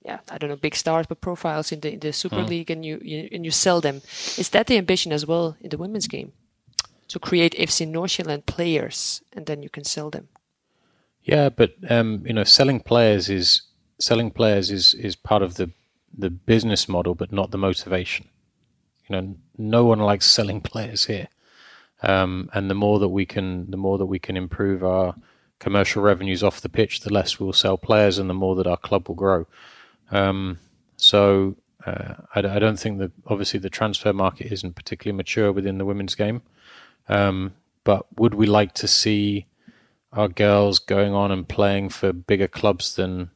yeah 0.05 0.19
I 0.31 0.39
don't 0.39 0.51
know 0.51 0.57
big 0.57 0.77
stars 0.77 1.07
but 1.07 1.21
profiles 1.21 1.73
in 1.73 1.81
the 1.81 1.93
in 1.93 2.01
the 2.01 2.13
Super 2.13 2.43
mm. 2.43 2.49
League 2.49 2.71
and 2.71 2.85
you, 2.85 3.01
you 3.03 3.29
and 3.33 3.45
you 3.45 3.51
sell 3.51 3.81
them. 3.81 4.03
Is 4.39 4.51
that 4.51 4.67
the 4.67 4.79
ambition 4.79 5.13
as 5.13 5.27
well 5.27 5.57
in 5.61 5.71
the 5.71 5.79
women's 5.79 6.09
game? 6.09 6.33
To 7.09 7.19
create 7.19 7.55
FC 7.59 7.87
Nordsjælland 7.87 8.47
players 8.47 9.23
and 9.37 9.47
then 9.47 9.63
you 9.63 9.69
can 9.69 9.85
sell 9.85 10.11
them. 10.11 10.29
Yeah, 11.25 11.51
but 11.51 11.75
um, 11.89 12.23
you 12.27 12.33
know, 12.33 12.45
selling 12.45 12.81
players 12.81 13.29
is 13.29 13.63
selling 13.99 14.31
players 14.31 14.71
is 14.71 14.95
is 14.95 15.17
part 15.17 15.43
of 15.43 15.55
the 15.55 15.71
the 16.17 16.31
business 16.31 16.89
model, 16.89 17.15
but 17.15 17.33
not 17.33 17.51
the 17.51 17.59
motivation. 17.59 18.29
You 19.09 19.17
know, 19.17 19.37
no 19.57 19.85
one 19.85 20.01
likes 20.01 20.27
selling 20.27 20.61
players 20.73 21.07
here. 21.07 21.29
Um, 22.03 22.51
and 22.53 22.69
the 22.69 22.75
more 22.75 22.99
that 22.99 23.09
we 23.09 23.27
can, 23.27 23.71
the 23.71 23.77
more 23.77 23.99
that 23.99 24.07
we 24.07 24.19
can 24.19 24.37
improve 24.37 24.83
our 24.83 25.15
commercial 25.59 26.03
revenues 26.03 26.43
off 26.43 26.61
the 26.61 26.69
pitch, 26.69 27.01
the 27.01 27.13
less 27.13 27.39
we'll 27.39 27.53
sell 27.53 27.79
players, 27.79 28.19
and 28.19 28.29
the 28.29 28.35
more 28.35 28.57
that 28.57 28.67
our 28.67 28.77
club 28.77 29.09
will 29.09 29.15
grow. 29.15 29.47
Um, 30.11 30.59
so 30.97 31.57
uh, 31.87 32.15
I, 32.35 32.41
I, 32.41 32.59
don't 32.59 32.79
think 32.79 32.99
that 32.99 33.13
obviously 33.27 33.59
the 33.61 33.71
transfer 33.71 34.13
market 34.13 34.53
isn't 34.53 34.75
particularly 34.75 35.17
mature 35.17 35.53
within 35.53 35.79
the 35.79 35.85
women's 35.85 36.15
game. 36.15 36.43
Um, 37.09 37.55
but 37.85 38.07
would 38.19 38.35
we 38.35 38.47
like 38.47 38.75
to 38.75 38.89
see 38.89 39.47
our 40.13 40.29
girls 40.29 40.79
going 40.79 41.15
on 41.15 41.33
and 41.33 41.49
playing 41.49 41.89
for 41.89 42.13
bigger 42.13 42.49
clubs 42.49 42.95
than 42.97 43.31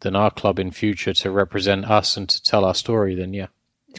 than 0.00 0.14
our 0.14 0.30
club 0.30 0.58
in 0.58 0.70
future 0.70 1.14
to 1.14 1.30
represent 1.30 1.90
us 1.90 2.16
and 2.16 2.28
to 2.28 2.42
tell 2.42 2.64
our 2.64 2.74
story? 2.74 3.14
Then 3.14 3.34
yeah. 3.34 3.48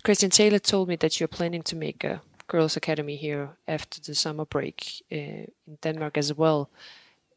Christian 0.04 0.30
Taylor 0.30 0.60
told 0.60 0.88
me 0.88 0.96
that 0.98 1.20
you're 1.20 1.28
planning 1.28 1.64
to 1.64 1.76
make 1.76 2.04
a 2.04 2.22
girls' 2.48 2.78
academy 2.78 3.16
here 3.16 3.50
after 3.68 4.02
the 4.02 4.16
summer 4.16 4.46
break 4.46 5.04
uh, 5.12 5.16
in 5.16 5.78
Denmark 5.82 6.18
as 6.18 6.34
well. 6.34 6.70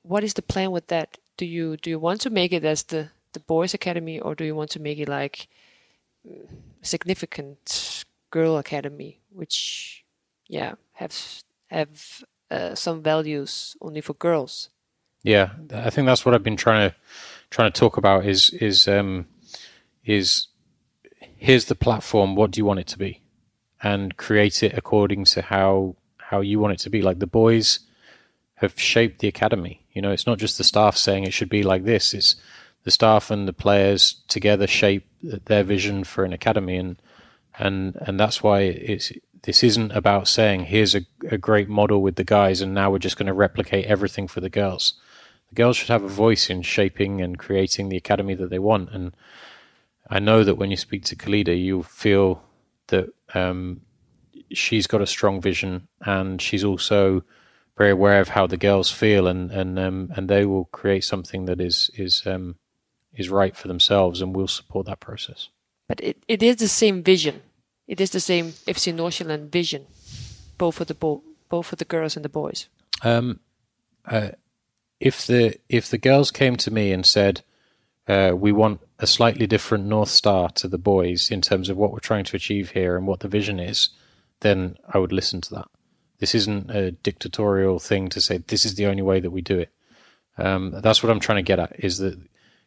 What 0.03 0.25
is 0.25 0.35
the 0.35 0.43
plan 0.43 0.71
with 0.71 0.87
that? 0.89 1.19
Do 1.37 1.45
you 1.47 1.77
do 1.77 1.91
you 1.91 1.99
want 1.99 2.21
to 2.23 2.31
make 2.31 2.53
it 2.53 2.65
as 2.65 2.85
the 2.85 3.11
the 3.33 3.41
boys' 3.41 3.75
academy, 3.75 4.21
or 4.21 4.35
do 4.35 4.45
you 4.45 4.55
want 4.55 4.71
to 4.71 4.81
make 4.81 4.99
it 4.99 5.09
like 5.09 5.49
significant 6.83 8.05
girl 8.31 8.57
academy, 8.57 9.21
which 9.31 10.05
yeah 10.49 10.75
have 10.93 11.15
have 11.71 12.25
uh, 12.51 12.75
some 12.75 13.03
values 13.03 13.77
only 13.81 14.01
for 14.01 14.15
girls? 14.15 14.71
Yeah, 15.23 15.51
I 15.73 15.91
think 15.91 16.07
that's 16.07 16.25
what 16.25 16.35
I've 16.35 16.43
been 16.45 16.57
trying 16.57 16.91
to 16.91 16.97
trying 17.51 17.73
to 17.73 17.81
talk 17.81 17.97
about. 17.97 18.27
Is 18.27 18.51
is 18.51 18.89
um, 18.89 19.27
is 20.05 20.49
here's 21.37 21.67
the 21.67 21.75
platform. 21.75 22.35
What 22.35 22.51
do 22.51 22.59
you 22.59 22.65
want 22.65 22.81
it 22.81 22.87
to 22.89 22.99
be? 22.99 23.23
And 23.81 24.17
create 24.17 24.63
it 24.63 24.77
according 24.77 25.25
to 25.27 25.43
how 25.43 25.97
how 26.19 26.41
you 26.41 26.59
want 26.61 26.75
it 26.75 26.81
to 26.81 26.91
be. 26.91 27.01
Like 27.01 27.21
the 27.21 27.27
boys 27.27 27.81
have 28.57 28.79
shaped 28.79 29.21
the 29.21 29.29
academy. 29.29 29.85
You 29.93 30.03
know, 30.03 30.11
it's 30.11 30.27
not 30.27 30.39
just 30.39 30.59
the 30.59 30.65
staff 30.65 30.97
saying 30.97 31.25
it 31.25 31.33
should 31.33 31.49
be 31.49 31.63
like 31.63 31.85
this. 31.85 32.13
It's 32.13 32.37
the 32.85 32.91
staff 32.91 33.31
and 33.31 33.47
the 33.47 33.53
players 33.53 34.23
together 34.29 34.67
shape 34.67 35.07
their 35.23 35.63
vision 35.63 36.05
for 36.05 36.25
an 36.25 36.33
academy, 36.33 36.77
and 36.77 37.01
and 37.59 37.97
and 38.01 38.19
that's 38.19 38.43
why 38.43 38.61
it's 38.61 39.13
this 39.43 39.63
isn't 39.63 39.93
about 39.93 40.27
saying 40.27 40.67
here's 40.67 40.95
a, 40.95 41.03
a 41.31 41.39
great 41.39 41.69
model 41.69 42.03
with 42.03 42.17
the 42.17 42.25
guys, 42.25 42.61
and 42.61 42.75
now 42.75 42.91
we're 42.91 42.99
just 42.99 43.17
going 43.17 43.27
to 43.27 43.33
replicate 43.33 43.87
everything 43.87 44.27
for 44.27 44.41
the 44.41 44.51
girls. 44.51 44.95
The 45.51 45.55
girls 45.55 45.77
should 45.77 45.89
have 45.89 46.03
a 46.03 46.09
voice 46.09 46.51
in 46.51 46.63
shaping 46.63 47.21
and 47.21 47.39
creating 47.39 47.89
the 47.89 47.97
academy 47.97 48.35
that 48.35 48.51
they 48.51 48.59
want, 48.59 48.91
and 48.91 49.15
I 50.11 50.19
know 50.19 50.43
that 50.45 50.57
when 50.57 50.71
you 50.71 50.77
speak 50.77 51.05
to 51.05 51.17
Khalida, 51.17 51.61
you'll 51.61 51.83
feel 51.83 52.43
that 52.89 53.13
um, 53.35 53.81
she's 54.53 54.87
got 54.87 55.03
a 55.03 55.07
strong 55.07 55.41
vision 55.41 55.89
and 56.01 56.41
she's 56.41 56.65
also 56.65 57.23
very 57.77 57.91
aware 57.91 58.21
of 58.21 58.29
how 58.29 58.47
the 58.47 58.57
girls 58.57 58.91
feel 58.91 59.27
and 59.27 59.51
and 59.51 59.79
um, 59.79 60.11
and 60.17 60.29
they 60.29 60.45
will 60.45 60.67
create 60.67 61.05
something 61.05 61.47
that 61.47 61.61
is 61.61 61.91
is 61.95 62.23
um, 62.27 62.57
is 63.15 63.29
right 63.29 63.57
for 63.57 63.69
themselves 63.69 64.21
and 64.21 64.35
we'll 64.35 64.49
support 64.49 64.87
that 64.87 65.01
process. 65.01 65.49
But 65.87 66.01
it, 66.03 66.23
it 66.29 66.43
is 66.43 66.57
the 66.57 66.69
same 66.69 67.03
vision. 67.03 67.43
It 67.87 68.01
is 68.01 68.11
the 68.11 68.21
same 68.21 68.53
FC 68.67 68.93
Nordsjælland 68.93 69.51
vision, 69.51 69.87
both 70.59 70.75
for 70.75 70.85
the 70.85 70.95
bo- 70.95 71.23
both 71.49 71.67
for 71.67 71.77
the 71.77 71.87
girls 71.87 72.17
and 72.17 72.25
the 72.25 72.29
boys. 72.29 72.69
Um, 73.03 73.41
uh, 74.05 74.31
if 75.01 75.27
the 75.27 75.55
if 75.69 75.89
the 75.89 75.99
girls 75.99 76.31
came 76.31 76.57
to 76.57 76.71
me 76.71 76.93
and 76.93 77.07
said, 77.07 77.43
uh, 78.07 78.33
"We 78.35 78.53
want 78.53 78.81
a 78.99 79.07
slightly 79.07 79.47
different 79.47 79.87
North 79.87 80.09
Star 80.09 80.49
to 80.51 80.69
the 80.69 80.79
boys 80.79 81.31
in 81.31 81.41
terms 81.41 81.69
of 81.69 81.77
what 81.77 81.93
we're 81.93 81.99
trying 82.01 82.25
to 82.25 82.37
achieve 82.37 82.71
here 82.71 82.97
and 82.97 83.07
what 83.07 83.21
the 83.21 83.29
vision 83.29 83.61
is, 83.61 83.91
then 84.41 84.77
I 84.93 84.99
would 84.99 85.13
listen 85.13 85.41
to 85.43 85.55
that. 85.55 85.67
This 86.19 86.35
isn't 86.35 86.71
a 86.71 86.91
dictatorial 86.91 87.79
thing 87.79 88.09
to 88.09 88.21
say 88.21 88.39
this 88.39 88.65
is 88.65 88.75
the 88.75 88.87
only 88.87 89.03
way 89.03 89.21
that 89.21 89.31
we 89.31 89.41
do 89.41 89.59
it. 89.59 89.71
Um, 90.37 90.75
that's 90.83 91.03
what 91.03 91.11
I'm 91.11 91.21
trying 91.21 91.39
to 91.39 91.43
get 91.43 91.61
at 91.61 91.85
is 91.85 91.99
that 91.99 92.19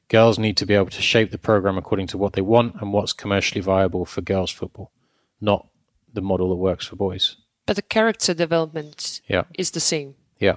girls 0.07 0.39
need 0.39 0.57
to 0.57 0.65
be 0.65 0.73
able 0.73 0.89
to 0.89 1.01
shape 1.01 1.31
the 1.31 1.37
program 1.37 1.77
according 1.77 2.07
to 2.07 2.17
what 2.17 2.33
they 2.33 2.41
want 2.41 2.75
and 2.81 2.93
what's 2.93 3.13
commercially 3.13 3.61
viable 3.61 4.05
for 4.05 4.21
girls 4.21 4.51
football, 4.51 4.91
not 5.39 5.67
the 6.13 6.21
model 6.21 6.49
that 6.49 6.55
works 6.55 6.85
for 6.85 6.95
boys. 6.95 7.37
But 7.65 7.75
the 7.75 7.81
character 7.81 8.33
development 8.33 9.21
yeah. 9.27 9.43
is 9.57 9.71
the 9.71 9.79
same. 9.79 10.15
Yeah 10.39 10.55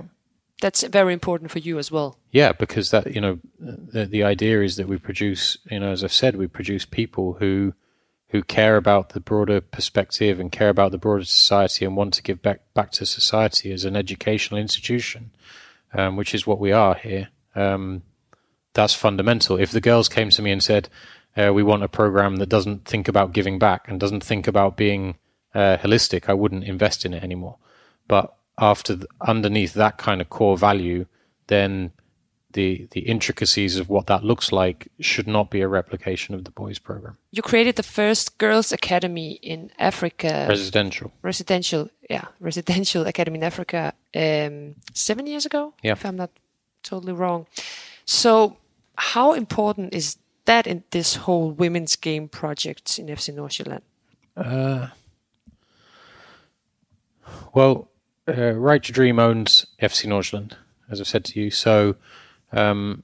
that's 0.61 0.83
very 0.85 1.13
important 1.13 1.51
for 1.51 1.59
you 1.59 1.79
as 1.79 1.91
well. 1.91 2.19
Yeah, 2.31 2.53
because 2.53 2.91
that 2.91 3.15
you 3.15 3.21
know 3.21 3.39
the 3.59 4.07
the 4.07 4.23
idea 4.23 4.63
is 4.63 4.77
that 4.77 4.89
we 4.89 4.99
produce 4.99 5.59
you 5.71 5.81
know 5.81 5.91
as 5.91 6.05
I've 6.05 6.13
said 6.13 6.37
we 6.37 6.47
produce 6.47 6.85
people 6.85 7.35
who 7.35 7.75
who 8.29 8.43
care 8.43 8.77
about 8.77 9.11
the 9.11 9.21
broader 9.21 9.61
perspective 9.61 10.41
and 10.41 10.51
care 10.51 10.69
about 10.69 10.91
the 10.91 10.99
broader 10.99 11.25
society 11.25 11.85
and 11.85 11.97
want 11.97 12.15
to 12.15 12.23
give 12.23 12.43
back 12.43 12.61
back 12.75 12.91
to 12.93 13.07
society 13.07 13.73
as 13.73 13.85
an 13.85 13.97
educational 13.97 14.61
institution, 14.61 15.31
um, 15.93 16.17
which 16.17 16.35
is 16.35 16.47
what 16.47 16.59
we 16.59 16.73
are 16.73 16.95
here. 16.95 17.29
Um, 17.55 18.03
that's 18.73 18.95
fundamental. 18.95 19.57
If 19.59 19.71
the 19.71 19.81
girls 19.81 20.09
came 20.09 20.31
to 20.31 20.43
me 20.43 20.51
and 20.51 20.63
said, 20.63 20.89
uh, 21.37 21.53
"We 21.53 21.63
want 21.63 21.85
a 21.85 21.89
program 21.89 22.37
that 22.37 22.49
doesn't 22.49 22.87
think 22.87 23.07
about 23.07 23.33
giving 23.33 23.59
back 23.59 23.89
and 23.89 24.01
doesn't 24.01 24.25
think 24.25 24.49
about 24.49 24.77
being 24.77 25.17
uh, 25.55 25.77
holistic," 25.77 26.29
I 26.29 26.35
wouldn't 26.35 26.65
invest 26.65 27.05
in 27.05 27.15
it 27.15 27.23
anymore. 27.23 27.59
But 28.09 28.35
after 28.59 28.95
the, 28.97 29.07
underneath 29.21 29.75
that 29.75 29.99
kind 29.99 30.21
of 30.21 30.31
core 30.31 30.57
value, 30.57 31.07
then 31.47 31.93
the 32.55 32.89
the 32.93 33.01
intricacies 33.01 33.77
of 33.77 33.89
what 33.89 34.07
that 34.07 34.25
looks 34.25 34.51
like 34.53 34.89
should 35.01 35.27
not 35.27 35.51
be 35.51 35.61
a 35.61 35.69
replication 35.69 36.35
of 36.35 36.45
the 36.45 36.51
boys 36.51 36.79
program. 36.79 37.17
You 37.33 37.43
created 37.43 37.77
the 37.77 37.83
first 37.83 38.39
girls 38.39 38.73
academy 38.73 39.39
in 39.43 39.71
Africa. 39.79 40.47
Residential. 40.49 41.13
Residential, 41.23 41.91
yeah, 42.09 42.27
residential 42.41 43.07
academy 43.13 43.39
in 43.39 43.45
Africa 43.45 43.93
um, 44.15 44.77
seven 44.95 45.27
years 45.27 45.45
ago. 45.45 45.75
Yeah. 45.83 45.93
if 45.93 46.05
I'm 46.07 46.17
not 46.17 46.31
totally 46.83 47.13
wrong. 47.13 47.47
So, 48.07 48.57
how 48.97 49.33
important 49.33 49.95
is 49.95 50.17
that 50.45 50.67
in 50.67 50.85
this 50.91 51.17
whole 51.17 51.51
women's 51.51 51.97
game 51.97 52.29
project 52.29 52.99
in 52.99 53.07
FC 53.07 53.35
Nordsjælland? 53.35 53.83
Uh, 54.37 54.89
well, 57.55 57.89
uh, 58.29 58.53
Right 58.53 58.83
to 58.83 58.93
Dream 58.93 59.19
owns 59.19 59.67
FC 59.81 60.07
Nordsjælland, 60.07 60.53
as 60.91 61.01
I've 61.01 61.09
said 61.09 61.25
to 61.27 61.41
you. 61.41 61.51
So, 61.51 61.97
um, 62.53 63.03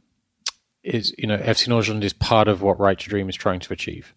is 0.82 1.14
you 1.18 1.26
know 1.26 1.36
FC 1.36 1.68
Nordsjælland 1.68 2.04
is 2.04 2.12
part 2.12 2.48
of 2.48 2.62
what 2.62 2.80
Right 2.80 2.98
to 2.98 3.10
Dream 3.10 3.28
is 3.28 3.36
trying 3.36 3.60
to 3.60 3.72
achieve, 3.72 4.14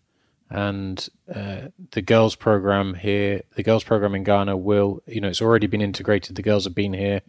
and 0.50 1.08
uh, 1.34 1.68
the 1.92 2.02
girls 2.02 2.36
program 2.36 2.94
here, 2.94 3.42
the 3.56 3.64
girls 3.64 3.84
program 3.84 4.16
in 4.16 4.24
Ghana 4.24 4.56
will, 4.58 5.02
you 5.08 5.20
know, 5.20 5.30
it's 5.30 5.42
already 5.42 5.68
been 5.68 5.82
integrated. 5.82 6.36
The 6.36 6.42
girls 6.42 6.64
have 6.66 6.76
been 6.76 6.94
here. 6.94 7.22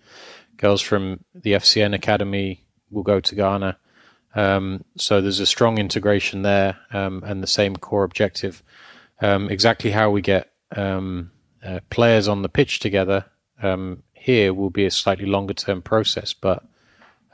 Girls 0.56 0.80
from 0.80 1.24
the 1.34 1.52
FCN 1.52 1.94
Academy 1.94 2.64
will 2.90 3.02
go 3.02 3.18
to 3.18 3.34
Ghana. 3.34 3.76
Um, 4.36 4.84
so 4.96 5.20
there's 5.20 5.40
a 5.40 5.46
strong 5.46 5.78
integration 5.78 6.42
there, 6.42 6.78
um, 6.92 7.22
and 7.26 7.42
the 7.42 7.48
same 7.48 7.76
core 7.76 8.04
objective. 8.04 8.62
Um, 9.20 9.48
exactly 9.48 9.92
how 9.92 10.10
we 10.10 10.22
get 10.22 10.52
um, 10.76 11.30
uh, 11.64 11.80
players 11.88 12.28
on 12.28 12.42
the 12.42 12.48
pitch 12.48 12.80
together 12.80 13.26
um, 13.64 14.02
here 14.12 14.52
will 14.52 14.70
be 14.70 14.84
a 14.84 14.90
slightly 14.90 15.26
longer 15.26 15.54
term 15.54 15.82
process, 15.82 16.32
but 16.32 16.64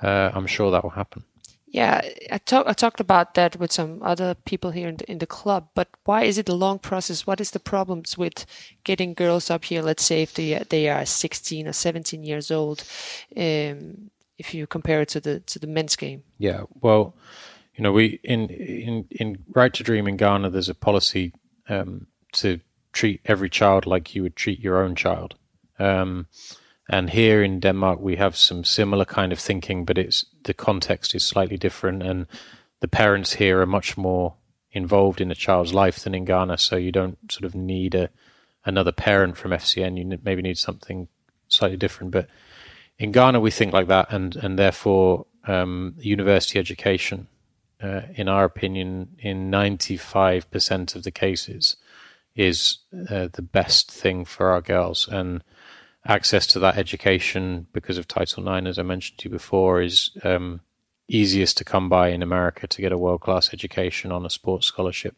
uh, 0.02 0.30
I'm 0.34 0.46
sure 0.46 0.70
that 0.70 0.82
will 0.82 0.90
happen. 0.90 1.24
Yeah, 1.66 2.00
I, 2.32 2.38
talk, 2.38 2.66
I 2.66 2.72
talked 2.72 2.98
about 2.98 3.34
that 3.34 3.56
with 3.56 3.70
some 3.70 4.02
other 4.02 4.34
people 4.34 4.72
here 4.72 4.88
in 4.88 4.96
the, 4.96 5.10
in 5.10 5.18
the 5.18 5.26
club, 5.26 5.68
but 5.74 5.88
why 6.04 6.24
is 6.24 6.36
it 6.36 6.48
a 6.48 6.54
long 6.54 6.80
process? 6.80 7.28
What 7.28 7.40
is 7.40 7.52
the 7.52 7.60
problems 7.60 8.18
with 8.18 8.44
getting 8.82 9.14
girls 9.14 9.50
up 9.50 9.64
here? 9.64 9.80
Let's 9.80 10.02
say 10.02 10.22
if 10.22 10.34
they 10.34 10.64
they 10.68 10.88
are 10.88 11.06
16 11.06 11.68
or 11.68 11.72
17 11.72 12.24
years 12.24 12.50
old, 12.50 12.82
um, 13.36 14.10
if 14.36 14.52
you 14.52 14.66
compare 14.66 15.02
it 15.02 15.10
to 15.10 15.20
the 15.20 15.40
to 15.40 15.60
the 15.60 15.68
men's 15.68 15.94
game. 15.94 16.24
Yeah, 16.38 16.64
well, 16.80 17.14
you 17.76 17.84
know, 17.84 17.92
we 17.92 18.18
in 18.24 18.48
in 18.48 19.06
in 19.10 19.38
Right 19.54 19.72
to 19.74 19.84
Dream 19.84 20.08
in 20.08 20.16
Ghana, 20.16 20.50
there's 20.50 20.68
a 20.68 20.74
policy 20.74 21.32
um, 21.68 22.08
to 22.32 22.58
treat 22.92 23.20
every 23.26 23.48
child 23.48 23.86
like 23.86 24.16
you 24.16 24.24
would 24.24 24.34
treat 24.34 24.58
your 24.58 24.82
own 24.82 24.96
child. 24.96 25.36
Um, 25.80 26.26
and 26.88 27.10
here 27.10 27.42
in 27.42 27.60
Denmark, 27.60 28.00
we 28.00 28.16
have 28.16 28.36
some 28.36 28.64
similar 28.64 29.04
kind 29.04 29.32
of 29.32 29.38
thinking, 29.38 29.84
but 29.84 29.96
it's 29.96 30.24
the 30.42 30.54
context 30.54 31.14
is 31.14 31.24
slightly 31.24 31.56
different, 31.56 32.02
and 32.02 32.26
the 32.80 32.88
parents 32.88 33.34
here 33.34 33.60
are 33.60 33.66
much 33.66 33.96
more 33.96 34.34
involved 34.72 35.20
in 35.20 35.30
a 35.30 35.34
child's 35.34 35.72
life 35.72 36.00
than 36.00 36.14
in 36.14 36.24
Ghana, 36.24 36.58
so 36.58 36.76
you 36.76 36.90
don't 36.90 37.18
sort 37.30 37.44
of 37.44 37.54
need 37.54 37.94
a 37.94 38.10
another 38.64 38.92
parent 38.92 39.36
from 39.36 39.52
FCN. 39.52 39.98
You 39.98 40.18
maybe 40.24 40.42
need 40.42 40.58
something 40.58 41.08
slightly 41.48 41.76
different, 41.76 42.10
but 42.10 42.28
in 42.98 43.12
Ghana 43.12 43.38
we 43.38 43.52
think 43.52 43.72
like 43.72 43.86
that, 43.86 44.12
and 44.12 44.34
and 44.36 44.58
therefore 44.58 45.26
um, 45.46 45.94
university 45.98 46.58
education, 46.58 47.28
uh, 47.80 48.02
in 48.14 48.28
our 48.28 48.44
opinion, 48.44 49.16
in 49.20 49.48
ninety 49.48 49.96
five 49.96 50.50
percent 50.50 50.96
of 50.96 51.04
the 51.04 51.12
cases, 51.12 51.76
is 52.34 52.78
uh, 53.08 53.28
the 53.32 53.42
best 53.52 53.92
thing 53.92 54.24
for 54.24 54.50
our 54.50 54.60
girls 54.60 55.08
and 55.08 55.44
access 56.06 56.46
to 56.48 56.58
that 56.60 56.76
education 56.76 57.66
because 57.72 57.98
of 57.98 58.08
Title 58.08 58.48
IX, 58.48 58.66
as 58.66 58.78
I 58.78 58.82
mentioned 58.82 59.18
to 59.18 59.28
you 59.28 59.32
before, 59.32 59.82
is 59.82 60.10
um, 60.22 60.60
easiest 61.08 61.56
to 61.58 61.64
come 61.64 61.88
by 61.88 62.08
in 62.08 62.22
America 62.22 62.66
to 62.66 62.80
get 62.80 62.92
a 62.92 62.98
world 62.98 63.20
class 63.20 63.52
education 63.52 64.12
on 64.12 64.24
a 64.24 64.30
sports 64.30 64.66
scholarship. 64.66 65.16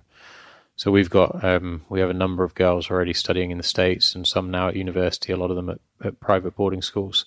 So 0.77 0.91
we've 0.91 1.11
got 1.11 1.45
um, 1.45 1.83
we 1.89 2.01
have 2.01 2.11
a 2.11 2.15
number 2.15 2.45
of 2.45 2.55
girls 2.55 2.91
already 2.91 3.13
studying 3.13 3.51
in 3.51 3.59
the 3.59 3.63
states, 3.63 4.15
and 4.15 4.27
some 4.27 4.51
now 4.51 4.69
at 4.69 4.77
university. 4.77 5.33
A 5.33 5.37
lot 5.37 5.51
of 5.51 5.57
them 5.57 5.69
at, 5.69 5.79
at 6.03 6.21
private 6.21 6.57
boarding 6.57 6.83
schools. 6.83 7.27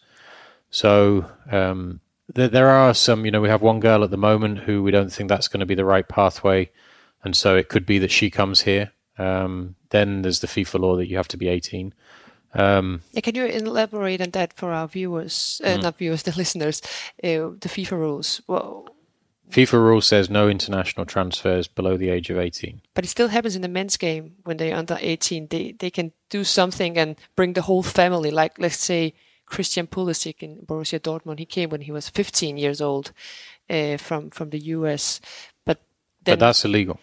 So 0.72 1.30
um, 1.52 2.02
there, 2.34 2.48
there 2.48 2.70
are 2.70 2.94
some. 2.94 3.24
You 3.24 3.32
know, 3.32 3.42
we 3.42 3.50
have 3.50 3.62
one 3.62 3.80
girl 3.80 4.04
at 4.04 4.12
the 4.12 4.18
moment 4.18 4.60
who 4.60 4.84
we 4.84 4.92
don't 4.92 5.12
think 5.12 5.30
that's 5.30 5.48
going 5.48 5.60
to 5.60 5.66
be 5.66 5.76
the 5.76 5.86
right 5.86 6.08
pathway, 6.08 6.72
and 7.24 7.36
so 7.36 7.56
it 7.56 7.70
could 7.70 7.86
be 7.86 8.00
that 8.00 8.12
she 8.12 8.30
comes 8.30 8.62
here. 8.62 8.92
Um, 9.18 9.76
then 9.92 10.24
there's 10.24 10.40
the 10.40 10.48
FIFA 10.48 10.80
law 10.80 10.96
that 10.98 11.08
you 11.08 11.18
have 11.18 11.30
to 11.30 11.38
be 11.38 11.48
18. 11.48 11.94
Um, 12.56 13.02
yeah, 13.12 13.22
can 13.22 13.36
you 13.36 13.46
elaborate 13.46 14.22
on 14.22 14.32
that 14.32 14.54
for 14.54 14.72
our 14.72 14.88
viewers, 14.88 15.62
uh, 15.64 15.70
mm. 15.70 15.84
not 15.84 15.98
viewers, 15.98 16.24
the 16.24 16.32
listeners, 16.32 16.82
uh, 17.24 17.52
the 17.60 17.70
FIFA 17.70 17.92
rules? 17.92 18.42
Well, 18.48 18.88
FIFA 19.50 19.74
rule 19.74 20.02
says 20.02 20.30
no 20.30 20.50
international 20.50 21.06
transfers 21.06 21.68
below 21.68 21.98
the 21.98 22.10
age 22.10 22.30
of 22.30 22.38
18. 22.38 22.82
But 22.94 23.06
it 23.06 23.10
still 23.10 23.28
happens 23.28 23.56
in 23.56 23.62
the 23.62 23.68
men's 23.68 23.98
game 23.98 24.36
when 24.44 24.58
they're 24.58 24.76
under 24.76 24.98
18. 25.00 25.48
They 25.48 25.76
they 25.78 25.90
can 25.90 26.14
do 26.30 26.44
something 26.44 26.98
and 26.98 27.16
bring 27.36 27.54
the 27.54 27.62
whole 27.62 27.84
family. 27.84 28.32
Like 28.32 28.58
let's 28.58 28.78
say 28.78 29.14
Christian 29.46 29.88
Pulisic 29.88 30.42
in 30.42 30.66
Borussia 30.66 31.00
Dortmund. 31.00 31.40
He 31.40 31.46
came 31.46 31.70
when 31.70 31.82
he 31.82 31.92
was 31.92 32.10
15 32.10 32.58
years 32.58 32.82
old 32.82 33.12
uh, 33.70 33.98
from 33.98 34.32
from 34.32 34.50
the 34.50 34.60
US. 34.60 35.22
But 35.64 35.80
then, 36.24 36.34
but 36.34 36.40
that's 36.40 36.66
illegal 36.66 37.00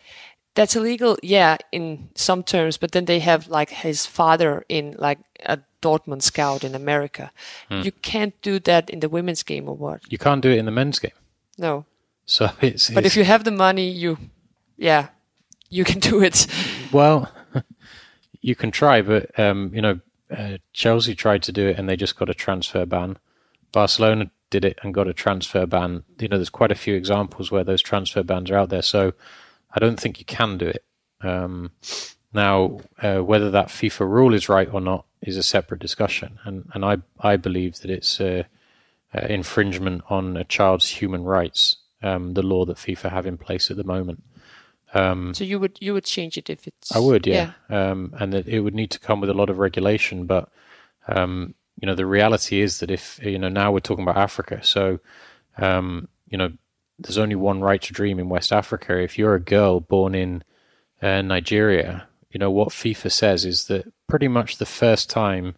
that's 0.54 0.76
illegal, 0.76 1.18
yeah, 1.22 1.56
in 1.70 2.10
some 2.14 2.42
terms. 2.42 2.76
But 2.76 2.92
then 2.92 3.06
they 3.06 3.20
have 3.20 3.48
like 3.48 3.70
his 3.70 4.06
father 4.06 4.64
in 4.68 4.96
like 4.98 5.18
a 5.44 5.58
Dortmund 5.80 6.22
scout 6.22 6.64
in 6.64 6.74
America. 6.74 7.32
Hmm. 7.68 7.82
You 7.82 7.92
can't 7.92 8.40
do 8.42 8.58
that 8.60 8.90
in 8.90 9.00
the 9.00 9.08
women's 9.08 9.42
game, 9.42 9.68
or 9.68 9.76
what? 9.76 10.00
You 10.10 10.18
can't 10.18 10.42
do 10.42 10.50
it 10.50 10.58
in 10.58 10.66
the 10.66 10.70
men's 10.70 10.98
game. 10.98 11.12
No. 11.58 11.84
So 12.26 12.50
it's. 12.60 12.90
But 12.90 13.04
it's, 13.04 13.14
if 13.14 13.18
you 13.18 13.24
have 13.24 13.44
the 13.44 13.50
money, 13.50 13.88
you, 13.88 14.18
yeah, 14.76 15.08
you 15.70 15.84
can 15.84 15.98
do 16.10 16.22
it. 16.22 16.46
Well, 16.92 17.30
you 18.40 18.54
can 18.54 18.70
try, 18.70 19.02
but 19.02 19.38
um, 19.38 19.70
you 19.74 19.82
know, 19.82 20.00
uh, 20.30 20.58
Chelsea 20.72 21.14
tried 21.14 21.42
to 21.44 21.52
do 21.52 21.68
it 21.68 21.78
and 21.78 21.88
they 21.88 21.96
just 21.96 22.16
got 22.16 22.30
a 22.30 22.34
transfer 22.34 22.86
ban. 22.86 23.18
Barcelona 23.72 24.30
did 24.50 24.64
it 24.64 24.78
and 24.82 24.92
got 24.92 25.08
a 25.08 25.14
transfer 25.14 25.66
ban. 25.66 26.04
You 26.18 26.28
know, 26.28 26.36
there's 26.36 26.50
quite 26.50 26.72
a 26.72 26.76
few 26.76 26.94
examples 26.94 27.50
where 27.50 27.64
those 27.64 27.82
transfer 27.82 28.22
bans 28.22 28.50
are 28.50 28.56
out 28.56 28.68
there. 28.68 28.82
So 28.82 29.14
I 29.74 29.80
don't 29.80 29.98
think 29.98 30.18
you 30.18 30.24
can 30.24 30.58
do 30.58 30.66
it. 30.66 30.84
Um, 31.20 31.70
now, 32.32 32.80
uh, 33.00 33.18
whether 33.18 33.50
that 33.50 33.68
FIFA 33.68 34.08
rule 34.08 34.34
is 34.34 34.48
right 34.48 34.72
or 34.72 34.80
not 34.80 35.06
is 35.20 35.36
a 35.36 35.42
separate 35.42 35.80
discussion, 35.80 36.38
and 36.44 36.68
and 36.72 36.84
I 36.84 36.98
I 37.20 37.36
believe 37.36 37.80
that 37.80 37.90
it's 37.90 38.20
a, 38.20 38.46
a 39.12 39.32
infringement 39.32 40.02
on 40.08 40.36
a 40.36 40.44
child's 40.44 40.88
human 40.88 41.24
rights. 41.24 41.76
Um, 42.02 42.34
the 42.34 42.42
law 42.42 42.64
that 42.64 42.78
FIFA 42.78 43.10
have 43.10 43.26
in 43.26 43.38
place 43.38 43.70
at 43.70 43.76
the 43.76 43.84
moment. 43.84 44.24
Um, 44.94 45.32
so 45.34 45.44
you 45.44 45.58
would 45.60 45.78
you 45.80 45.94
would 45.94 46.04
change 46.04 46.36
it 46.36 46.50
if 46.50 46.66
it's 46.66 46.94
I 46.94 46.98
would 46.98 47.26
yeah, 47.26 47.52
yeah. 47.70 47.90
Um, 47.90 48.14
and 48.18 48.32
that 48.32 48.48
it 48.48 48.60
would 48.60 48.74
need 48.74 48.90
to 48.90 48.98
come 48.98 49.20
with 49.20 49.30
a 49.30 49.34
lot 49.34 49.50
of 49.50 49.58
regulation. 49.58 50.26
But 50.26 50.48
um, 51.06 51.54
you 51.80 51.86
know 51.86 51.94
the 51.94 52.06
reality 52.06 52.60
is 52.60 52.80
that 52.80 52.90
if 52.90 53.20
you 53.22 53.38
know 53.38 53.48
now 53.48 53.72
we're 53.72 53.80
talking 53.80 54.02
about 54.02 54.16
Africa, 54.16 54.60
so 54.62 54.98
um, 55.58 56.08
you 56.28 56.36
know 56.36 56.52
there's 57.02 57.18
only 57.18 57.34
one 57.34 57.60
right 57.60 57.82
to 57.82 57.92
dream 57.92 58.18
in 58.18 58.28
West 58.28 58.52
Africa. 58.52 58.98
If 58.98 59.18
you're 59.18 59.34
a 59.34 59.40
girl 59.40 59.80
born 59.80 60.14
in 60.14 60.42
uh, 61.00 61.22
Nigeria, 61.22 62.06
you 62.30 62.38
know 62.38 62.50
what 62.50 62.68
FIFA 62.68 63.10
says 63.10 63.44
is 63.44 63.66
that 63.66 63.92
pretty 64.06 64.28
much 64.28 64.58
the 64.58 64.66
first 64.66 65.10
time 65.10 65.56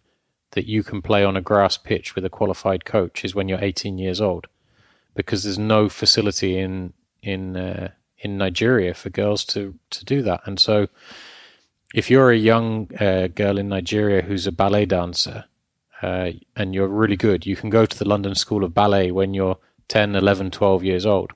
that 0.51 0.65
you 0.65 0.83
can 0.83 1.01
play 1.01 1.23
on 1.23 1.37
a 1.37 1.41
grass 1.41 1.77
pitch 1.77 2.15
with 2.15 2.25
a 2.25 2.29
qualified 2.29 2.85
coach 2.85 3.23
is 3.23 3.35
when 3.35 3.47
you're 3.47 3.63
18 3.63 3.97
years 3.97 4.21
old, 4.21 4.47
because 5.13 5.43
there's 5.43 5.59
no 5.59 5.89
facility 5.89 6.57
in 6.57 6.93
in 7.21 7.55
uh, 7.55 7.89
in 8.17 8.37
Nigeria 8.37 8.93
for 8.93 9.09
girls 9.09 9.45
to 9.45 9.75
to 9.91 10.05
do 10.05 10.21
that. 10.23 10.41
And 10.45 10.59
so, 10.59 10.87
if 11.93 12.09
you're 12.09 12.31
a 12.31 12.37
young 12.37 12.89
uh, 12.99 13.27
girl 13.27 13.57
in 13.57 13.69
Nigeria 13.69 14.21
who's 14.21 14.47
a 14.47 14.51
ballet 14.51 14.85
dancer 14.85 15.45
uh, 16.01 16.31
and 16.55 16.73
you're 16.73 16.87
really 16.87 17.17
good, 17.17 17.45
you 17.45 17.55
can 17.55 17.69
go 17.69 17.85
to 17.85 17.97
the 17.97 18.07
London 18.07 18.35
School 18.35 18.63
of 18.63 18.73
Ballet 18.73 19.11
when 19.11 19.33
you're 19.33 19.57
10, 19.87 20.15
11, 20.15 20.51
12 20.51 20.83
years 20.83 21.05
old. 21.05 21.33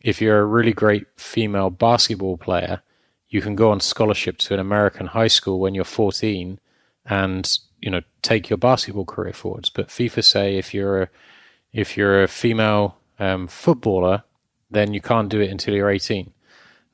If 0.00 0.20
you're 0.20 0.40
a 0.40 0.44
really 0.46 0.72
great 0.72 1.06
female 1.16 1.70
basketball 1.70 2.36
player, 2.36 2.82
you 3.28 3.40
can 3.40 3.54
go 3.54 3.70
on 3.70 3.80
scholarship 3.80 4.38
to 4.38 4.54
an 4.54 4.60
American 4.60 5.06
high 5.06 5.28
school 5.28 5.60
when 5.60 5.74
you're 5.74 5.84
14 5.84 6.58
and 7.06 7.58
you 7.80 7.90
know 7.90 8.02
take 8.22 8.50
your 8.50 8.56
basketball 8.56 9.04
career 9.04 9.32
forwards. 9.32 9.70
But 9.70 9.88
FIFA 9.88 10.24
say 10.24 10.56
if 10.56 10.74
you're 10.74 11.02
a, 11.02 11.08
if 11.72 11.96
you're 11.96 12.22
a 12.22 12.28
female 12.28 12.96
um, 13.18 13.46
footballer, 13.46 14.24
then 14.70 14.92
you 14.94 15.00
can't 15.00 15.28
do 15.28 15.40
it 15.40 15.50
until 15.50 15.74
you're 15.74 15.90
18. 15.90 16.32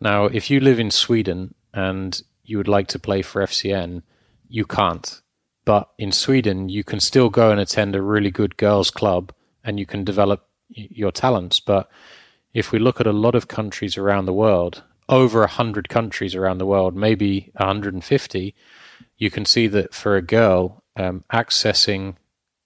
Now, 0.01 0.27
if 0.27 0.51
you 0.51 0.61
live 0.61 0.79
in 0.79 0.91
Sweden 0.91 1.55
and 1.73 2.21
you 2.45 2.59
would 2.59 2.69
like 2.69 2.89
to 2.89 2.99
play 2.99 3.23
for 3.23 3.43
FCN, 3.43 4.03
you 4.49 4.65
can't. 4.65 5.23
But 5.65 5.91
in 5.99 6.13
Sweden, 6.13 6.69
you 6.69 6.85
can 6.85 7.01
still 7.01 7.29
go 7.29 7.51
and 7.51 7.59
attend 7.59 7.97
a 7.97 8.03
really 8.03 8.31
good 8.31 8.57
girls' 8.57 8.91
club 8.91 9.33
and 9.65 9.81
you 9.81 9.87
can 9.87 10.05
develop 10.05 10.47
your 10.69 11.13
talents. 11.13 11.61
But 11.61 11.89
if 12.53 12.73
we 12.73 12.79
look 12.79 13.01
at 13.01 13.07
a 13.07 13.13
lot 13.13 13.35
of 13.35 13.49
countries 13.49 13.97
around 13.97 14.27
the 14.27 14.33
world, 14.33 14.83
over 15.09 15.41
100 15.41 15.89
countries 15.89 16.35
around 16.35 16.59
the 16.59 16.67
world, 16.67 16.97
maybe 16.97 17.51
150, 17.57 18.55
you 19.19 19.31
can 19.31 19.45
see 19.45 19.67
that 19.69 19.95
for 19.95 20.17
a 20.17 20.23
girl, 20.23 20.83
um, 20.97 21.25
accessing 21.33 22.17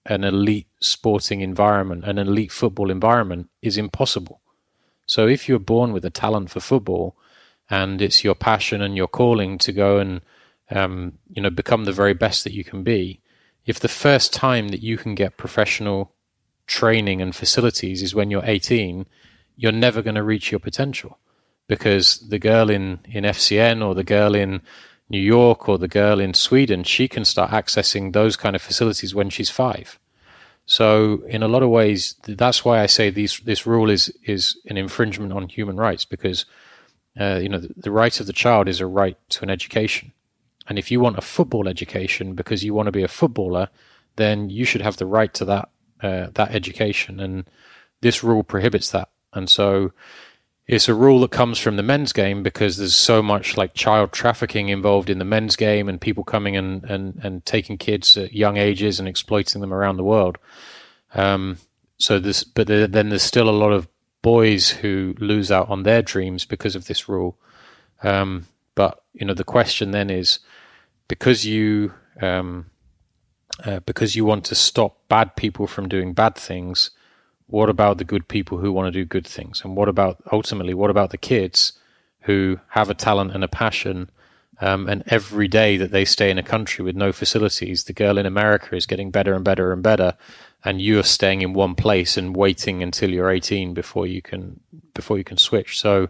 an 0.05 0.23
elite 0.23 0.67
sporting 0.79 1.41
environment, 1.41 2.03
an 2.05 2.17
elite 2.17 2.51
football 2.51 2.89
environment, 2.89 3.49
is 3.61 3.77
impossible. 3.77 4.41
So 5.05 5.27
if 5.27 5.47
you're 5.47 5.59
born 5.59 5.93
with 5.93 6.05
a 6.05 6.09
talent 6.09 6.49
for 6.49 6.59
football 6.59 7.15
and 7.69 8.01
it's 8.01 8.23
your 8.23 8.35
passion 8.35 8.81
and 8.81 8.95
your 8.95 9.07
calling 9.07 9.57
to 9.59 9.71
go 9.71 9.97
and 9.97 10.21
um, 10.69 11.17
you 11.29 11.41
know 11.41 11.49
become 11.49 11.83
the 11.83 11.91
very 11.91 12.13
best 12.13 12.43
that 12.43 12.53
you 12.53 12.63
can 12.63 12.83
be, 12.83 13.19
if 13.65 13.79
the 13.79 13.87
first 13.87 14.33
time 14.33 14.69
that 14.69 14.81
you 14.81 14.97
can 14.97 15.15
get 15.15 15.37
professional 15.37 16.13
training 16.71 17.21
and 17.21 17.35
facilities 17.35 18.01
is 18.01 18.15
when 18.15 18.31
you're 18.31 18.45
18, 18.45 19.05
you're 19.57 19.73
never 19.73 20.01
going 20.01 20.15
to 20.15 20.23
reach 20.23 20.51
your 20.51 20.59
potential 20.59 21.19
because 21.67 22.17
the 22.29 22.39
girl 22.39 22.69
in, 22.69 22.99
in 23.09 23.25
FCN 23.25 23.85
or 23.85 23.93
the 23.93 24.05
girl 24.05 24.33
in 24.33 24.61
New 25.09 25.19
York 25.19 25.67
or 25.67 25.77
the 25.77 25.89
girl 25.89 26.19
in 26.21 26.33
Sweden, 26.33 26.83
she 26.83 27.09
can 27.09 27.25
start 27.25 27.51
accessing 27.51 28.13
those 28.13 28.37
kind 28.37 28.55
of 28.55 28.61
facilities 28.61 29.13
when 29.13 29.29
she's 29.29 29.49
five. 29.49 29.99
So 30.65 31.23
in 31.27 31.43
a 31.43 31.49
lot 31.49 31.61
of 31.61 31.69
ways, 31.69 32.15
that's 32.23 32.63
why 32.63 32.79
I 32.79 32.85
say 32.85 33.09
these, 33.09 33.39
this 33.39 33.67
rule 33.67 33.89
is, 33.89 34.07
is 34.23 34.57
an 34.67 34.77
infringement 34.77 35.33
on 35.33 35.49
human 35.49 35.75
rights 35.75 36.05
because, 36.05 36.45
uh, 37.19 37.39
you 37.43 37.49
know, 37.49 37.59
the, 37.59 37.73
the 37.75 37.91
right 37.91 38.17
of 38.17 38.27
the 38.27 38.33
child 38.33 38.69
is 38.69 38.79
a 38.79 38.87
right 38.87 39.17
to 39.31 39.43
an 39.43 39.49
education. 39.49 40.13
And 40.67 40.79
if 40.79 40.89
you 40.89 41.01
want 41.01 41.17
a 41.17 41.21
football 41.21 41.67
education 41.67 42.33
because 42.33 42.63
you 42.63 42.73
want 42.73 42.85
to 42.85 42.93
be 42.93 43.03
a 43.03 43.09
footballer, 43.09 43.67
then 44.15 44.49
you 44.49 44.63
should 44.63 44.81
have 44.81 44.95
the 44.95 45.05
right 45.05 45.33
to 45.33 45.45
that 45.45 45.69
uh, 46.01 46.27
that 46.33 46.53
education, 46.53 47.19
and 47.19 47.45
this 48.01 48.23
rule 48.23 48.43
prohibits 48.43 48.91
that. 48.91 49.09
And 49.33 49.49
so 49.49 49.91
it's 50.67 50.87
a 50.87 50.93
rule 50.93 51.19
that 51.21 51.31
comes 51.31 51.59
from 51.59 51.75
the 51.75 51.83
men's 51.83 52.13
game 52.13 52.43
because 52.43 52.77
there's 52.77 52.95
so 52.95 53.21
much 53.21 53.57
like 53.57 53.73
child 53.73 54.11
trafficking 54.11 54.69
involved 54.69 55.09
in 55.09 55.19
the 55.19 55.25
men's 55.25 55.55
game 55.55 55.89
and 55.89 55.99
people 55.99 56.23
coming 56.23 56.55
and, 56.55 56.83
and, 56.85 57.19
and 57.23 57.45
taking 57.45 57.77
kids 57.77 58.15
at 58.17 58.33
young 58.33 58.57
ages 58.57 58.99
and 58.99 59.07
exploiting 59.07 59.61
them 59.61 59.73
around 59.73 59.97
the 59.97 60.03
world. 60.03 60.37
Um, 61.13 61.57
so 61.97 62.19
this, 62.19 62.43
but 62.43 62.67
then 62.67 63.09
there's 63.09 63.21
still 63.21 63.49
a 63.49 63.51
lot 63.51 63.71
of 63.71 63.87
boys 64.21 64.69
who 64.69 65.15
lose 65.19 65.51
out 65.51 65.69
on 65.69 65.83
their 65.83 66.01
dreams 66.01 66.45
because 66.45 66.75
of 66.75 66.87
this 66.87 67.09
rule. 67.09 67.37
Um, 68.01 68.47
but 68.75 69.03
you 69.13 69.25
know, 69.25 69.33
the 69.33 69.43
question 69.43 69.91
then 69.91 70.09
is 70.09 70.39
because 71.07 71.45
you 71.45 71.93
um, 72.21 72.70
uh, 73.65 73.79
because 73.81 74.15
you 74.15 74.25
want 74.25 74.45
to 74.45 74.55
stop 74.55 74.97
bad 75.07 75.35
people 75.35 75.67
from 75.67 75.89
doing 75.89 76.13
bad 76.13 76.35
things, 76.35 76.91
what 77.47 77.69
about 77.69 77.97
the 77.97 78.03
good 78.03 78.27
people 78.27 78.59
who 78.59 78.71
want 78.71 78.87
to 78.87 78.99
do 78.99 79.05
good 79.05 79.27
things? 79.27 79.61
And 79.63 79.75
what 79.75 79.89
about 79.89 80.21
ultimately, 80.31 80.73
what 80.73 80.89
about 80.89 81.09
the 81.09 81.17
kids 81.17 81.73
who 82.21 82.59
have 82.69 82.89
a 82.89 82.93
talent 82.93 83.31
and 83.33 83.43
a 83.43 83.47
passion? 83.47 84.09
Um, 84.59 84.87
and 84.87 85.03
every 85.07 85.47
day 85.47 85.75
that 85.77 85.91
they 85.91 86.05
stay 86.05 86.29
in 86.29 86.37
a 86.37 86.43
country 86.43 86.85
with 86.85 86.95
no 86.95 87.11
facilities, 87.11 87.83
the 87.83 87.93
girl 87.93 88.17
in 88.17 88.25
America 88.25 88.75
is 88.75 88.85
getting 88.85 89.09
better 89.09 89.33
and 89.33 89.43
better 89.43 89.73
and 89.73 89.81
better, 89.81 90.15
and 90.63 90.79
you 90.79 90.99
are 90.99 91.03
staying 91.03 91.41
in 91.41 91.53
one 91.53 91.73
place 91.73 92.15
and 92.15 92.35
waiting 92.35 92.83
until 92.83 93.09
you're 93.09 93.31
18 93.31 93.73
before 93.73 94.05
you 94.05 94.21
can 94.21 94.59
before 94.93 95.17
you 95.17 95.23
can 95.23 95.37
switch. 95.37 95.79
So 95.79 96.09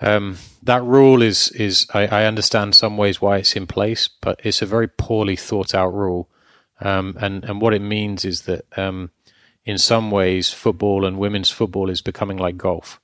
Um, 0.00 0.38
that 0.62 0.82
rule 0.82 1.22
is 1.22 1.50
is 1.50 1.86
I, 1.92 2.06
I, 2.06 2.24
understand 2.24 2.74
some 2.74 2.96
ways 2.96 3.20
why 3.20 3.36
it's 3.38 3.54
in 3.54 3.66
place, 3.66 4.08
but 4.08 4.40
it's 4.42 4.62
a 4.62 4.66
very 4.66 4.88
poorly 4.88 5.36
thought 5.36 5.74
out 5.74 5.92
rule. 5.92 6.28
Um, 6.80 7.16
and 7.20 7.44
and 7.44 7.60
what 7.60 7.74
it 7.74 7.82
means 7.82 8.24
is 8.24 8.42
that 8.42 8.64
um, 8.78 9.10
in 9.64 9.78
some 9.78 10.10
ways, 10.10 10.52
football 10.52 11.04
and 11.04 11.18
women's 11.18 11.50
football 11.50 11.90
is 11.90 12.00
becoming 12.00 12.38
like 12.38 12.56
golf, 12.56 13.00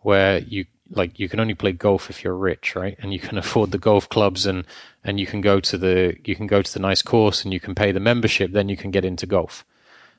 where 0.00 0.38
you 0.38 0.66
like 0.90 1.18
you 1.18 1.28
can 1.28 1.40
only 1.40 1.54
play 1.54 1.72
golf 1.72 2.10
if 2.10 2.22
you're 2.22 2.36
rich, 2.36 2.76
right? 2.76 2.96
And 3.00 3.12
you 3.12 3.18
can 3.18 3.38
afford 3.44 3.70
the 3.70 3.78
golf 3.78 4.08
clubs 4.08 4.46
and 4.46 4.64
and 5.02 5.18
you 5.18 5.26
can 5.26 5.40
go 5.40 5.60
to 5.60 5.78
the 5.78 6.16
you 6.24 6.36
can 6.36 6.46
go 6.46 6.62
to 6.62 6.72
the 6.72 6.80
nice 6.80 7.02
course 7.02 7.44
and 7.44 7.52
you 7.52 7.60
can 7.60 7.74
pay 7.74 7.92
the 7.92 8.00
membership. 8.00 8.52
Then 8.52 8.68
you 8.68 8.76
can 8.76 8.90
get 8.90 9.04
into 9.04 9.26
golf. 9.26 9.64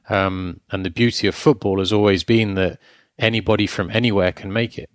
Um, 0.10 0.62
and 0.72 0.86
the 0.86 0.90
beauty 0.90 1.28
of 1.28 1.36
football 1.36 1.80
has 1.80 1.92
always 1.92 2.24
been 2.24 2.56
that 2.56 2.80
anybody 3.20 3.68
from 3.68 3.92
anywhere 3.92 4.32
can 4.32 4.54
make 4.54 4.78
it. 4.78 4.90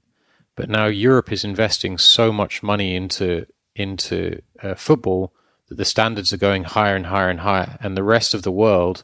But 0.57 0.71
now 0.71 0.87
Europe 0.87 1.31
is 1.31 1.45
investing 1.45 1.99
so 1.99 2.33
much 2.33 2.63
money 2.63 2.95
into 2.95 3.47
into 3.75 4.43
uh, 4.63 4.75
football 4.75 5.33
that 5.73 5.79
the 5.79 5.87
standards 5.87 6.35
are 6.35 6.39
going 6.39 6.65
higher 6.65 6.95
and 6.95 7.07
higher 7.07 7.31
and 7.31 7.41
higher, 7.41 7.79
and 7.81 7.97
the 7.97 8.03
rest 8.03 8.35
of 8.35 8.43
the 8.43 8.53
world 8.53 9.03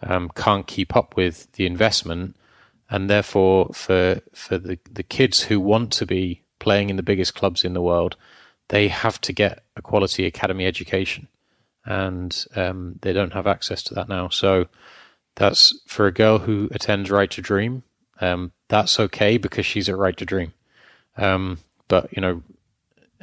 um, 0.00 0.30
can't 0.36 0.68
keep 0.68 0.94
up 0.94 1.16
with 1.16 1.50
the 1.54 1.66
investment, 1.66 2.36
and 2.88 3.10
therefore 3.10 3.70
for 3.74 4.20
for 4.32 4.58
the 4.58 4.78
the 4.88 5.02
kids 5.02 5.42
who 5.42 5.58
want 5.58 5.92
to 5.94 6.06
be 6.06 6.42
playing 6.60 6.88
in 6.88 6.94
the 6.94 7.02
biggest 7.02 7.34
clubs 7.34 7.64
in 7.64 7.74
the 7.74 7.82
world, 7.82 8.14
they 8.68 8.86
have 8.86 9.20
to 9.22 9.32
get 9.32 9.64
a 9.74 9.82
quality 9.82 10.24
academy 10.24 10.66
education, 10.66 11.26
and 11.84 12.46
um, 12.54 13.00
they 13.02 13.12
don't 13.12 13.32
have 13.32 13.48
access 13.48 13.82
to 13.82 13.94
that 13.94 14.08
now. 14.08 14.28
So 14.28 14.68
that's 15.34 15.76
for 15.88 16.06
a 16.06 16.12
girl 16.12 16.38
who 16.38 16.68
attends 16.70 17.10
Right 17.10 17.30
to 17.32 17.42
Dream. 17.42 17.82
Um, 18.20 18.52
that's 18.68 19.00
okay 19.00 19.36
because 19.36 19.66
she's 19.66 19.88
at 19.88 19.96
Right 19.96 20.16
to 20.18 20.24
Dream. 20.24 20.52
Um, 21.16 21.58
but 21.88 22.16
you 22.16 22.22
know, 22.22 22.42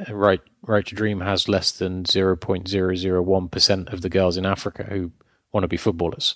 Right 0.10 0.41
Right 0.62 0.86
to 0.86 0.95
Dream 0.95 1.21
has 1.21 1.47
less 1.47 1.71
than 1.71 2.06
zero 2.06 2.36
point 2.36 2.67
zero 2.67 2.95
zero 2.95 3.21
one 3.21 3.49
percent 3.49 3.89
of 3.89 4.01
the 4.01 4.10
girls 4.10 4.38
in 4.38 4.45
Africa 4.45 4.84
who 4.84 5.12
want 5.51 5.63
to 5.63 5.67
be 5.67 5.77
footballers, 5.77 6.36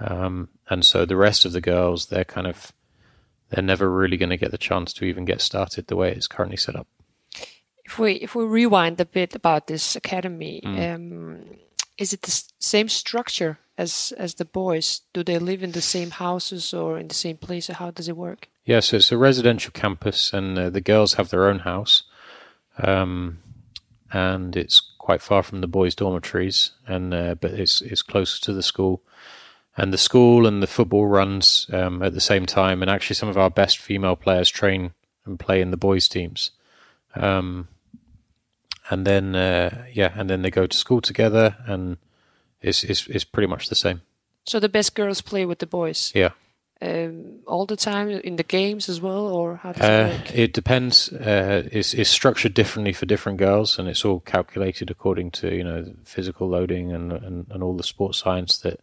um, 0.00 0.48
and 0.68 0.84
so 0.84 1.04
the 1.04 1.16
rest 1.16 1.44
of 1.44 1.52
the 1.52 1.60
girls 1.60 2.06
they're 2.06 2.24
kind 2.24 2.46
of 2.46 2.72
they're 3.50 3.62
never 3.62 3.90
really 3.90 4.16
going 4.16 4.30
to 4.30 4.36
get 4.36 4.50
the 4.50 4.58
chance 4.58 4.92
to 4.94 5.04
even 5.04 5.24
get 5.24 5.40
started 5.40 5.86
the 5.86 5.96
way 5.96 6.12
it's 6.12 6.26
currently 6.26 6.56
set 6.56 6.76
up. 6.76 6.86
If 7.84 7.98
we 7.98 8.12
if 8.14 8.34
we 8.34 8.44
rewind 8.44 9.00
a 9.00 9.04
bit 9.04 9.34
about 9.34 9.66
this 9.66 9.96
academy, 9.96 10.60
mm. 10.64 10.94
um, 10.94 11.44
is 11.98 12.12
it 12.12 12.22
the 12.22 12.42
same 12.58 12.88
structure 12.88 13.58
as 13.78 14.12
as 14.18 14.34
the 14.34 14.44
boys? 14.44 15.02
Do 15.12 15.22
they 15.22 15.38
live 15.38 15.62
in 15.62 15.72
the 15.72 15.82
same 15.82 16.10
houses 16.10 16.74
or 16.74 16.98
in 16.98 17.08
the 17.08 17.14
same 17.14 17.36
place? 17.36 17.70
Or 17.70 17.74
how 17.74 17.90
does 17.90 18.08
it 18.08 18.16
work? 18.16 18.48
Yeah, 18.64 18.80
so 18.80 18.96
it's 18.96 19.12
a 19.12 19.16
residential 19.16 19.70
campus, 19.72 20.32
and 20.32 20.58
uh, 20.58 20.70
the 20.70 20.80
girls 20.80 21.14
have 21.14 21.30
their 21.30 21.48
own 21.48 21.60
house, 21.60 22.02
um, 22.82 23.38
and 24.12 24.56
it's 24.56 24.80
quite 24.98 25.22
far 25.22 25.42
from 25.42 25.60
the 25.60 25.66
boys' 25.66 25.94
dormitories, 25.94 26.72
and 26.86 27.12
uh, 27.14 27.34
but 27.34 27.52
it's 27.52 27.80
it's 27.80 28.02
closer 28.02 28.40
to 28.42 28.52
the 28.52 28.62
school, 28.62 29.02
and 29.76 29.92
the 29.92 29.98
school 29.98 30.46
and 30.46 30.62
the 30.62 30.66
football 30.66 31.06
runs 31.06 31.68
um, 31.72 32.02
at 32.02 32.14
the 32.14 32.20
same 32.20 32.46
time, 32.46 32.82
and 32.82 32.90
actually 32.90 33.16
some 33.16 33.28
of 33.28 33.38
our 33.38 33.50
best 33.50 33.78
female 33.78 34.16
players 34.16 34.48
train 34.48 34.92
and 35.24 35.38
play 35.38 35.60
in 35.60 35.70
the 35.70 35.76
boys' 35.76 36.08
teams, 36.08 36.50
um, 37.14 37.68
and 38.90 39.06
then 39.06 39.34
uh, 39.34 39.84
yeah, 39.92 40.12
and 40.16 40.30
then 40.30 40.42
they 40.42 40.50
go 40.50 40.66
to 40.66 40.76
school 40.76 41.00
together, 41.00 41.56
and 41.66 41.98
it's 42.60 42.84
it's 42.84 43.06
it's 43.08 43.24
pretty 43.24 43.48
much 43.48 43.68
the 43.68 43.74
same. 43.74 44.02
So 44.44 44.60
the 44.60 44.68
best 44.68 44.94
girls 44.94 45.20
play 45.20 45.44
with 45.44 45.58
the 45.58 45.66
boys. 45.66 46.12
Yeah 46.14 46.30
um, 46.82 47.40
all 47.46 47.64
the 47.64 47.76
time 47.76 48.10
in 48.10 48.36
the 48.36 48.42
games 48.42 48.88
as 48.88 49.00
well, 49.00 49.26
or 49.28 49.56
how 49.56 49.72
does 49.72 49.82
uh, 49.82 50.12
it 50.12 50.18
work? 50.18 50.34
It 50.38 50.52
depends. 50.52 51.10
Uh, 51.10 51.68
it's, 51.72 51.94
it's, 51.94 52.10
structured 52.10 52.52
differently 52.52 52.92
for 52.92 53.06
different 53.06 53.38
girls, 53.38 53.78
and 53.78 53.88
it's 53.88 54.04
all 54.04 54.20
calculated 54.20 54.90
according 54.90 55.30
to 55.32 55.54
you 55.54 55.64
know 55.64 55.94
physical 56.04 56.48
loading 56.48 56.92
and, 56.92 57.12
and, 57.12 57.46
and 57.50 57.62
all 57.62 57.76
the 57.76 57.82
sports 57.82 58.18
science 58.18 58.58
that 58.58 58.80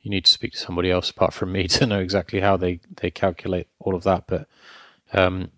you 0.00 0.10
need 0.10 0.24
to 0.24 0.30
speak 0.30 0.52
to 0.52 0.58
somebody 0.58 0.90
else 0.90 1.10
apart 1.10 1.34
from 1.34 1.52
me 1.52 1.68
to 1.68 1.86
know 1.86 2.00
exactly 2.00 2.40
how 2.40 2.56
they, 2.56 2.80
they 2.96 3.10
calculate 3.10 3.68
all 3.78 3.94
of 3.94 4.04
that. 4.04 4.26
But 4.26 4.48
um, 5.12 5.50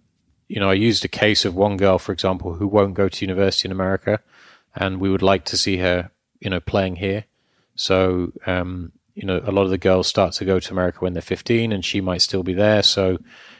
you 0.48 0.60
know, 0.60 0.70
I 0.70 0.74
used 0.74 1.04
a 1.04 1.08
case 1.08 1.44
of 1.44 1.54
one 1.54 1.76
girl, 1.76 1.98
for 1.98 2.12
example, 2.12 2.54
who 2.54 2.66
won't 2.66 2.94
go 2.94 3.08
to 3.08 3.24
university 3.24 3.68
in 3.68 3.72
America, 3.72 4.20
and 4.74 5.00
we 5.00 5.08
would 5.08 5.22
like 5.22 5.44
to 5.46 5.56
see 5.56 5.76
her, 5.78 6.10
you 6.40 6.50
know, 6.50 6.60
playing 6.60 6.96
here. 6.96 7.24
So 7.76 8.32
um, 8.46 8.92
you 9.16 9.26
know, 9.26 9.40
a 9.44 9.50
lot 9.50 9.62
of 9.62 9.70
the 9.70 9.78
girls 9.78 10.06
start 10.06 10.34
to 10.34 10.44
go 10.44 10.60
to 10.60 10.72
America 10.72 10.98
when 11.00 11.14
they're 11.14 11.22
15, 11.22 11.72
and 11.72 11.82
she 11.82 12.02
might 12.02 12.20
still 12.20 12.42
be 12.42 12.52
there. 12.52 12.82
So 12.82 13.16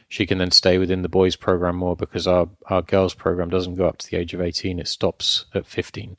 she 0.07 0.27
can 0.27 0.37
then 0.37 0.51
stay 0.51 0.77
within 0.77 1.01
the 1.01 1.09
boys 1.09 1.35
program 1.35 1.77
more 1.77 1.97
because 1.97 2.27
our, 2.27 2.51
our 2.67 2.83
girls 2.83 3.15
program 3.15 3.49
doesn't 3.49 3.77
go 3.77 3.89
up 3.89 3.97
to 3.99 4.11
the 4.11 4.19
age 4.19 4.35
of 4.35 4.43
18. 4.43 4.79
It 4.79 4.87
stops 4.87 5.47
at 5.55 5.67
15 5.67 6.19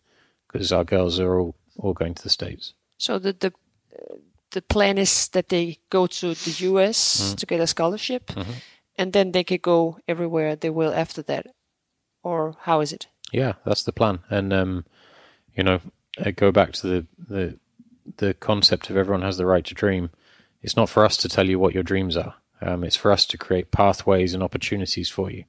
because 0.52 0.74
our 0.74 0.84
girls 0.84 1.20
are 1.20 1.40
all, 1.40 1.56
all 1.78 1.94
going 1.94 2.16
to 2.16 2.24
the 2.24 2.32
States. 2.32 2.74
So 2.98 3.20
the, 3.20 3.34
the, 3.34 3.54
the 4.52 4.64
plan 4.64 4.98
is 4.98 5.28
that 5.30 5.50
they 5.50 5.78
go 5.92 6.08
to 6.08 6.34
the 6.34 6.56
US 6.72 7.22
mm. 7.22 7.38
to 7.38 7.46
get 7.46 7.62
a 7.62 7.68
scholarship 7.68 8.28
mm-hmm. 8.28 8.54
and 8.98 9.14
then 9.14 9.34
they 9.34 9.44
could 9.44 9.62
go 9.62 10.00
everywhere 10.08 10.56
they 10.56 10.72
will 10.72 10.94
after 10.94 11.22
that. 11.22 11.46
Or 12.24 12.56
how 12.62 12.82
is 12.82 12.92
it? 12.92 13.06
Yeah, 13.32 13.54
that's 13.66 13.84
the 13.84 13.94
plan. 13.94 14.20
And, 14.32 14.52
um, 14.52 14.86
you 15.56 15.64
know, 15.64 15.80
I 16.18 16.32
go 16.32 16.52
back 16.52 16.74
to 16.74 16.88
the, 16.88 17.06
the 17.30 17.60
the 18.18 18.34
concept 18.34 18.90
of 18.90 18.98
everyone 18.98 19.22
has 19.22 19.38
the 19.38 19.46
right 19.46 19.66
to 19.66 19.74
dream. 19.74 20.10
It's 20.62 20.76
not 20.76 20.90
for 20.90 21.06
us 21.06 21.18
to 21.18 21.30
tell 21.30 21.48
you 21.48 21.60
what 21.60 21.74
your 21.74 21.84
dreams 21.84 22.18
are. 22.18 22.36
Um, 22.62 22.84
it's 22.84 22.96
for 22.96 23.12
us 23.12 23.26
to 23.28 23.38
create 23.38 23.72
pathways 23.72 24.34
and 24.34 24.42
opportunities 24.42 25.10
for 25.10 25.30
you. 25.30 25.44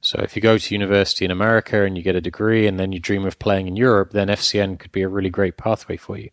So 0.00 0.20
if 0.22 0.36
you 0.36 0.42
go 0.42 0.58
to 0.58 0.74
university 0.74 1.24
in 1.24 1.30
America 1.30 1.84
and 1.84 1.96
you 1.96 2.02
get 2.02 2.16
a 2.16 2.20
degree 2.20 2.66
and 2.66 2.78
then 2.78 2.92
you 2.92 2.98
dream 2.98 3.24
of 3.24 3.38
playing 3.38 3.68
in 3.68 3.76
Europe, 3.76 4.10
then 4.10 4.28
FCN 4.28 4.78
could 4.78 4.92
be 4.92 5.02
a 5.02 5.08
really 5.08 5.30
great 5.30 5.56
pathway 5.56 5.96
for 5.96 6.18
you. 6.18 6.30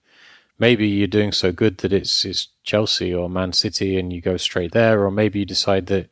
Maybe 0.57 0.87
you're 0.87 1.07
doing 1.07 1.31
so 1.31 1.51
good 1.51 1.77
that 1.77 1.93
it's, 1.93 2.25
it's 2.25 2.49
Chelsea 2.63 3.13
or 3.13 3.29
Man 3.29 3.53
City 3.53 3.97
and 3.97 4.11
you 4.11 4.19
go 4.19 4.35
straight 4.35 4.73
there, 4.73 5.01
or 5.05 5.11
maybe 5.11 5.39
you 5.39 5.45
decide 5.45 5.85
that 5.85 6.09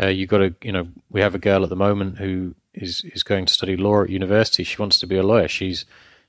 uh, 0.00 0.06
you 0.06 0.26
got 0.26 0.38
to, 0.38 0.54
you 0.62 0.72
know, 0.72 0.88
we 1.10 1.20
have 1.20 1.34
a 1.34 1.38
girl 1.38 1.62
at 1.62 1.68
the 1.68 1.76
moment 1.76 2.18
who 2.18 2.54
is 2.76 3.02
is 3.06 3.22
going 3.22 3.46
to 3.46 3.52
study 3.52 3.76
law 3.76 4.02
at 4.02 4.10
university. 4.10 4.62
She 4.62 4.76
wants 4.78 4.98
to 4.98 5.06
be 5.06 5.16
a 5.16 5.22
lawyer. 5.22 5.48
She's 5.48 5.84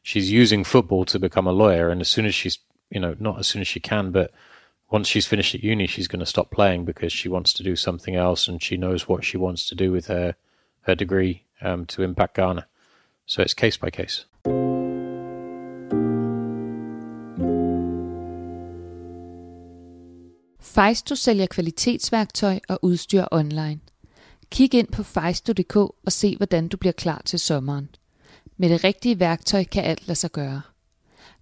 she's 0.08 0.32
using 0.32 0.64
football 0.64 1.04
to 1.04 1.20
become 1.20 1.48
a 1.48 1.60
lawyer, 1.64 1.90
and 1.90 2.00
as 2.00 2.08
soon 2.08 2.26
as 2.26 2.36
she's 2.40 2.60
you 2.90 3.02
know 3.04 3.14
not 3.20 3.40
as 3.40 3.48
soon 3.48 3.62
as 3.62 3.68
she 3.68 3.80
can, 3.80 4.12
but 4.12 4.32
once 4.90 5.08
she's 5.10 5.28
finished 5.28 5.54
at 5.56 5.64
uni, 5.64 5.88
she's 5.88 6.08
going 6.08 6.26
to 6.26 6.34
stop 6.36 6.50
playing 6.50 6.86
because 6.86 7.12
she 7.12 7.30
wants 7.30 7.52
to 7.54 7.64
do 7.64 7.76
something 7.76 8.16
else, 8.16 8.48
and 8.48 8.64
she 8.64 8.78
knows 8.78 9.08
what 9.10 9.26
she 9.26 9.38
wants 9.38 9.68
to 9.70 9.76
do 9.76 9.92
with 9.92 10.08
her 10.08 10.36
her 10.88 10.96
degree 10.96 11.44
um, 11.62 11.86
to 11.86 12.04
impact 12.04 12.36
Ghana. 12.36 12.66
So 13.26 13.42
it's 13.42 13.54
case 13.54 13.78
by 13.78 13.90
case. 13.90 14.26
Fejsto 20.60 21.16
sælger 21.16 21.46
kvalitetsværktøj 21.46 22.60
og 22.70 22.80
udstyr 22.82 23.24
online. 23.32 23.80
Kig 24.52 24.74
ind 24.74 24.88
på 24.88 25.04
fejsto.dk 25.04 25.76
og 25.76 26.12
se, 26.12 26.38
hvordan 26.38 26.68
du 26.68 26.78
bliver 26.78 26.94
klar 26.94 27.22
til 27.26 27.40
sommeren. 27.40 27.90
Med 28.60 28.70
det 28.70 28.84
rigtige 28.84 29.20
værktøj 29.20 29.64
kan 29.64 29.84
alt 29.84 30.08
lade 30.08 30.16
sig 30.16 30.32
gøre. 30.32 30.62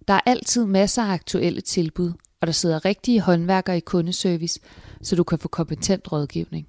Der 0.08 0.14
er 0.14 0.20
altid 0.26 0.66
masser 0.66 1.02
af 1.02 1.12
aktuelle 1.12 1.60
tilbud, 1.60 2.12
og 2.40 2.46
der 2.46 2.52
sidder 2.52 2.84
rigtige 2.84 3.20
håndværkere 3.20 3.76
i 3.76 3.80
kundeservice, 3.80 4.60
så 5.02 5.16
du 5.16 5.24
kan 5.24 5.38
få 5.38 5.48
kompetent 5.48 6.12
rådgivning. 6.12 6.68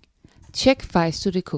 Tjek 0.54 0.84
fejsto.dk. 0.84 1.52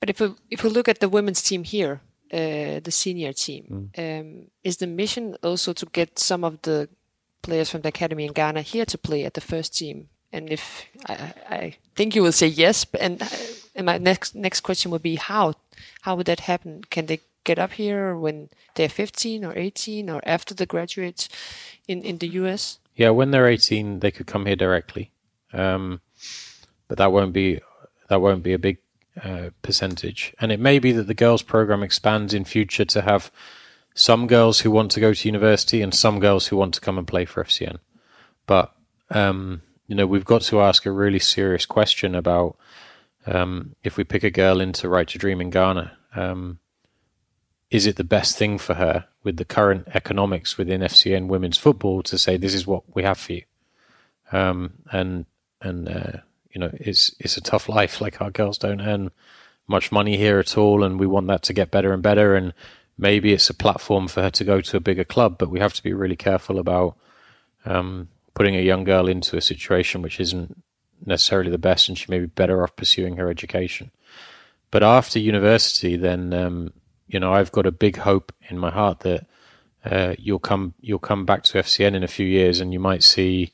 But 0.00 0.10
if 0.10 0.20
we, 0.20 0.34
if 0.50 0.64
we 0.64 0.70
look 0.70 0.88
at 0.88 0.98
the 1.00 1.08
women's 1.08 1.42
team 1.48 1.64
here, 1.64 1.98
uh, 2.32 2.82
the 2.82 2.90
senior 2.90 3.32
team, 3.32 3.64
mm. 3.70 4.02
um, 4.02 4.26
is 4.64 4.76
the 4.76 4.86
mission 4.86 5.36
also 5.42 5.72
to 5.72 5.86
get 5.92 6.20
some 6.20 6.46
of 6.46 6.52
the 6.62 6.88
players 7.42 7.70
from 7.70 7.82
the 7.82 7.88
academy 7.88 8.24
in 8.24 8.32
Ghana 8.32 8.60
here 8.60 8.84
to 8.84 8.98
play 8.98 9.24
at 9.24 9.34
the 9.34 9.40
first 9.40 9.78
team 9.78 10.08
and 10.32 10.50
if 10.50 10.86
I, 11.06 11.34
I 11.48 11.76
think 11.96 12.14
you 12.14 12.22
will 12.22 12.32
say 12.32 12.46
yes, 12.46 12.86
and, 13.00 13.22
and 13.74 13.86
my 13.86 13.98
next 13.98 14.34
next 14.34 14.60
question 14.60 14.90
would 14.90 15.02
be 15.02 15.16
how 15.16 15.54
how 16.02 16.16
would 16.16 16.26
that 16.26 16.40
happen? 16.40 16.82
Can 16.90 17.06
they 17.06 17.20
get 17.44 17.58
up 17.58 17.72
here 17.72 18.16
when 18.16 18.48
they're 18.74 18.88
15 18.88 19.44
or 19.44 19.56
18 19.56 20.10
or 20.10 20.20
after 20.24 20.54
the 20.54 20.66
graduates 20.66 21.28
in 21.88 22.02
in 22.02 22.18
the 22.18 22.28
US? 22.28 22.78
Yeah, 22.94 23.10
when 23.10 23.30
they're 23.30 23.48
18, 23.48 24.00
they 24.00 24.10
could 24.10 24.26
come 24.26 24.46
here 24.46 24.56
directly, 24.56 25.10
um, 25.52 26.00
but 26.86 26.98
that 26.98 27.12
won't 27.12 27.32
be 27.32 27.60
that 28.08 28.20
won't 28.20 28.42
be 28.42 28.52
a 28.52 28.58
big 28.58 28.78
uh, 29.22 29.50
percentage. 29.62 30.34
And 30.40 30.52
it 30.52 30.60
may 30.60 30.78
be 30.78 30.92
that 30.92 31.06
the 31.06 31.14
girls 31.14 31.42
program 31.42 31.82
expands 31.82 32.34
in 32.34 32.44
future 32.44 32.84
to 32.84 33.00
have 33.02 33.30
some 33.94 34.26
girls 34.26 34.60
who 34.60 34.70
want 34.70 34.90
to 34.92 35.00
go 35.00 35.12
to 35.12 35.28
university 35.28 35.82
and 35.82 35.94
some 35.94 36.20
girls 36.20 36.46
who 36.46 36.56
want 36.56 36.74
to 36.74 36.80
come 36.80 36.98
and 36.98 37.06
play 37.06 37.24
for 37.24 37.44
FCN. 37.44 37.78
But 38.46 38.72
um, 39.10 39.62
you 39.90 39.96
know, 39.96 40.06
we've 40.06 40.24
got 40.24 40.42
to 40.42 40.62
ask 40.62 40.86
a 40.86 40.90
really 40.90 41.18
serious 41.18 41.66
question 41.66 42.14
about 42.14 42.56
um, 43.26 43.74
if 43.84 43.98
we 43.98 44.04
pick 44.04 44.24
a 44.24 44.30
girl 44.30 44.60
into 44.60 44.88
Right 44.88 45.08
to 45.08 45.18
Dream 45.18 45.42
in 45.42 45.50
Ghana, 45.50 45.92
um, 46.16 46.60
is 47.70 47.86
it 47.86 47.96
the 47.96 48.04
best 48.04 48.38
thing 48.38 48.56
for 48.56 48.74
her 48.74 49.06
with 49.22 49.36
the 49.36 49.44
current 49.44 49.88
economics 49.92 50.56
within 50.56 50.80
FCN 50.80 51.28
women's 51.28 51.58
football 51.58 52.02
to 52.04 52.16
say 52.16 52.36
this 52.36 52.54
is 52.54 52.66
what 52.66 52.84
we 52.94 53.02
have 53.02 53.18
for 53.18 53.34
you? 53.34 53.42
um, 54.32 54.72
and 54.92 55.26
and 55.60 55.88
uh, 55.88 56.18
you 56.52 56.60
know 56.60 56.70
it's 56.74 57.14
it's 57.18 57.36
a 57.36 57.40
tough 57.40 57.68
life. 57.68 58.00
Like 58.00 58.20
our 58.20 58.30
girls 58.30 58.58
don't 58.58 58.80
earn 58.80 59.10
much 59.66 59.92
money 59.92 60.16
here 60.16 60.38
at 60.38 60.56
all, 60.56 60.82
and 60.82 60.98
we 60.98 61.06
want 61.06 61.26
that 61.28 61.42
to 61.44 61.52
get 61.52 61.70
better 61.70 61.92
and 61.92 62.02
better. 62.02 62.34
And 62.34 62.52
maybe 62.98 63.32
it's 63.32 63.50
a 63.50 63.54
platform 63.54 64.08
for 64.08 64.22
her 64.22 64.30
to 64.30 64.44
go 64.44 64.60
to 64.60 64.76
a 64.76 64.80
bigger 64.80 65.04
club, 65.04 65.38
but 65.38 65.50
we 65.50 65.60
have 65.60 65.74
to 65.74 65.82
be 65.82 65.92
really 65.92 66.16
careful 66.16 66.58
about 66.58 66.96
um, 67.64 68.08
putting 68.40 68.56
a 68.56 68.62
young 68.62 68.84
girl 68.84 69.06
into 69.06 69.36
a 69.36 69.40
situation 69.42 70.00
which 70.00 70.18
isn't 70.18 70.64
necessarily 71.04 71.50
the 71.50 71.58
best, 71.58 71.90
and 71.90 71.98
she 71.98 72.06
may 72.08 72.20
be 72.20 72.24
better 72.24 72.62
off 72.62 72.74
pursuing 72.74 73.18
her 73.18 73.28
education. 73.28 73.90
But 74.70 74.82
after 74.82 75.18
university, 75.18 75.94
then 75.94 76.32
um, 76.32 76.72
you 77.06 77.20
know 77.20 77.34
I've 77.34 77.52
got 77.52 77.66
a 77.66 77.70
big 77.70 77.98
hope 77.98 78.32
in 78.48 78.58
my 78.58 78.70
heart 78.70 79.00
that 79.00 79.26
uh, 79.84 80.14
you'll 80.18 80.38
come 80.38 80.72
you'll 80.80 80.98
come 80.98 81.26
back 81.26 81.42
to 81.42 81.58
FCN 81.58 81.94
in 81.94 82.02
a 82.02 82.08
few 82.08 82.26
years, 82.26 82.60
and 82.60 82.72
you 82.72 82.80
might 82.80 83.02
see. 83.02 83.52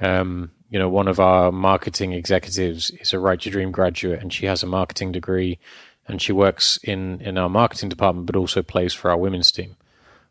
Um, 0.00 0.52
you 0.70 0.78
know, 0.78 0.88
one 0.88 1.08
of 1.08 1.18
our 1.18 1.50
marketing 1.50 2.12
executives 2.12 2.90
is 2.90 3.12
a 3.12 3.18
Right 3.18 3.40
to 3.40 3.50
Dream 3.50 3.72
graduate, 3.72 4.22
and 4.22 4.32
she 4.32 4.46
has 4.46 4.62
a 4.62 4.66
marketing 4.66 5.10
degree, 5.10 5.58
and 6.06 6.22
she 6.22 6.30
works 6.30 6.78
in 6.84 7.20
in 7.22 7.38
our 7.38 7.48
marketing 7.48 7.88
department, 7.88 8.26
but 8.26 8.36
also 8.36 8.62
plays 8.62 8.94
for 8.94 9.10
our 9.10 9.18
women's 9.18 9.50
team. 9.50 9.74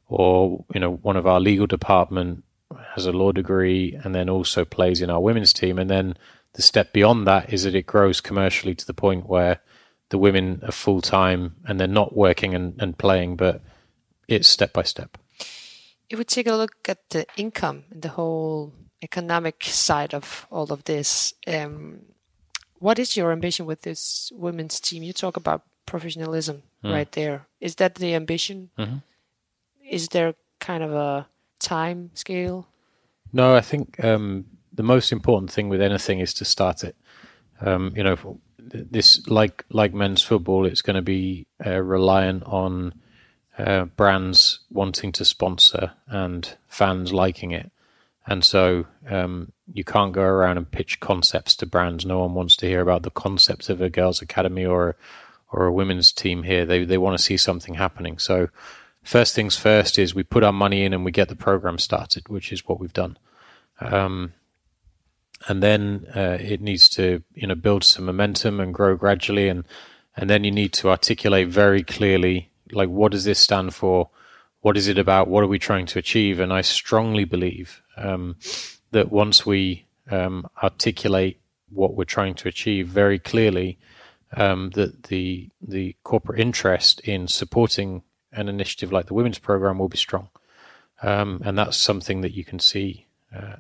Or 0.08 0.64
you 0.74 0.80
know, 0.80 0.94
one 0.94 1.18
of 1.18 1.28
our 1.28 1.42
legal 1.42 1.68
department 1.68 2.46
has 2.96 3.06
a 3.06 3.12
law 3.12 3.32
degree, 3.32 3.98
and 4.04 4.14
then 4.14 4.30
also 4.30 4.66
plays 4.66 5.02
in 5.02 5.10
our 5.10 5.22
women's 5.22 5.54
team, 5.54 5.80
and 5.80 5.90
then 5.90 6.18
the 6.54 6.62
step 6.62 6.92
beyond 6.92 7.28
that 7.28 7.54
is 7.54 7.64
that 7.64 7.76
it 7.76 7.86
grows 7.86 8.20
commercially 8.20 8.76
to 8.76 8.86
the 8.86 8.94
point 8.94 9.28
where 9.28 9.60
the 10.10 10.18
women 10.18 10.62
are 10.64 10.72
full 10.72 11.02
time 11.02 11.56
and 11.66 11.80
they're 11.80 11.88
not 11.88 12.16
working 12.16 12.56
and, 12.56 12.82
and 12.82 12.98
playing, 12.98 13.36
but 13.36 13.62
it's 14.28 14.48
step 14.48 14.74
by 14.74 14.84
step. 14.84 15.18
If 16.10 16.18
we 16.18 16.24
take 16.24 16.48
a 16.48 16.56
look 16.56 16.88
at 16.88 17.10
the 17.10 17.26
income 17.36 17.84
and 17.92 18.02
the 18.02 18.10
whole 18.10 18.74
economic 19.02 19.64
side 19.64 20.14
of 20.14 20.48
all 20.50 20.72
of 20.72 20.86
this, 20.86 21.34
um, 21.46 22.00
what 22.80 22.98
is 22.98 23.18
your 23.18 23.32
ambition 23.32 23.66
with 23.66 23.82
this 23.82 24.32
women's 24.34 24.80
team? 24.80 25.04
You 25.04 25.14
talk 25.14 25.38
about 25.38 25.64
professionalism 25.86 26.64
mm. 26.84 26.94
right 26.94 27.12
there. 27.12 27.48
Is 27.60 27.76
that 27.76 27.96
the 27.96 28.16
ambition? 28.16 28.70
Mm-hmm. 28.80 28.98
Is 29.90 30.10
there 30.10 30.36
kind 30.60 30.84
of 30.84 30.94
a 30.94 31.28
time 31.60 32.12
scale? 32.14 32.68
No, 33.34 33.56
I 33.56 33.62
think 33.62 34.04
um, 34.04 34.46
the 34.74 34.84
most 34.84 35.12
important 35.12 35.52
thing 35.52 35.70
with 35.70 35.82
anything 35.82 36.20
is 36.20 36.34
to 36.36 36.46
start 36.46 36.84
it. 36.84 36.96
Um, 37.62 37.94
you 37.96 38.04
know, 38.04 38.40
this 38.60 39.28
like 39.28 39.66
like 39.70 39.94
men's 39.94 40.22
football, 40.22 40.66
it's 40.66 40.82
going 40.82 40.96
to 40.96 41.02
be 41.02 41.48
uh, 41.66 41.82
reliant 41.82 42.44
on 42.44 42.94
uh, 43.58 43.86
brands 43.86 44.60
wanting 44.70 45.12
to 45.14 45.26
sponsor 45.26 45.94
and 46.08 46.58
fans 46.68 47.12
liking 47.12 47.52
it. 47.52 47.72
And 48.28 48.44
so 48.44 48.86
um, 49.10 49.54
you 49.74 49.84
can't 49.84 50.12
go 50.12 50.22
around 50.22 50.58
and 50.58 50.70
pitch 50.70 51.00
concepts 51.00 51.56
to 51.58 51.66
brands. 51.66 52.06
No 52.06 52.20
one 52.20 52.34
wants 52.34 52.58
to 52.58 52.68
hear 52.68 52.82
about 52.82 53.04
the 53.04 53.10
concept 53.10 53.70
of 53.70 53.82
a 53.82 53.90
girls' 53.90 54.22
academy 54.22 54.66
or 54.66 54.96
or 55.50 55.66
a 55.66 55.74
women's 55.74 56.12
team 56.12 56.44
here. 56.44 56.66
They 56.66 56.84
they 56.84 56.98
want 56.98 57.18
to 57.18 57.24
see 57.24 57.38
something 57.38 57.76
happening. 57.76 58.20
So 58.20 58.50
first 59.08 59.34
things 59.34 59.56
first 59.56 59.98
is 59.98 60.14
we 60.14 60.24
put 60.24 60.44
our 60.44 60.54
money 60.54 60.84
in 60.84 60.94
and 60.94 61.06
we 61.06 61.12
get 61.12 61.30
the 61.30 61.36
program 61.36 61.78
started, 61.78 62.28
which 62.28 62.52
is 62.52 62.68
what 62.68 62.80
we've 62.80 62.94
done. 62.94 63.18
Um, 63.80 64.34
and 65.48 65.64
then 65.64 66.08
uh, 66.16 66.38
it 66.40 66.62
needs 66.62 66.90
to 66.90 67.24
you 67.34 67.48
know 67.48 67.56
build 67.56 67.84
some 67.84 68.06
momentum 68.06 68.60
and 68.60 68.74
grow 68.74 68.96
gradually. 68.96 69.48
And 69.48 69.64
and 70.16 70.30
then 70.30 70.44
you 70.44 70.52
need 70.52 70.74
to 70.74 70.90
articulate 70.90 71.48
very 71.48 71.84
clearly 71.84 72.50
like 72.72 72.90
what 72.90 73.12
does 73.12 73.24
this 73.24 73.40
stand 73.40 73.74
for? 73.74 74.10
What 74.62 74.76
is 74.76 74.88
it 74.88 74.98
about? 74.98 75.30
What 75.30 75.44
are 75.44 75.48
we 75.48 75.60
trying 75.60 75.86
to 75.88 76.00
achieve? 76.00 76.40
And 76.40 76.52
i 76.52 76.62
strongly 76.62 77.24
believe 77.24 77.82
um, 77.96 78.36
that 78.92 79.12
once 79.12 79.46
we 79.46 79.86
um, 80.10 80.48
articulate 80.62 81.40
what 81.70 81.94
we're 81.94 82.04
trying 82.04 82.34
to 82.36 82.48
achieve 82.48 82.88
very 82.88 83.20
clearly 83.20 83.78
um, 84.36 84.72
that 84.72 85.04
the 85.04 85.50
the 85.62 85.96
corporate 86.04 86.40
interest 86.40 87.00
in 87.02 87.28
supporting 87.28 88.04
an 88.38 88.48
initiative 88.48 88.92
like 88.92 89.08
the 89.08 89.14
women's 89.14 89.40
program 89.40 89.80
will 89.80 89.90
be 89.90 89.98
strong 89.98 90.30
um, 91.02 91.42
and 91.46 91.58
that's 91.58 91.78
something 91.78 92.22
that 92.22 92.34
you 92.34 92.44
can 92.44 92.60
see 92.60 93.06
uh, 93.36 93.58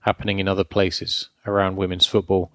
happening 0.00 0.38
in 0.38 0.48
other 0.48 0.64
places 0.64 1.28
around 1.46 1.76
women's 1.76 2.06
football. 2.06 2.50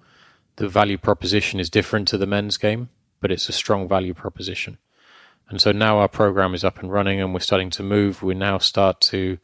The 0.56 0.68
value 0.68 0.98
proposition 0.98 1.60
is 1.60 1.70
different 1.70 2.08
to 2.08 2.18
the 2.18 2.26
men's 2.26 2.56
game, 2.56 2.88
but 3.20 3.30
it's 3.30 3.48
a 3.48 3.52
strong 3.52 3.88
value 3.88 4.14
proposition. 4.14 4.78
And 5.48 5.60
so 5.60 5.72
now 5.72 5.98
our 5.98 6.08
program 6.08 6.54
is 6.54 6.64
up 6.64 6.78
and 6.78 6.92
running 6.92 7.20
and 7.20 7.34
we're 7.34 7.40
starting 7.40 7.70
to 7.70 7.82
move. 7.82 8.22
We 8.22 8.34
now 8.34 8.58
start 8.58 9.00
to 9.02 9.38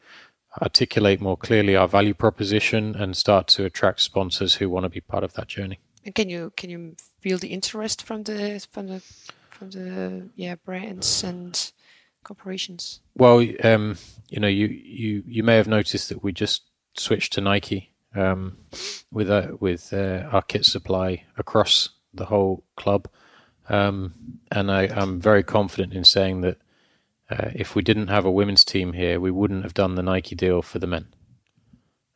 articulate 0.60 1.20
more 1.20 1.36
clearly 1.36 1.76
our 1.76 1.88
value 1.88 2.14
proposition 2.14 2.94
and 2.94 3.16
start 3.16 3.46
to 3.48 3.64
attract 3.64 4.00
sponsors 4.00 4.54
who 4.54 4.70
want 4.70 4.84
to 4.84 4.90
be 4.90 5.00
part 5.00 5.24
of 5.24 5.34
that 5.34 5.48
journey. 5.48 5.80
And 6.04 6.14
can 6.14 6.28
you 6.28 6.52
can 6.56 6.70
you 6.70 6.94
feel 7.20 7.38
the 7.38 7.48
interest 7.48 8.04
from 8.04 8.22
the 8.22 8.64
from 8.70 8.86
the 8.86 9.02
from 9.50 9.70
the 9.70 10.28
yeah 10.36 10.54
brands 10.54 11.24
and 11.24 11.72
corporations? 12.26 13.00
Well, 13.14 13.44
um, 13.62 13.96
you 14.28 14.40
know, 14.40 14.48
you 14.48 14.66
you 14.66 15.22
you 15.26 15.42
may 15.42 15.56
have 15.56 15.68
noticed 15.68 16.08
that 16.08 16.22
we 16.22 16.32
just 16.32 16.62
switched 16.94 17.32
to 17.34 17.40
Nike 17.40 17.94
um, 18.14 18.56
with 19.12 19.30
uh, 19.30 19.52
with 19.60 19.92
uh, 19.92 20.28
our 20.32 20.42
kit 20.42 20.64
supply 20.64 21.24
across 21.38 21.90
the 22.12 22.26
whole 22.26 22.64
club. 22.76 23.08
Um, 23.68 24.14
and 24.50 24.70
I, 24.70 24.84
am 24.84 25.20
very 25.20 25.42
confident 25.42 25.92
in 25.92 26.04
saying 26.04 26.42
that 26.42 26.58
uh, 27.30 27.50
if 27.54 27.74
we 27.74 27.82
didn't 27.82 28.08
have 28.08 28.24
a 28.24 28.30
women's 28.30 28.64
team 28.64 28.92
here, 28.92 29.18
we 29.18 29.32
wouldn't 29.32 29.64
have 29.64 29.74
done 29.74 29.96
the 29.96 30.02
Nike 30.02 30.36
deal 30.36 30.62
for 30.62 30.78
the 30.78 30.86
men. 30.86 31.08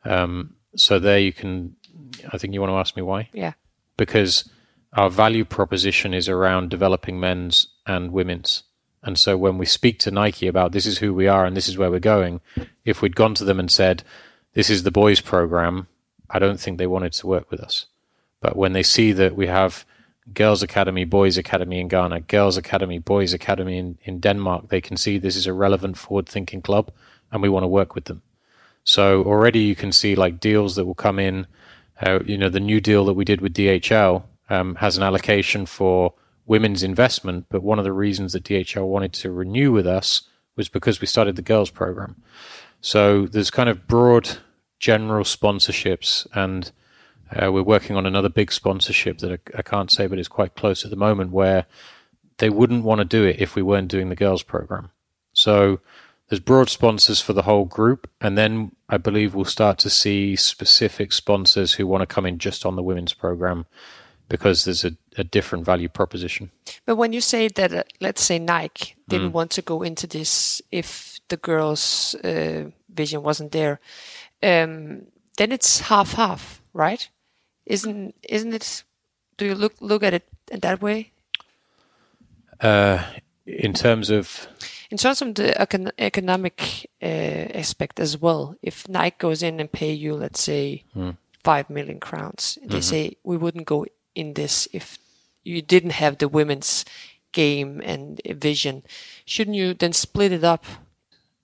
Um, 0.05 0.55
so 0.75 0.99
there 0.99 1.19
you 1.19 1.33
can. 1.33 1.75
I 2.31 2.37
think 2.37 2.53
you 2.53 2.61
want 2.61 2.71
to 2.71 2.77
ask 2.77 2.95
me 2.95 3.01
why? 3.01 3.29
Yeah. 3.33 3.53
Because 3.97 4.49
our 4.93 5.09
value 5.09 5.45
proposition 5.45 6.13
is 6.13 6.27
around 6.27 6.69
developing 6.69 7.19
men's 7.19 7.67
and 7.85 8.11
women's. 8.11 8.63
And 9.03 9.17
so 9.17 9.35
when 9.37 9.57
we 9.57 9.65
speak 9.65 9.99
to 9.99 10.11
Nike 10.11 10.47
about 10.47 10.71
this 10.71 10.85
is 10.85 10.99
who 10.99 11.13
we 11.13 11.27
are 11.27 11.45
and 11.45 11.57
this 11.57 11.67
is 11.67 11.77
where 11.77 11.89
we're 11.89 11.99
going, 11.99 12.41
if 12.85 13.01
we'd 13.01 13.15
gone 13.15 13.33
to 13.35 13.43
them 13.43 13.59
and 13.59 13.71
said, 13.71 14.03
this 14.53 14.69
is 14.69 14.83
the 14.83 14.91
boys 14.91 15.21
program, 15.21 15.87
I 16.29 16.39
don't 16.39 16.59
think 16.59 16.77
they 16.77 16.87
wanted 16.87 17.13
to 17.13 17.27
work 17.27 17.49
with 17.49 17.59
us. 17.59 17.87
But 18.41 18.55
when 18.55 18.73
they 18.73 18.83
see 18.83 19.11
that 19.13 19.35
we 19.35 19.47
have 19.47 19.85
Girls 20.33 20.61
Academy, 20.61 21.03
Boys 21.03 21.37
Academy 21.37 21.79
in 21.79 21.87
Ghana, 21.87 22.21
Girls 22.21 22.57
Academy, 22.57 22.99
Boys 22.99 23.33
Academy 23.33 23.77
in, 23.77 23.97
in 24.03 24.19
Denmark, 24.19 24.69
they 24.69 24.81
can 24.81 24.97
see 24.97 25.17
this 25.17 25.35
is 25.35 25.47
a 25.47 25.53
relevant, 25.53 25.97
forward 25.97 26.29
thinking 26.29 26.61
club 26.61 26.91
and 27.31 27.41
we 27.41 27.49
want 27.49 27.63
to 27.63 27.67
work 27.67 27.95
with 27.95 28.05
them. 28.05 28.21
So 28.83 29.23
already 29.23 29.59
you 29.59 29.75
can 29.75 29.91
see 29.91 30.15
like 30.15 30.39
deals 30.39 30.75
that 30.75 30.85
will 30.85 30.95
come 30.95 31.19
in. 31.19 31.47
Uh, 31.99 32.19
you 32.25 32.37
know, 32.37 32.49
the 32.49 32.59
new 32.59 32.81
deal 32.81 33.05
that 33.05 33.13
we 33.13 33.25
did 33.25 33.41
with 33.41 33.53
DHL 33.53 34.23
um, 34.49 34.75
has 34.75 34.97
an 34.97 35.03
allocation 35.03 35.65
for 35.65 36.13
women's 36.51 36.83
investment, 36.83 37.45
but 37.49 37.63
one 37.63 37.79
of 37.79 37.85
the 37.85 37.93
reasons 37.93 38.33
that 38.33 38.43
DHL 38.43 38.85
wanted 38.85 39.13
to 39.13 39.31
renew 39.31 39.71
with 39.71 39.87
us 39.87 40.23
was 40.57 40.67
because 40.67 40.99
we 40.99 41.07
started 41.07 41.37
the 41.37 41.41
girls 41.41 41.69
program. 41.69 42.21
So 42.81 43.25
there's 43.25 43.49
kind 43.49 43.69
of 43.69 43.87
broad 43.87 44.39
general 44.77 45.23
sponsorships, 45.23 46.27
and 46.35 46.69
uh, 47.33 47.49
we're 47.53 47.63
working 47.63 47.95
on 47.95 48.05
another 48.05 48.27
big 48.27 48.51
sponsorship 48.51 49.19
that 49.19 49.31
I, 49.31 49.59
I, 49.59 49.61
can't 49.61 49.89
say, 49.89 50.07
but 50.07 50.19
it's 50.19 50.27
quite 50.27 50.55
close 50.55 50.83
at 50.83 50.89
the 50.89 50.97
moment, 50.97 51.31
where 51.31 51.67
they 52.39 52.49
wouldn't 52.49 52.83
want 52.83 52.99
to 52.99 53.05
do 53.05 53.23
it 53.23 53.39
if 53.39 53.55
we 53.55 53.61
weren't 53.61 53.87
doing 53.87 54.09
the 54.09 54.15
girls 54.17 54.43
program. 54.43 54.91
So 55.31 55.79
there's 56.27 56.41
broad 56.41 56.69
sponsors 56.69 57.21
for 57.21 57.31
the 57.31 57.43
whole 57.43 57.63
group, 57.63 58.09
and 58.19 58.37
then 58.37 58.75
I 58.89 58.97
believe 58.97 59.33
we'll 59.33 59.45
start 59.45 59.77
to 59.79 59.89
see 59.89 60.35
specific 60.35 61.13
sponsors 61.13 61.75
who 61.75 61.87
want 61.87 62.01
to 62.01 62.13
come 62.13 62.25
in 62.25 62.39
just 62.39 62.65
on 62.65 62.75
the 62.75 62.83
women's 62.83 63.13
program 63.13 63.67
because 64.31 64.63
there's 64.63 64.85
a, 64.85 64.95
a 65.17 65.25
different 65.25 65.65
value 65.65 65.89
proposition. 65.89 66.51
But 66.85 66.95
when 66.95 67.11
you 67.11 67.19
say 67.19 67.49
that, 67.49 67.73
uh, 67.73 67.83
let's 67.99 68.23
say 68.23 68.39
Nike 68.39 68.95
didn't 69.09 69.31
mm. 69.31 69.33
want 69.33 69.51
to 69.51 69.61
go 69.61 69.83
into 69.83 70.07
this 70.07 70.61
if 70.71 71.19
the 71.27 71.35
girls' 71.35 72.15
uh, 72.23 72.71
vision 72.89 73.23
wasn't 73.23 73.51
there, 73.51 73.81
um, 74.41 75.07
then 75.37 75.51
it's 75.51 75.81
half 75.81 76.13
half, 76.13 76.61
right? 76.73 77.09
Isn't 77.65 78.15
isn't 78.27 78.53
it? 78.53 78.83
Do 79.37 79.45
you 79.45 79.55
look 79.55 79.73
look 79.81 80.03
at 80.03 80.13
it 80.13 80.27
in 80.49 80.61
that 80.61 80.81
way? 80.81 81.11
Uh, 82.61 83.03
in 83.45 83.73
terms 83.73 84.09
of 84.09 84.47
in 84.89 84.97
terms 84.97 85.21
of 85.21 85.35
the 85.35 85.53
econ- 85.59 85.91
economic 85.97 86.89
uh, 87.01 87.51
aspect 87.59 87.99
as 87.99 88.17
well, 88.17 88.55
if 88.61 88.87
Nike 88.87 89.17
goes 89.19 89.43
in 89.43 89.59
and 89.59 89.69
pay 89.71 89.91
you, 89.91 90.15
let's 90.15 90.41
say, 90.41 90.83
mm. 90.95 91.17
five 91.43 91.69
million 91.69 91.99
crowns, 91.99 92.57
they 92.61 92.67
mm-hmm. 92.67 92.79
say 92.79 93.17
we 93.23 93.35
wouldn't 93.35 93.65
go 93.65 93.85
in 94.15 94.33
this 94.33 94.67
if 94.73 94.97
you 95.43 95.61
didn't 95.61 95.91
have 95.91 96.17
the 96.17 96.27
women's 96.27 96.85
game 97.31 97.81
and 97.83 98.21
vision. 98.25 98.83
Shouldn't 99.25 99.55
you 99.55 99.73
then 99.73 99.93
split 99.93 100.31
it 100.31 100.43
up? 100.43 100.65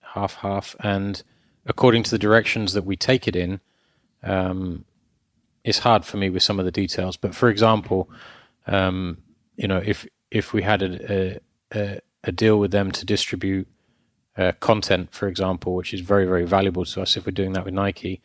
Half 0.01 0.36
half 0.36 0.76
and 0.80 1.24
according 1.65 2.03
to 2.03 2.11
the 2.11 2.18
directions 2.18 2.74
that 2.74 2.86
we 2.86 2.95
take 2.95 3.28
it 3.28 3.36
in, 3.36 3.59
um, 4.24 4.86
it's 5.63 5.80
hard 5.80 6.05
for 6.05 6.18
me 6.18 6.30
with 6.30 6.43
some 6.43 6.59
of 6.59 6.65
the 6.65 6.72
details. 6.72 7.18
But 7.18 7.36
for 7.36 7.49
example, 7.49 8.09
um, 8.65 9.18
you 9.55 9.68
know, 9.68 9.82
if 9.84 10.07
if 10.32 10.53
we 10.53 10.61
had 10.61 10.82
a, 10.82 11.39
a, 11.74 11.99
a 12.24 12.32
deal 12.32 12.59
with 12.59 12.72
them 12.72 12.91
to 12.91 13.05
distribute 13.05 13.68
uh, 14.38 14.51
content, 14.59 15.11
for 15.11 15.28
example, 15.28 15.76
which 15.76 15.93
is 15.93 16.01
very 16.01 16.26
very 16.26 16.45
valuable 16.45 16.86
to 16.86 17.01
us, 17.01 17.18
if 17.18 17.26
we're 17.26 17.32
doing 17.32 17.53
that 17.53 17.65
with 17.65 17.74
Nike, 17.74 18.22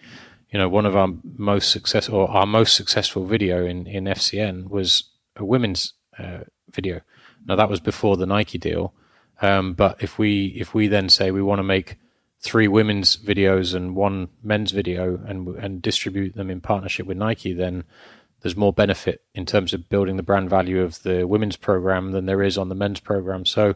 you 0.53 0.59
know, 0.59 0.69
one 0.69 0.85
of 0.85 0.95
our 0.95 1.09
most 1.37 1.71
successful 1.71 2.19
or 2.19 2.31
our 2.31 2.47
most 2.47 2.77
successful 2.77 3.25
video 3.25 3.65
in 3.65 3.87
in 3.87 4.05
FCN 4.05 4.69
was 4.69 5.05
a 5.37 5.45
women's 5.45 5.95
uh, 6.19 6.41
video. 6.71 7.01
Now 7.47 7.57
that 7.57 7.71
was 7.71 7.81
before 7.81 8.17
the 8.17 8.27
Nike 8.27 8.59
deal, 8.59 8.93
um, 9.41 9.73
but 9.73 10.03
if 10.03 10.19
we 10.19 10.49
if 10.49 10.75
we 10.75 10.89
then 10.89 11.09
say 11.09 11.31
we 11.31 11.43
want 11.43 11.59
to 11.59 11.65
make 11.65 11.97
three 12.41 12.69
women's 12.69 13.17
videos 13.17 13.75
and 13.75 13.97
one 13.97 14.29
men's 14.43 14.73
video 14.73 15.19
and 15.27 15.49
and 15.57 15.81
distribute 15.81 16.35
them 16.35 16.51
in 16.51 16.61
partnership 16.61 17.07
with 17.07 17.17
Nike, 17.17 17.55
then 17.55 17.85
there's 18.43 18.57
more 18.57 18.73
benefit 18.73 19.23
in 19.35 19.47
terms 19.47 19.73
of 19.73 19.89
building 19.89 20.17
the 20.17 20.23
brand 20.23 20.51
value 20.51 20.83
of 20.83 21.03
the 21.03 21.27
women's 21.27 21.57
program 21.57 22.13
than 22.13 22.27
there 22.27 22.43
is 22.43 22.59
on 22.59 22.69
the 22.69 22.75
men's 22.75 23.01
program. 23.01 23.47
So 23.47 23.75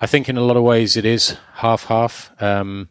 I 0.00 0.06
think 0.06 0.28
in 0.28 0.36
a 0.36 0.42
lot 0.42 0.56
of 0.56 0.64
ways 0.64 0.96
it 0.96 1.04
is 1.04 1.36
half 1.54 1.84
half. 1.84 2.32
Um, 2.42 2.88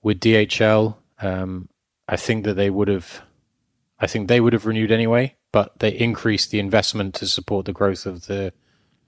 with 0.00 0.20
DHL, 0.20 0.94
um, 1.20 1.68
I 2.08 2.16
think 2.16 2.44
that 2.44 2.54
they 2.54 2.70
would 2.70 2.88
have, 2.88 3.22
I 4.00 4.06
think 4.06 4.28
they 4.28 4.40
would 4.40 4.52
have 4.52 4.66
renewed 4.66 4.90
anyway, 4.90 5.36
but 5.52 5.78
they 5.78 5.90
increased 5.90 6.50
the 6.50 6.58
investment 6.58 7.14
to 7.16 7.26
support 7.26 7.66
the 7.66 7.72
growth 7.72 8.06
of 8.06 8.26
the 8.26 8.52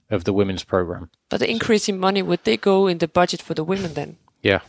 of 0.09 0.25
the 0.25 0.33
women's 0.33 0.63
program. 0.63 1.09
But 1.29 1.39
the 1.39 1.49
increase 1.49 1.87
in 1.87 1.97
money 1.97 2.21
would 2.21 2.43
they 2.43 2.57
go 2.57 2.87
in 2.87 2.97
the 2.97 3.07
budget 3.07 3.41
for 3.41 3.53
the 3.53 3.63
women 3.63 3.93
then? 3.93 4.17
Yeah. 4.41 4.59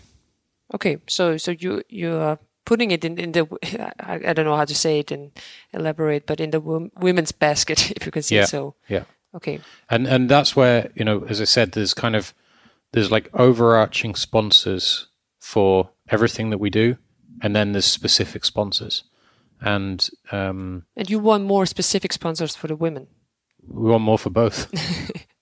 Okay, 0.72 0.98
so 1.06 1.36
so 1.36 1.50
you 1.50 1.82
you 1.88 2.14
are 2.14 2.38
putting 2.64 2.90
it 2.92 3.04
in 3.04 3.18
in 3.18 3.32
the 3.32 3.46
I, 4.00 4.30
I 4.30 4.32
don't 4.32 4.46
know 4.46 4.56
how 4.56 4.64
to 4.64 4.74
say 4.74 5.00
it 5.00 5.10
and 5.10 5.32
elaborate, 5.72 6.26
but 6.26 6.40
in 6.40 6.50
the 6.50 6.60
women's 6.60 7.32
basket, 7.32 7.90
if 7.96 8.06
you 8.06 8.12
can 8.12 8.22
say 8.22 8.36
yeah. 8.36 8.44
so. 8.46 8.74
Yeah. 8.88 9.04
Okay. 9.34 9.60
And 9.90 10.06
and 10.06 10.28
that's 10.28 10.56
where 10.56 10.90
you 10.94 11.04
know, 11.04 11.24
as 11.28 11.40
I 11.40 11.44
said, 11.44 11.72
there's 11.72 11.94
kind 11.94 12.16
of 12.16 12.34
there's 12.92 13.10
like 13.10 13.28
overarching 13.34 14.14
sponsors 14.14 15.08
for 15.40 15.90
everything 16.08 16.50
that 16.50 16.58
we 16.58 16.70
do, 16.70 16.96
and 17.42 17.54
then 17.54 17.72
there's 17.72 17.84
specific 17.84 18.44
sponsors, 18.44 19.04
and 19.60 20.08
um, 20.30 20.84
and 20.96 21.10
you 21.10 21.18
want 21.18 21.44
more 21.44 21.66
specific 21.66 22.12
sponsors 22.12 22.54
for 22.54 22.68
the 22.68 22.76
women. 22.76 23.08
We 23.66 23.90
want 23.90 24.04
more 24.04 24.18
for 24.18 24.30
both, 24.30 24.70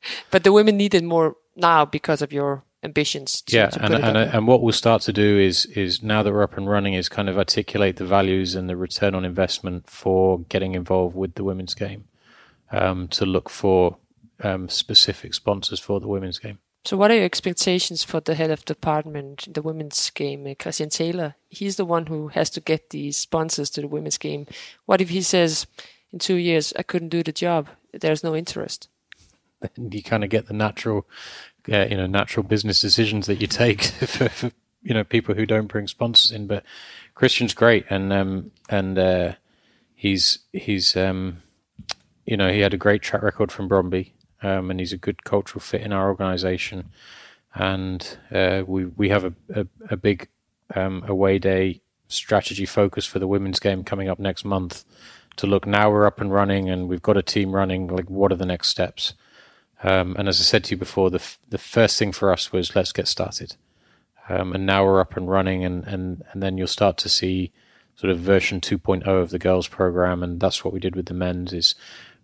but 0.30 0.42
the 0.42 0.52
women 0.52 0.76
need 0.76 0.94
it 0.94 1.04
more 1.04 1.36
now 1.54 1.84
because 1.84 2.22
of 2.22 2.32
your 2.32 2.64
ambitions. 2.82 3.42
To, 3.42 3.56
yeah, 3.56 3.66
to 3.68 3.84
and 3.84 3.94
and, 3.94 4.16
and 4.16 4.46
what 4.46 4.62
we'll 4.62 4.72
start 4.72 5.02
to 5.02 5.12
do 5.12 5.38
is 5.38 5.66
is 5.66 6.02
now 6.02 6.22
that 6.22 6.32
we're 6.32 6.42
up 6.42 6.56
and 6.56 6.68
running 6.68 6.94
is 6.94 7.08
kind 7.08 7.28
of 7.28 7.36
articulate 7.36 7.96
the 7.96 8.06
values 8.06 8.54
and 8.54 8.68
the 8.68 8.76
return 8.76 9.14
on 9.14 9.24
investment 9.24 9.88
for 9.88 10.40
getting 10.48 10.74
involved 10.74 11.14
with 11.14 11.34
the 11.34 11.44
women's 11.44 11.74
game, 11.74 12.04
um, 12.72 13.08
to 13.08 13.26
look 13.26 13.50
for 13.50 13.98
um, 14.42 14.68
specific 14.68 15.34
sponsors 15.34 15.80
for 15.80 16.00
the 16.00 16.08
women's 16.08 16.38
game. 16.38 16.58
So, 16.84 16.96
what 16.96 17.10
are 17.10 17.14
your 17.14 17.24
expectations 17.24 18.02
for 18.02 18.20
the 18.20 18.34
head 18.34 18.50
of 18.50 18.64
department 18.64 19.46
in 19.46 19.52
the 19.52 19.62
women's 19.62 20.08
game, 20.10 20.46
uh, 20.46 20.54
Christian 20.58 20.88
Taylor? 20.88 21.34
He's 21.48 21.76
the 21.76 21.84
one 21.84 22.06
who 22.06 22.28
has 22.28 22.48
to 22.50 22.60
get 22.60 22.90
these 22.90 23.18
sponsors 23.18 23.68
to 23.70 23.82
the 23.82 23.88
women's 23.88 24.16
game. 24.16 24.46
What 24.86 25.00
if 25.00 25.10
he 25.10 25.20
says, 25.20 25.66
in 26.10 26.18
two 26.18 26.36
years, 26.36 26.72
I 26.78 26.82
couldn't 26.82 27.10
do 27.10 27.22
the 27.22 27.32
job? 27.32 27.68
There's 27.92 28.24
no 28.24 28.34
interest. 28.34 28.88
You 29.76 30.02
kind 30.02 30.24
of 30.24 30.30
get 30.30 30.46
the 30.46 30.54
natural, 30.54 31.06
uh, 31.70 31.84
you 31.84 31.98
know, 31.98 32.06
natural 32.06 32.44
business 32.44 32.80
decisions 32.80 33.26
that 33.26 33.42
you 33.42 33.46
take 33.46 33.82
for, 33.82 34.28
for, 34.30 34.50
you 34.82 34.94
know 34.94 35.04
people 35.04 35.34
who 35.34 35.44
don't 35.44 35.66
bring 35.66 35.86
sponsors 35.86 36.32
in. 36.32 36.46
But 36.46 36.64
Christian's 37.14 37.52
great, 37.52 37.84
and 37.90 38.10
um, 38.10 38.52
and 38.70 38.98
uh, 38.98 39.32
he's 39.94 40.38
he's 40.54 40.96
um, 40.96 41.42
you 42.24 42.38
know 42.38 42.50
he 42.50 42.60
had 42.60 42.72
a 42.72 42.78
great 42.78 43.02
track 43.02 43.22
record 43.22 43.52
from 43.52 43.68
Brøndby 43.68 44.12
um, 44.42 44.70
and 44.70 44.80
he's 44.80 44.92
a 44.92 44.98
good 44.98 45.24
cultural 45.24 45.60
fit 45.60 45.82
in 45.82 45.92
our 45.92 46.08
organisation. 46.08 46.90
And 47.54 48.18
uh, 48.32 48.62
we 48.66 48.86
we 48.86 49.08
have 49.08 49.24
a 49.24 49.32
a, 49.54 49.66
a 49.90 49.96
big 49.96 50.28
um, 50.74 51.04
away 51.06 51.38
day 51.38 51.80
strategy 52.08 52.66
focus 52.66 53.06
for 53.06 53.18
the 53.18 53.28
women's 53.28 53.60
game 53.60 53.84
coming 53.84 54.08
up 54.08 54.18
next 54.18 54.44
month. 54.44 54.84
To 55.36 55.46
look 55.46 55.66
now 55.66 55.90
we're 55.90 56.06
up 56.06 56.20
and 56.20 56.32
running 56.32 56.68
and 56.68 56.88
we've 56.88 57.02
got 57.02 57.16
a 57.16 57.22
team 57.22 57.54
running. 57.54 57.88
Like 57.88 58.10
what 58.10 58.32
are 58.32 58.36
the 58.36 58.46
next 58.46 58.68
steps? 58.68 59.14
Um, 59.82 60.14
and 60.18 60.28
as 60.28 60.40
I 60.40 60.44
said 60.44 60.64
to 60.64 60.70
you 60.72 60.76
before, 60.76 61.10
the 61.10 61.18
f- 61.18 61.38
the 61.48 61.58
first 61.58 61.98
thing 61.98 62.12
for 62.12 62.32
us 62.32 62.52
was 62.52 62.76
let's 62.76 62.92
get 62.92 63.08
started. 63.08 63.56
Um, 64.28 64.52
and 64.52 64.64
now 64.64 64.84
we're 64.84 65.00
up 65.00 65.16
and 65.16 65.28
running, 65.28 65.64
and, 65.64 65.84
and, 65.84 66.22
and 66.30 66.42
then 66.42 66.56
you'll 66.56 66.68
start 66.68 66.96
to 66.98 67.08
see 67.08 67.50
sort 67.96 68.12
of 68.12 68.20
version 68.20 68.60
2.0 68.60 69.04
of 69.06 69.30
the 69.30 69.38
girls 69.38 69.66
program, 69.66 70.22
and 70.22 70.38
that's 70.38 70.64
what 70.64 70.72
we 70.72 70.78
did 70.78 70.94
with 70.94 71.06
the 71.06 71.14
men's. 71.14 71.52
Is 71.52 71.74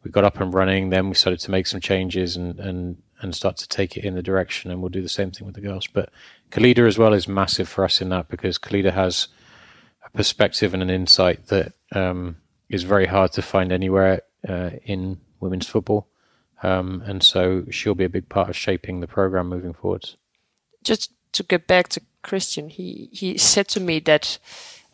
we 0.07 0.13
got 0.13 0.25
up 0.25 0.41
and 0.41 0.55
running. 0.55 0.91
Then 0.91 1.09
we 1.09 1.17
started 1.17 1.41
to 1.41 1.51
make 1.51 1.67
some 1.67 1.81
changes 1.81 2.37
and 2.37 2.61
and 2.61 3.03
and 3.21 3.35
start 3.35 3.57
to 3.57 3.69
take 3.69 3.97
it 3.97 4.05
in 4.05 4.15
the 4.15 4.23
direction. 4.23 4.71
And 4.71 4.81
we'll 4.81 4.89
do 4.89 5.03
the 5.03 5.09
same 5.09 5.33
thing 5.33 5.47
with 5.47 5.57
the 5.57 5.61
girls. 5.61 5.89
But 5.89 6.11
Khalida 6.53 6.87
as 6.87 6.97
well 6.97 7.13
is 7.13 7.27
massive 7.27 7.69
for 7.69 7.85
us 7.85 8.01
in 8.01 8.11
that 8.11 8.29
because 8.29 8.57
Khalida 8.59 8.93
has 8.93 9.29
a 10.05 10.11
perspective 10.11 10.75
and 10.75 10.83
an 10.83 10.91
insight 10.91 11.49
that 11.49 11.73
um, 11.93 12.37
is 12.69 12.85
very 12.85 13.07
hard 13.07 13.33
to 13.33 13.43
find 13.43 13.73
anywhere 13.73 14.23
uh, 14.49 14.71
in 14.85 15.19
women's 15.41 15.67
football. 15.67 16.07
Um, 16.63 17.03
and 17.05 17.23
so 17.23 17.65
she'll 17.71 17.97
be 17.97 18.05
a 18.05 18.09
big 18.09 18.29
part 18.29 18.49
of 18.49 18.57
shaping 18.57 19.01
the 19.01 19.09
program 19.09 19.49
moving 19.49 19.73
forwards. 19.73 20.17
Just 20.85 21.13
to 21.33 21.43
get 21.43 21.67
back 21.67 21.89
to 21.89 22.01
Christian, 22.23 22.69
he 22.69 23.09
he 23.13 23.37
said 23.39 23.67
to 23.69 23.81
me 23.81 23.99
that 24.01 24.39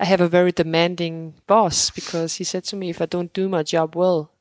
I 0.01 0.07
have 0.07 0.21
a 0.21 0.29
very 0.29 0.53
demanding 0.53 1.35
boss 1.47 1.91
because 1.91 2.37
he 2.37 2.45
said 2.45 2.65
to 2.65 2.77
me 2.77 2.91
if 2.91 3.01
I 3.01 3.07
don't 3.07 3.33
do 3.33 3.49
my 3.49 3.63
job 3.63 3.95
well, 3.95 4.32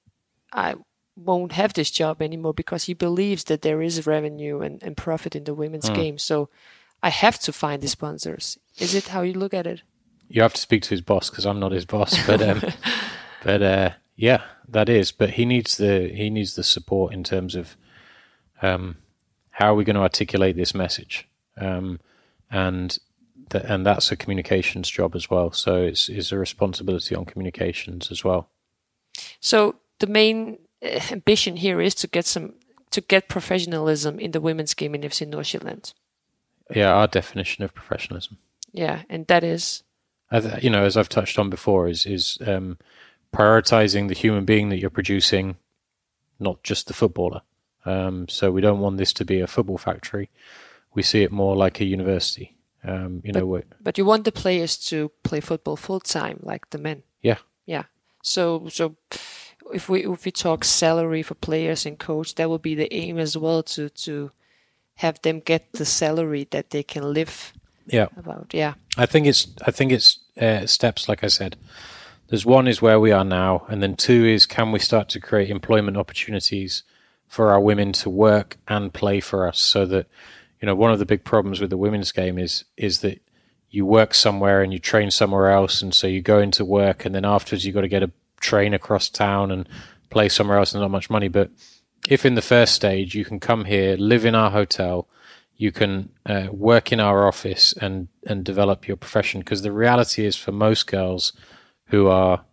I 0.52 0.76
won't 1.16 1.54
have 1.54 1.74
this 1.74 1.92
job 1.92 2.22
anymore 2.22 2.54
because 2.54 2.86
he 2.86 2.94
believes 2.94 3.46
that 3.46 3.62
there 3.62 3.82
is 3.82 4.08
revenue 4.08 4.62
and, 4.62 4.82
and 4.84 4.98
profit 4.98 5.36
in 5.36 5.44
the 5.44 5.54
women's 5.54 5.90
mm. 5.90 5.96
game. 5.96 6.18
So 6.18 6.50
I 7.04 7.10
have 7.10 7.40
to 7.40 7.54
find 7.54 7.82
the 7.82 7.88
sponsors. 7.88 8.58
Is 8.78 8.96
it 8.96 9.10
how 9.10 9.22
you 9.22 9.34
look 9.34 9.54
at 9.54 9.68
it? 9.68 9.82
You 10.30 10.42
have 10.42 10.54
to 10.54 10.62
speak 10.62 10.84
to 10.84 10.92
his 10.92 11.02
boss 11.02 11.30
because 11.30 11.46
I'm 11.46 11.60
not 11.60 11.72
his 11.72 11.86
boss, 11.86 12.16
but 12.26 12.42
um, 12.42 12.62
but 13.44 13.62
uh, 13.62 13.90
yeah, 14.16 14.44
that 14.70 14.88
is. 14.88 15.12
But 15.12 15.32
he 15.32 15.46
needs 15.46 15.78
the 15.78 16.10
he 16.14 16.30
needs 16.30 16.56
the 16.56 16.64
support 16.64 17.14
in 17.14 17.24
terms 17.24 17.56
of 17.56 17.76
um, 18.62 18.98
how 19.52 19.74
are 19.74 19.76
we 19.76 19.84
going 19.84 19.96
to 19.96 20.02
articulate 20.02 20.56
this 20.56 20.74
message, 20.74 21.28
um, 21.58 22.00
and 22.50 22.98
th- 23.50 23.66
and 23.68 23.86
that's 23.86 24.12
a 24.12 24.16
communications 24.16 24.90
job 24.90 25.16
as 25.16 25.30
well. 25.30 25.52
So 25.52 25.82
it's 25.82 26.08
it's 26.08 26.32
a 26.32 26.38
responsibility 26.38 27.14
on 27.14 27.26
communications 27.26 28.10
as 28.10 28.24
well. 28.24 28.48
So 29.42 29.76
the 30.02 30.08
main 30.08 30.58
uh, 30.84 31.00
ambition 31.12 31.56
here 31.56 31.80
is 31.80 31.96
to 31.96 32.08
get 32.08 32.26
some 32.26 32.54
to 32.90 33.02
get 33.02 33.30
professionalism 33.30 34.20
in 34.20 34.32
the 34.32 34.42
women's 34.42 34.74
game 34.74 34.94
in 34.96 35.02
FC 35.02 35.26
Nordsjælland. 35.26 35.94
Yeah, 36.76 36.94
our 36.94 37.08
definition 37.08 37.64
of 37.64 37.74
professionalism. 37.74 38.38
Yeah, 38.74 39.04
and 39.10 39.28
that 39.28 39.44
is, 39.44 39.84
you 40.62 40.70
know, 40.70 40.84
as 40.84 40.98
I've 40.98 41.10
touched 41.10 41.40
on 41.40 41.50
before, 41.50 41.90
is 41.90 42.06
is 42.06 42.38
um, 42.46 42.78
prioritizing 43.32 44.08
the 44.08 44.16
human 44.16 44.46
being 44.46 44.70
that 44.70 44.80
you're 44.80 44.90
producing, 44.90 45.56
not 46.40 46.64
just 46.64 46.88
the 46.88 46.94
footballer. 46.94 47.42
Um, 47.86 48.28
so 48.28 48.52
we 48.52 48.62
don't 48.62 48.80
want 48.80 48.98
this 48.98 49.14
to 49.14 49.26
be 49.26 49.40
a 49.42 49.48
football 49.48 49.78
factory. 49.78 50.30
We 50.94 51.04
see 51.04 51.24
it 51.24 51.32
more 51.32 51.56
like 51.56 51.82
a 51.82 51.86
university. 51.86 52.56
Um, 52.84 53.22
you 53.24 53.34
but, 53.34 53.40
know, 53.40 53.62
but 53.82 53.98
you 53.98 54.06
want 54.06 54.26
the 54.26 54.32
players 54.32 54.78
to 54.90 55.12
play 55.24 55.40
football 55.40 55.76
full 55.76 56.00
time, 56.00 56.40
like 56.44 56.70
the 56.70 56.78
men. 56.78 57.04
Yeah. 57.22 57.38
Yeah. 57.66 57.84
So 58.24 58.68
so 58.70 58.96
if 59.74 59.90
we 59.90 60.06
if 60.06 60.26
we 60.26 60.32
talk 60.32 60.64
salary 60.64 61.24
for 61.24 61.36
players 61.36 61.86
and 61.86 61.98
coach, 61.98 62.36
that 62.36 62.50
will 62.50 62.60
be 62.60 62.76
the 62.76 62.94
aim 62.94 63.18
as 63.18 63.38
well 63.38 63.64
to 63.64 63.90
to 63.90 64.32
have 64.96 65.22
them 65.22 65.40
get 65.40 65.72
the 65.74 65.86
salary 65.86 66.48
that 66.52 66.70
they 66.70 66.84
can 66.84 67.14
live. 67.14 67.54
Yeah. 67.88 68.08
About 68.16 68.54
yeah. 68.54 68.76
I 68.98 69.06
think 69.06 69.28
it's 69.28 69.48
I 69.66 69.72
think 69.72 69.92
it's 69.92 70.20
uh, 70.40 70.66
steps 70.66 71.10
like 71.10 71.24
I 71.24 71.28
said. 71.28 71.58
There's 72.28 72.46
one 72.46 72.68
is 72.68 72.82
where 72.82 73.00
we 73.00 73.12
are 73.12 73.26
now, 73.26 73.66
and 73.68 73.84
then 73.84 73.96
two 73.96 74.26
is 74.26 74.46
can 74.46 74.72
we 74.72 74.80
start 74.80 75.10
to 75.10 75.20
create 75.20 75.50
employment 75.50 75.98
opportunities 75.98 76.84
for 77.28 77.52
our 77.52 77.60
women 77.60 77.92
to 77.94 78.10
work 78.10 78.58
and 78.68 78.94
play 78.94 79.20
for 79.20 79.48
us, 79.48 79.60
so 79.60 79.86
that 79.86 80.08
you 80.62 80.66
know 80.66 80.76
one 80.76 80.92
of 80.92 81.00
the 81.00 81.06
big 81.06 81.24
problems 81.24 81.60
with 81.60 81.70
the 81.70 81.78
women's 81.78 82.12
game 82.12 82.38
is 82.38 82.64
is 82.78 83.00
that 83.02 83.22
you 83.70 83.86
work 83.86 84.14
somewhere 84.14 84.62
and 84.62 84.72
you 84.72 84.80
train 84.80 85.12
somewhere 85.12 85.50
else, 85.52 85.82
and 85.82 85.94
so 85.94 86.08
you 86.08 86.22
go 86.22 86.40
into 86.40 86.64
work, 86.64 87.06
and 87.06 87.14
then 87.14 87.26
afterwards 87.26 87.66
you've 87.66 87.76
got 87.76 87.82
to 87.82 87.88
get 87.90 88.04
a 88.04 88.12
train 88.42 88.74
across 88.74 89.10
town 89.10 89.52
and 89.52 89.70
play 90.10 90.30
somewhere 90.30 90.58
else 90.58 90.74
and 90.74 90.82
not 90.82 90.92
much 90.92 91.10
money. 91.10 91.30
But 91.30 91.50
if 92.10 92.26
in 92.26 92.36
the 92.36 92.42
first 92.42 92.76
stage 92.76 93.16
you 93.16 93.24
can 93.24 93.40
come 93.40 93.66
here, 93.66 93.96
live 93.96 94.26
in 94.26 94.36
our 94.36 94.52
hotel, 94.52 95.08
you 95.56 95.72
can 95.72 96.10
uh, 96.26 96.48
work 96.52 96.92
in 96.92 97.00
our 97.00 97.28
office 97.28 97.74
and 97.74 98.08
and 98.26 98.44
develop 98.44 98.88
your 98.88 98.98
profession. 98.98 99.42
Because 99.42 99.62
the 99.62 99.72
reality 99.72 100.26
is, 100.26 100.36
for 100.36 100.52
most 100.52 100.88
girls 100.88 101.34
who 101.86 102.08
are 102.08 102.44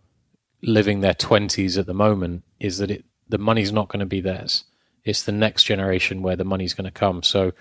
living 0.61 1.01
their 1.01 1.15
twenties 1.15 1.77
at 1.77 1.85
the 1.85 1.93
moment, 1.93 2.43
is 2.59 2.77
that 2.77 2.91
it 2.91 3.03
the 3.27 3.37
money's 3.37 3.71
not 3.71 3.87
going 3.87 3.99
to 3.99 4.05
be 4.05 4.21
theirs. 4.21 4.65
It's 5.03 5.23
the 5.23 5.31
next 5.31 5.63
generation 5.63 6.21
where 6.21 6.35
the 6.35 6.43
money's 6.43 6.73
going 6.73 6.91
to 6.91 6.99
come. 6.99 7.23
So 7.23 7.51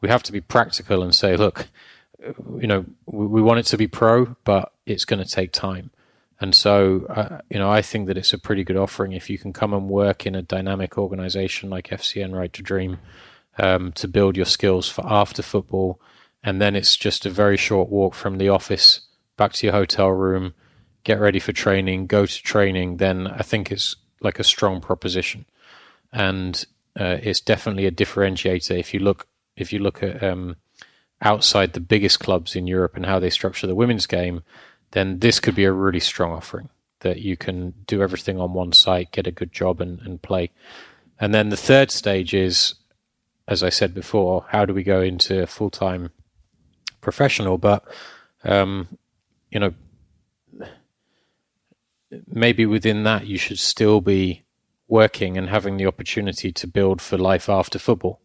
we 0.00 0.08
have 0.08 0.22
to 0.24 0.32
be 0.32 0.40
practical 0.40 1.02
and 1.02 1.14
say, 1.14 1.36
look, 1.36 1.68
you 2.60 2.66
know, 2.66 2.84
we, 3.06 3.26
we 3.26 3.42
want 3.42 3.60
it 3.60 3.66
to 3.66 3.76
be 3.76 3.86
pro, 3.86 4.36
but 4.44 4.72
it's 4.86 5.04
going 5.04 5.22
to 5.22 5.30
take 5.30 5.52
time. 5.52 5.90
And 6.40 6.54
so, 6.54 7.06
uh, 7.08 7.40
you 7.48 7.58
know, 7.58 7.70
I 7.70 7.80
think 7.82 8.08
that 8.08 8.18
it's 8.18 8.32
a 8.32 8.38
pretty 8.38 8.62
good 8.62 8.76
offering 8.76 9.12
if 9.12 9.30
you 9.30 9.38
can 9.38 9.52
come 9.52 9.72
and 9.72 9.88
work 9.88 10.26
in 10.26 10.34
a 10.34 10.42
dynamic 10.42 10.98
organization 10.98 11.70
like 11.70 11.88
FCN 11.88 12.34
Right 12.34 12.52
to 12.52 12.62
Dream 12.62 12.98
um, 13.58 13.92
to 13.92 14.06
build 14.06 14.36
your 14.36 14.46
skills 14.46 14.88
for 14.88 15.04
after 15.06 15.42
football. 15.42 16.00
And 16.42 16.60
then 16.60 16.76
it's 16.76 16.96
just 16.96 17.24
a 17.24 17.30
very 17.30 17.56
short 17.56 17.88
walk 17.88 18.14
from 18.14 18.38
the 18.38 18.50
office 18.50 19.00
back 19.36 19.52
to 19.54 19.66
your 19.66 19.74
hotel 19.74 20.10
room, 20.10 20.54
get 21.04 21.20
ready 21.20 21.38
for 21.38 21.52
training, 21.52 22.06
go 22.06 22.26
to 22.26 22.42
training, 22.42 22.96
then 22.98 23.26
I 23.26 23.42
think 23.42 23.70
it's 23.70 23.96
like 24.20 24.38
a 24.38 24.44
strong 24.44 24.80
proposition, 24.80 25.46
and 26.12 26.64
uh, 26.98 27.18
it's 27.22 27.40
definitely 27.40 27.86
a 27.86 27.92
differentiator. 27.92 28.78
If 28.78 28.94
you 28.94 29.00
look, 29.00 29.26
if 29.56 29.72
you 29.72 29.78
look 29.78 30.02
at 30.02 30.22
um, 30.22 30.56
outside 31.20 31.72
the 31.72 31.80
biggest 31.80 32.20
clubs 32.20 32.56
in 32.56 32.66
Europe 32.66 32.96
and 32.96 33.06
how 33.06 33.18
they 33.18 33.30
structure 33.30 33.66
the 33.66 33.74
women's 33.74 34.06
game, 34.06 34.42
then 34.92 35.18
this 35.18 35.40
could 35.40 35.54
be 35.54 35.64
a 35.64 35.72
really 35.72 36.00
strong 36.00 36.32
offering 36.32 36.68
that 37.00 37.20
you 37.20 37.36
can 37.36 37.74
do 37.86 38.02
everything 38.02 38.40
on 38.40 38.52
one 38.52 38.72
site, 38.72 39.12
get 39.12 39.26
a 39.26 39.30
good 39.32 39.52
job, 39.52 39.80
and, 39.80 40.00
and 40.00 40.22
play. 40.22 40.50
And 41.20 41.34
then 41.34 41.50
the 41.50 41.56
third 41.56 41.90
stage 41.90 42.34
is, 42.34 42.74
as 43.46 43.62
I 43.62 43.68
said 43.68 43.94
before, 43.94 44.46
how 44.48 44.64
do 44.64 44.74
we 44.74 44.82
go 44.82 45.00
into 45.00 45.46
full 45.46 45.70
time 45.70 46.10
professional? 47.00 47.58
But 47.58 47.84
um, 48.44 48.98
you 49.50 49.60
know, 49.60 49.74
maybe 52.26 52.66
within 52.66 53.04
that 53.04 53.26
you 53.26 53.38
should 53.38 53.58
still 53.58 54.00
be 54.00 54.42
working 54.88 55.36
and 55.36 55.48
having 55.48 55.76
the 55.76 55.86
opportunity 55.86 56.52
to 56.52 56.66
build 56.66 57.00
for 57.00 57.18
life 57.18 57.48
after 57.48 57.78
football. 57.78 58.20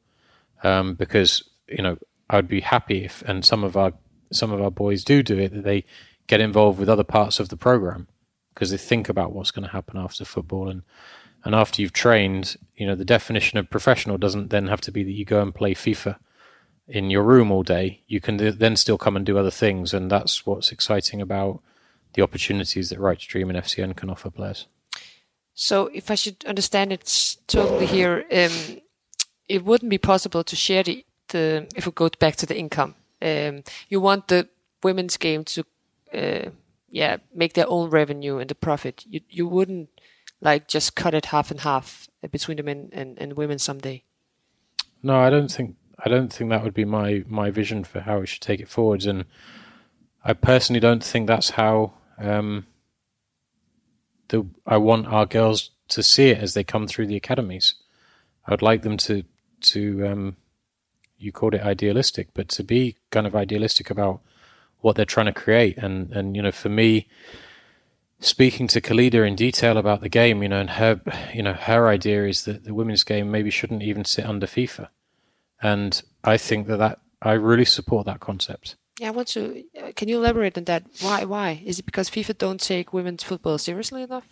Um, 0.63 0.95
because 0.95 1.43
you 1.67 1.81
know, 1.81 1.97
I'd 2.29 2.47
be 2.47 2.61
happy 2.61 3.05
if, 3.05 3.21
and 3.23 3.43
some 3.43 3.63
of 3.63 3.75
our 3.75 3.93
some 4.31 4.51
of 4.51 4.61
our 4.61 4.71
boys 4.71 5.03
do 5.03 5.21
do 5.23 5.37
it, 5.37 5.53
that 5.53 5.63
they 5.63 5.85
get 6.27 6.41
involved 6.41 6.79
with 6.79 6.89
other 6.89 7.03
parts 7.03 7.39
of 7.39 7.49
the 7.49 7.57
program 7.57 8.07
because 8.53 8.71
they 8.71 8.77
think 8.77 9.09
about 9.09 9.33
what's 9.33 9.51
going 9.51 9.65
to 9.65 9.71
happen 9.71 9.97
after 9.97 10.25
football 10.25 10.69
and 10.69 10.83
and 11.43 11.55
after 11.55 11.81
you've 11.81 11.93
trained, 11.93 12.55
you 12.75 12.85
know, 12.85 12.95
the 12.95 13.05
definition 13.05 13.57
of 13.57 13.69
professional 13.69 14.17
doesn't 14.17 14.49
then 14.49 14.67
have 14.67 14.81
to 14.81 14.91
be 14.91 15.03
that 15.03 15.11
you 15.11 15.25
go 15.25 15.41
and 15.41 15.55
play 15.55 15.73
FIFA 15.73 16.17
in 16.87 17.09
your 17.09 17.23
room 17.23 17.51
all 17.51 17.63
day. 17.63 18.01
You 18.07 18.21
can 18.21 18.37
then 18.37 18.75
still 18.75 18.97
come 18.97 19.15
and 19.15 19.25
do 19.25 19.37
other 19.37 19.51
things, 19.51 19.93
and 19.93 20.11
that's 20.11 20.45
what's 20.45 20.71
exciting 20.71 21.21
about 21.21 21.61
the 22.13 22.21
opportunities 22.21 22.89
that 22.89 22.99
Right 22.99 23.19
and 23.33 23.51
FCN 23.51 23.95
can 23.95 24.09
offer 24.09 24.29
players. 24.29 24.67
So, 25.53 25.87
if 25.87 26.11
I 26.11 26.15
should 26.15 26.45
understand 26.45 26.93
it 26.93 27.37
totally 27.47 27.85
here, 27.85 28.25
um, 28.31 28.79
it 29.47 29.65
wouldn't 29.65 29.89
be 29.89 29.97
possible 29.97 30.43
to 30.43 30.55
share 30.55 30.83
the, 30.83 31.05
the 31.29 31.67
if 31.75 31.85
we 31.85 31.91
go 31.91 32.09
back 32.19 32.35
to 32.37 32.45
the 32.45 32.57
income. 32.57 32.95
Um, 33.21 33.63
you 33.89 33.99
want 33.99 34.27
the 34.27 34.47
women's 34.83 35.17
game 35.17 35.43
to, 35.45 35.65
uh, 36.13 36.49
yeah, 36.89 37.17
make 37.33 37.53
their 37.53 37.69
own 37.69 37.89
revenue 37.89 38.37
and 38.37 38.49
the 38.49 38.55
profit. 38.55 39.05
You 39.07 39.21
you 39.29 39.47
wouldn't 39.47 39.89
like 40.41 40.67
just 40.67 40.95
cut 40.95 41.13
it 41.13 41.27
half 41.27 41.51
and 41.51 41.61
half 41.61 42.09
between 42.31 42.57
the 42.57 42.63
men 42.63 42.89
and, 42.91 43.17
and 43.19 43.33
women 43.33 43.59
someday. 43.59 44.03
No, 45.03 45.15
I 45.15 45.29
don't 45.29 45.51
think 45.51 45.75
I 46.03 46.09
don't 46.09 46.31
think 46.31 46.49
that 46.49 46.63
would 46.63 46.73
be 46.73 46.85
my 46.85 47.23
my 47.27 47.51
vision 47.51 47.83
for 47.83 48.01
how 48.01 48.19
we 48.19 48.27
should 48.27 48.41
take 48.41 48.59
it 48.59 48.69
forwards, 48.69 49.05
and 49.05 49.25
I 50.23 50.33
personally 50.33 50.79
don't 50.79 51.03
think 51.03 51.27
that's 51.27 51.51
how 51.51 51.93
um, 52.17 52.65
the 54.27 54.45
I 54.65 54.77
want 54.77 55.07
our 55.07 55.25
girls 55.25 55.71
to 55.89 56.03
see 56.03 56.29
it 56.29 56.39
as 56.39 56.53
they 56.53 56.63
come 56.63 56.87
through 56.87 57.07
the 57.07 57.15
academies. 57.15 57.75
I 58.47 58.51
would 58.51 58.61
like 58.61 58.81
them 58.81 58.97
to 58.97 59.23
to 59.61 60.07
um, 60.07 60.37
you 61.17 61.31
called 61.31 61.53
it 61.53 61.61
idealistic, 61.61 62.29
but 62.33 62.49
to 62.49 62.63
be 62.63 62.97
kind 63.11 63.27
of 63.27 63.35
idealistic 63.35 63.89
about 63.89 64.21
what 64.81 64.95
they're 64.95 65.05
trying 65.05 65.27
to 65.27 65.33
create, 65.33 65.77
and 65.77 66.11
and 66.11 66.35
you 66.35 66.41
know, 66.41 66.51
for 66.51 66.69
me, 66.69 67.07
speaking 68.19 68.67
to 68.67 68.81
Khalida 68.81 69.27
in 69.27 69.35
detail 69.35 69.77
about 69.77 70.01
the 70.01 70.09
game, 70.09 70.43
you 70.43 70.49
know, 70.49 70.59
and 70.59 70.71
her 70.71 71.01
you 71.33 71.43
know 71.43 71.53
her 71.53 71.87
idea 71.87 72.27
is 72.27 72.45
that 72.45 72.63
the 72.63 72.73
women's 72.73 73.03
game 73.03 73.31
maybe 73.31 73.49
shouldn't 73.49 73.83
even 73.83 74.05
sit 74.05 74.25
under 74.25 74.47
FIFA, 74.47 74.89
and 75.61 76.01
I 76.23 76.37
think 76.37 76.67
that 76.67 76.77
that 76.77 76.99
I 77.21 77.33
really 77.33 77.65
support 77.65 78.05
that 78.05 78.19
concept. 78.19 78.75
Yeah, 78.99 79.07
I 79.07 79.11
want 79.11 79.29
to. 79.29 79.63
Uh, 79.79 79.91
can 79.95 80.09
you 80.09 80.17
elaborate 80.17 80.57
on 80.57 80.65
that? 80.65 80.83
Why? 81.01 81.23
Why 81.25 81.61
is 81.65 81.79
it 81.79 81.85
because 81.85 82.09
FIFA 82.09 82.37
don't 82.37 82.59
take 82.59 82.93
women's 82.93 83.23
football 83.23 83.57
seriously 83.57 84.03
enough? 84.03 84.25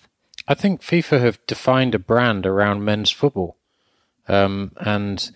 I 0.47 0.53
think 0.53 0.81
FIFA 0.81 1.19
have 1.21 1.45
defined 1.47 1.95
a 1.95 1.99
brand 1.99 2.45
around 2.45 2.83
men's 2.83 3.11
football, 3.11 3.57
um, 4.27 4.71
and 4.77 5.31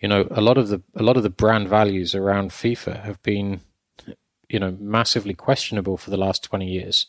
you 0.00 0.08
know 0.08 0.26
a 0.30 0.40
lot 0.40 0.58
of 0.58 0.68
the 0.68 0.82
a 0.94 1.02
lot 1.02 1.16
of 1.16 1.22
the 1.22 1.30
brand 1.30 1.68
values 1.68 2.14
around 2.14 2.50
FIFA 2.50 3.02
have 3.04 3.22
been, 3.22 3.60
you 4.50 4.58
know, 4.58 4.76
massively 4.80 5.34
questionable 5.34 5.96
for 5.96 6.10
the 6.10 6.16
last 6.16 6.44
twenty 6.44 6.68
years. 6.68 7.06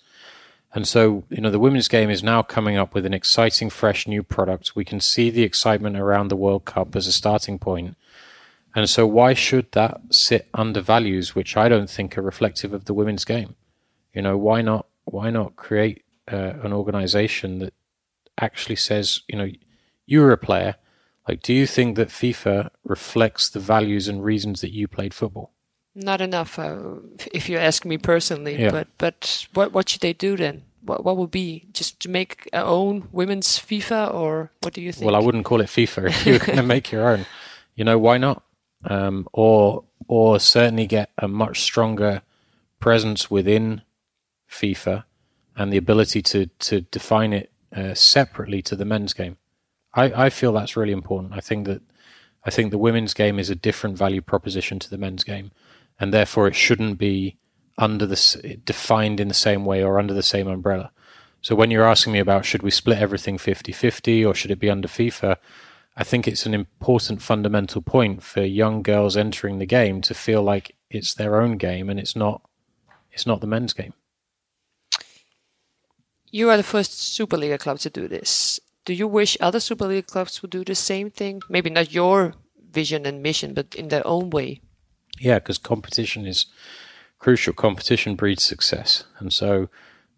And 0.74 0.88
so, 0.88 1.26
you 1.30 1.42
know, 1.42 1.52
the 1.52 1.60
women's 1.60 1.90
game 1.90 2.10
is 2.10 2.24
now 2.24 2.42
coming 2.42 2.78
up 2.78 2.94
with 2.94 3.06
an 3.06 3.14
exciting, 3.14 3.70
fresh 3.70 4.08
new 4.08 4.24
product. 4.24 4.74
We 4.74 4.86
can 4.86 5.02
see 5.02 5.30
the 5.30 5.44
excitement 5.44 5.98
around 5.98 6.30
the 6.30 6.38
World 6.38 6.64
Cup 6.64 6.96
as 6.96 7.08
a 7.08 7.12
starting 7.12 7.60
point. 7.60 7.98
And 8.74 8.90
so, 8.90 9.06
why 9.06 9.34
should 9.34 9.70
that 9.74 10.00
sit 10.12 10.48
under 10.54 10.80
values 10.80 11.36
which 11.36 11.58
I 11.58 11.68
don't 11.68 11.90
think 11.90 12.18
are 12.18 12.22
reflective 12.22 12.74
of 12.74 12.86
the 12.86 12.94
women's 12.94 13.26
game? 13.26 13.56
You 14.14 14.22
know, 14.22 14.38
why 14.38 14.62
not? 14.62 14.86
Why 15.06 15.30
not 15.30 15.58
create 15.58 16.06
uh, 16.32 16.54
an 16.64 16.72
organization 16.72 17.60
that 17.60 17.74
actually 18.38 18.78
says, 18.78 19.22
you 19.28 19.38
know, 19.38 19.50
you're 20.06 20.32
a 20.32 20.38
player. 20.38 20.76
Like, 21.28 21.42
do 21.42 21.54
you 21.54 21.68
think 21.68 21.98
that 21.98 22.10
FIFA 22.10 22.70
reflects 22.84 23.50
the 23.50 23.60
values 23.60 24.08
and 24.08 24.24
reasons 24.24 24.62
that 24.62 24.72
you 24.72 24.88
played 24.88 25.14
football? 25.14 25.52
Not 25.94 26.22
enough, 26.22 26.58
uh, 26.58 26.78
if 27.34 27.50
you 27.50 27.58
ask 27.58 27.86
me 27.86 27.98
personally. 27.98 28.62
Yeah. 28.62 28.72
But 28.72 28.88
but 28.98 29.48
what 29.54 29.74
what 29.74 29.90
should 29.90 30.02
they 30.02 30.14
do 30.14 30.38
then? 30.38 30.64
What 30.84 31.04
what 31.04 31.18
would 31.18 31.32
be 31.32 31.68
just 31.74 32.00
to 32.02 32.10
make 32.10 32.50
our 32.54 32.66
own 32.66 33.10
women's 33.12 33.60
FIFA, 33.60 34.14
or 34.14 34.52
what 34.62 34.74
do 34.74 34.82
you 34.82 34.92
think? 34.92 35.06
Well, 35.06 35.16
I 35.16 35.26
wouldn't 35.26 35.46
call 35.46 35.62
it 35.62 35.68
FIFA 35.68 36.08
if 36.10 36.26
you're 36.26 36.40
going 36.40 36.58
to 36.58 36.64
make 36.64 36.92
your 36.92 37.10
own. 37.10 37.26
You 37.76 37.84
know, 37.84 37.98
why 37.98 38.18
not? 38.18 38.44
um, 38.86 39.28
or 39.34 39.84
or 40.08 40.40
certainly 40.40 40.88
get 40.88 41.12
a 41.18 41.28
much 41.28 41.62
stronger 41.62 42.22
presence 42.80 43.30
within 43.30 43.82
FIFA 44.50 45.04
and 45.56 45.72
the 45.72 45.78
ability 45.78 46.22
to 46.22 46.48
to 46.48 46.82
define 46.82 47.34
it 47.34 47.52
uh, 47.76 47.94
separately 47.94 48.62
to 48.64 48.76
the 48.76 48.86
men's 48.86 49.14
game. 49.14 49.38
I, 49.94 50.26
I 50.26 50.30
feel 50.30 50.54
that's 50.54 50.78
really 50.78 50.94
important. 50.94 51.34
I 51.34 51.42
think 51.42 51.68
that 51.68 51.82
I 52.44 52.50
think 52.50 52.72
the 52.72 52.78
women's 52.78 53.14
game 53.14 53.40
is 53.40 53.50
a 53.50 53.56
different 53.56 53.98
value 53.98 54.22
proposition 54.22 54.80
to 54.80 54.90
the 54.90 54.98
men's 54.98 55.24
game, 55.24 55.52
and 56.02 56.12
therefore 56.12 56.48
it 56.48 56.56
shouldn't 56.56 56.98
be 56.98 57.38
under 57.78 58.06
the 58.08 58.60
defined 58.66 59.20
in 59.20 59.28
the 59.28 59.34
same 59.34 59.64
way 59.64 59.84
or 59.84 60.00
under 60.00 60.16
the 60.16 60.24
same 60.24 60.48
umbrella. 60.48 60.92
So 61.42 61.56
when 61.56 61.72
you're 61.72 61.88
asking 61.88 62.14
me 62.14 62.20
about 62.20 62.44
should 62.44 62.64
we 62.64 62.72
split 62.72 62.98
everything 62.98 63.38
50-50 63.38 64.28
or 64.28 64.34
should 64.34 64.52
it 64.52 64.60
be 64.60 64.70
under 64.70 64.88
FIFA, 64.88 65.38
I 65.96 66.04
think 66.04 66.28
it's 66.28 66.46
an 66.48 66.56
important 66.56 67.22
fundamental 67.22 67.82
point 67.82 68.24
for 68.24 68.42
young 68.42 68.82
girls 68.82 69.16
entering 69.16 69.60
the 69.60 69.66
game 69.66 70.02
to 70.02 70.14
feel 70.14 70.42
like 70.42 70.76
it's 70.90 71.14
their 71.14 71.40
own 71.40 71.58
game 71.58 71.90
and 71.90 72.00
it's 72.00 72.16
not 72.16 72.42
it's 73.12 73.28
not 73.28 73.42
the 73.42 73.48
men's 73.48 73.74
game. 73.74 73.94
You 76.32 76.50
are 76.50 76.58
the 76.58 76.64
first 76.64 76.92
Superliga 76.92 77.60
club 77.60 77.78
to 77.80 77.90
do 77.90 78.08
this. 78.08 78.60
Do 78.86 78.94
you 78.94 79.08
wish 79.08 79.38
other 79.40 79.60
Superliga 79.60 80.08
clubs 80.08 80.42
would 80.42 80.52
do 80.52 80.64
the 80.64 80.76
same 80.76 81.12
thing? 81.12 81.42
Maybe 81.50 81.70
not 81.70 81.94
your 81.94 82.34
vision 82.72 83.06
and 83.06 83.22
mission, 83.22 83.54
but 83.54 83.76
in 83.76 83.90
their 83.90 84.08
own 84.08 84.30
way. 84.30 84.62
Yeah, 85.22 85.38
because 85.38 85.60
competition 85.60 86.26
is 86.26 86.48
crucial. 87.20 87.54
Competition 87.54 88.16
breeds 88.16 88.44
success, 88.44 89.04
and 89.20 89.32
so 89.32 89.70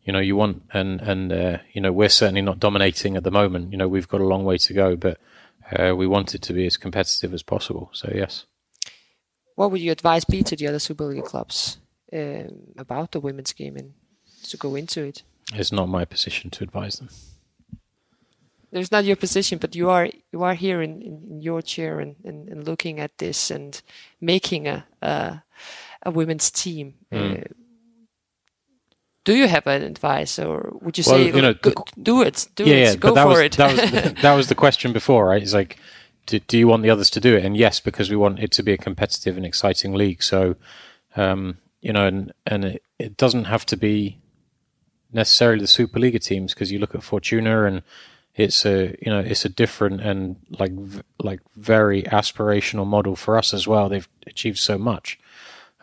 you 0.05 0.13
know 0.13 0.19
you 0.19 0.37
want 0.37 0.63
and 0.71 1.01
and 1.01 1.31
uh, 1.31 1.57
you 1.73 1.81
know 1.81 1.91
we're 1.91 2.09
certainly 2.09 2.41
not 2.41 2.59
dominating 2.59 3.17
at 3.17 3.23
the 3.23 3.31
moment. 3.31 3.71
You 3.71 3.77
know 3.77 3.89
we've 3.89 4.07
got 4.07 4.21
a 4.21 4.25
long 4.25 4.45
way 4.45 4.57
to 4.57 4.73
go, 4.73 4.95
but 4.95 5.19
uh, 5.77 5.93
we 5.95 6.07
want 6.07 6.33
it 6.33 6.41
to 6.43 6.53
be 6.53 6.65
as 6.65 6.77
competitive 6.77 7.33
as 7.33 7.43
possible. 7.43 7.89
So 7.91 8.11
yes. 8.15 8.45
What 9.55 9.71
would 9.71 9.81
you 9.81 9.91
advise 9.91 10.25
be 10.25 10.41
to 10.43 10.55
the 10.55 10.67
other 10.67 10.79
Super 10.79 11.03
League 11.03 11.25
clubs 11.25 11.77
um, 12.11 12.73
about 12.77 13.11
the 13.11 13.19
women's 13.19 13.53
game 13.53 13.75
and 13.75 13.93
to 14.45 14.57
go 14.57 14.75
into 14.75 15.03
it? 15.03 15.21
It's 15.53 15.71
not 15.71 15.89
my 15.89 16.05
position 16.05 16.49
to 16.51 16.63
advise 16.63 16.95
them. 16.95 17.09
It's 18.73 18.91
not 18.91 19.05
your 19.05 19.15
position, 19.15 19.59
but 19.59 19.75
you 19.75 19.89
are 19.89 20.09
you 20.31 20.43
are 20.43 20.55
here 20.55 20.81
in, 20.81 21.01
in 21.01 21.41
your 21.41 21.61
chair 21.61 21.99
and, 21.99 22.15
and, 22.25 22.49
and, 22.49 22.65
looking 22.65 22.99
at 22.99 23.17
this 23.19 23.51
and 23.51 23.79
making 24.19 24.67
a 24.67 24.85
a, 25.01 25.43
a 26.03 26.11
women's 26.11 26.49
team. 26.49 26.95
Mm. 27.11 27.41
Uh, 27.41 27.43
do 29.25 29.35
you 29.35 29.47
have 29.47 29.67
an 29.67 29.83
advice, 29.83 30.37
or 30.39 30.73
would 30.81 30.97
you 30.97 31.03
well, 31.07 31.15
say, 31.15 31.25
you 31.27 31.41
know, 31.41 31.53
the, 31.53 31.73
do 32.01 32.21
it, 32.21 32.47
do 32.55 32.65
yeah, 32.65 32.75
it, 32.75 32.79
yeah, 32.79 32.95
go 32.95 33.15
for 33.15 33.27
was, 33.27 33.39
it? 33.39 33.53
that, 33.53 33.71
was 33.71 33.91
the, 33.91 34.15
that 34.21 34.33
was 34.33 34.47
the 34.47 34.55
question 34.55 34.91
before, 34.91 35.27
right? 35.27 35.41
It's 35.41 35.53
like, 35.53 35.77
do, 36.25 36.39
do, 36.39 36.57
you 36.57 36.67
want 36.67 36.83
the 36.83 36.89
others 36.89 37.09
to 37.11 37.21
do 37.21 37.35
it? 37.35 37.45
And 37.45 37.55
yes, 37.55 37.79
because 37.79 38.09
we 38.09 38.17
want 38.17 38.39
it 38.39 38.51
to 38.53 38.63
be 38.63 38.73
a 38.73 38.77
competitive 38.77 39.37
and 39.37 39.45
exciting 39.45 39.93
league. 39.93 40.23
So, 40.23 40.55
um, 41.15 41.57
you 41.81 41.93
know, 41.93 42.05
and 42.05 42.33
and 42.45 42.65
it, 42.65 42.83
it 42.99 43.15
doesn't 43.15 43.45
have 43.45 43.65
to 43.67 43.77
be 43.77 44.19
necessarily 45.13 45.61
the 45.61 45.67
Superliga 45.67 46.21
teams 46.21 46.53
because 46.53 46.71
you 46.71 46.79
look 46.79 46.95
at 46.95 47.03
Fortuna 47.03 47.63
and 47.63 47.83
it's 48.35 48.65
a 48.65 48.95
you 49.01 49.11
know 49.11 49.19
it's 49.19 49.45
a 49.45 49.49
different 49.49 50.01
and 50.01 50.37
like 50.59 50.71
like 51.19 51.39
very 51.55 52.03
aspirational 52.03 52.85
model 52.85 53.15
for 53.15 53.37
us 53.37 53.53
as 53.53 53.67
well. 53.67 53.89
They've 53.89 54.09
achieved 54.25 54.57
so 54.57 54.77
much. 54.77 55.19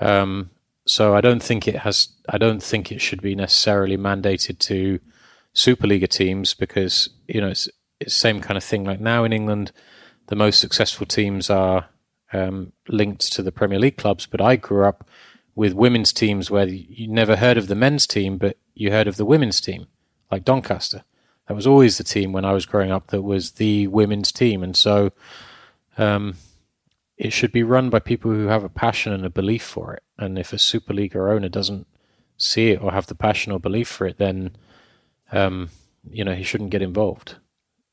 Um, 0.01 0.51
so 0.87 1.15
I 1.15 1.21
don't 1.21 1.43
think 1.43 1.69
it 1.69 1.77
has. 1.77 2.09
I 2.29 2.39
don't 2.39 2.63
think 2.63 2.91
it 2.91 3.01
should 3.01 3.23
be 3.23 3.35
necessarily 3.35 3.97
mandated 3.97 4.59
to 4.61 4.99
Superliga 5.55 6.09
teams 6.09 6.55
because 6.55 7.11
you 7.29 7.41
know 7.41 7.49
it's 7.49 7.69
it's 8.01 8.15
same 8.15 8.41
kind 8.41 8.57
of 8.57 8.65
thing. 8.65 8.85
Like 8.85 9.01
now 9.01 9.25
in 9.25 9.33
England, 9.33 9.73
the 10.27 10.37
most 10.37 10.59
successful 10.59 11.07
teams 11.07 11.51
are 11.51 11.87
um, 12.33 12.73
linked 12.89 13.33
to 13.33 13.43
the 13.43 13.53
Premier 13.53 13.79
League 13.79 13.97
clubs. 13.97 14.27
But 14.27 14.41
I 14.41 14.57
grew 14.57 14.85
up 14.85 15.07
with 15.55 15.75
women's 15.75 16.13
teams 16.13 16.51
where 16.51 16.67
you 16.67 17.07
never 17.07 17.37
heard 17.37 17.59
of 17.59 17.69
the 17.69 17.75
men's 17.75 18.07
team, 18.07 18.39
but 18.39 18.57
you 18.75 18.91
heard 18.91 19.07
of 19.07 19.17
the 19.17 19.27
women's 19.27 19.61
team, 19.61 19.87
like 20.31 20.45
Doncaster. 20.45 21.05
That 21.51 21.57
was 21.57 21.67
always 21.67 21.99
the 21.99 22.05
team 22.05 22.31
when 22.31 22.45
I 22.45 22.53
was 22.53 22.65
growing 22.65 22.93
up 22.93 23.09
that 23.09 23.23
was 23.23 23.51
the 23.55 23.89
women's 23.89 24.31
team. 24.31 24.63
And 24.63 24.77
so 24.77 25.11
um, 25.99 26.37
it 27.19 27.33
should 27.33 27.51
be 27.51 27.65
run 27.65 27.91
by 27.91 27.99
people 27.99 28.31
who 28.31 28.47
have 28.47 28.63
a 28.63 28.69
passion 28.69 29.13
and 29.13 29.27
a 29.27 29.31
belief 29.31 29.65
for 29.65 29.95
it. 29.95 30.05
And 30.17 30.39
if 30.39 30.53
a 30.53 30.59
Superliga 30.59 31.17
owner 31.29 31.49
doesn't 31.49 31.89
see 32.37 32.69
it 32.69 32.81
or 32.81 32.93
have 32.93 33.09
the 33.09 33.17
passion 33.17 33.51
or 33.51 33.59
belief 33.59 33.89
for 33.89 34.07
it, 34.07 34.19
then 34.19 34.53
um, 35.33 35.71
you 36.09 36.23
know 36.23 36.35
he 36.35 36.45
shouldn't 36.45 36.71
get 36.71 36.83
involved. 36.83 37.35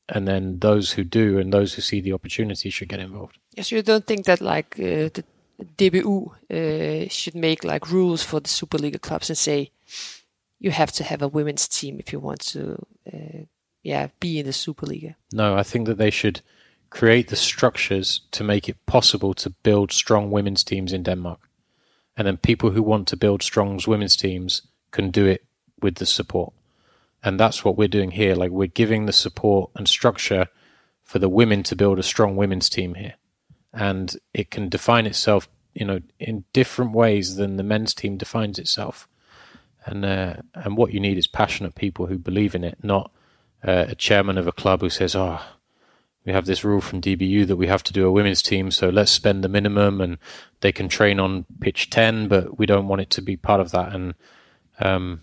And 0.08 0.28
then 0.28 0.60
those 0.60 0.92
who 0.92 1.02
do 1.02 1.40
and 1.40 1.52
those 1.52 1.74
who 1.74 1.82
see 1.82 2.00
the 2.00 2.12
opportunity 2.12 2.70
should 2.70 2.88
get 2.88 3.00
involved. 3.00 3.38
Yes, 3.56 3.72
you 3.72 3.82
don't 3.82 4.06
think 4.06 4.24
that 4.26 4.40
like 4.40 4.78
uh, 4.78 5.10
the 5.10 5.24
DBU 5.76 6.30
uh, 6.48 7.08
should 7.08 7.34
make 7.34 7.64
like 7.64 7.90
rules 7.90 8.22
for 8.22 8.38
the 8.38 8.48
Super 8.48 8.78
League 8.78 9.02
clubs 9.02 9.30
and 9.30 9.36
say 9.36 9.72
you 10.58 10.70
have 10.70 10.92
to 10.92 11.04
have 11.04 11.22
a 11.22 11.28
women's 11.28 11.68
team 11.68 11.98
if 11.98 12.12
you 12.12 12.18
want 12.18 12.40
to, 12.40 12.84
uh, 13.12 13.44
yeah, 13.82 14.08
be 14.20 14.38
in 14.38 14.46
the 14.46 14.52
Superliga. 14.52 15.14
No, 15.32 15.56
I 15.56 15.62
think 15.62 15.86
that 15.86 15.98
they 15.98 16.10
should 16.10 16.40
create 16.90 17.28
the 17.28 17.36
structures 17.36 18.22
to 18.32 18.42
make 18.42 18.68
it 18.68 18.84
possible 18.86 19.34
to 19.34 19.50
build 19.50 19.92
strong 19.92 20.30
women's 20.30 20.64
teams 20.64 20.92
in 20.92 21.02
Denmark, 21.02 21.40
and 22.16 22.26
then 22.26 22.36
people 22.36 22.70
who 22.70 22.82
want 22.82 23.06
to 23.08 23.16
build 23.16 23.42
strong 23.42 23.80
women's 23.86 24.16
teams 24.16 24.62
can 24.90 25.10
do 25.10 25.26
it 25.26 25.44
with 25.80 25.96
the 25.96 26.06
support, 26.06 26.52
and 27.22 27.38
that's 27.38 27.64
what 27.64 27.76
we're 27.76 27.88
doing 27.88 28.10
here. 28.10 28.34
Like 28.34 28.50
we're 28.50 28.66
giving 28.66 29.06
the 29.06 29.12
support 29.12 29.70
and 29.76 29.88
structure 29.88 30.48
for 31.04 31.18
the 31.18 31.28
women 31.28 31.62
to 31.64 31.76
build 31.76 31.98
a 31.98 32.02
strong 32.02 32.36
women's 32.36 32.68
team 32.68 32.94
here, 32.94 33.14
and 33.72 34.16
it 34.34 34.50
can 34.50 34.68
define 34.68 35.06
itself, 35.06 35.48
you 35.74 35.84
know, 35.84 36.00
in 36.18 36.44
different 36.52 36.92
ways 36.92 37.36
than 37.36 37.56
the 37.56 37.62
men's 37.62 37.94
team 37.94 38.16
defines 38.16 38.58
itself 38.58 39.06
and 39.90 40.04
uh, 40.04 40.34
and 40.54 40.76
what 40.76 40.92
you 40.92 41.00
need 41.00 41.18
is 41.18 41.26
passionate 41.26 41.74
people 41.74 42.06
who 42.06 42.18
believe 42.18 42.54
in 42.54 42.64
it, 42.64 42.78
not 42.82 43.10
uh, 43.66 43.86
a 43.88 43.94
chairman 43.94 44.38
of 44.38 44.46
a 44.46 44.52
club 44.52 44.80
who 44.80 44.90
says, 44.90 45.14
"Oh, 45.14 45.40
we 46.24 46.32
have 46.32 46.46
this 46.46 46.64
rule 46.64 46.80
from 46.80 47.00
DBU 47.00 47.46
that 47.46 47.56
we 47.56 47.66
have 47.66 47.82
to 47.84 47.92
do 47.92 48.06
a 48.06 48.12
women's 48.12 48.42
team, 48.42 48.70
so 48.70 48.88
let's 48.88 49.10
spend 49.10 49.42
the 49.42 49.48
minimum, 49.48 50.00
and 50.00 50.18
they 50.60 50.72
can 50.72 50.88
train 50.88 51.18
on 51.18 51.46
pitch 51.60 51.90
ten, 51.90 52.28
but 52.28 52.58
we 52.58 52.66
don't 52.66 52.88
want 52.88 53.02
it 53.02 53.10
to 53.10 53.22
be 53.22 53.36
part 53.36 53.60
of 53.60 53.70
that." 53.72 53.94
And 53.94 54.14
um, 54.80 55.22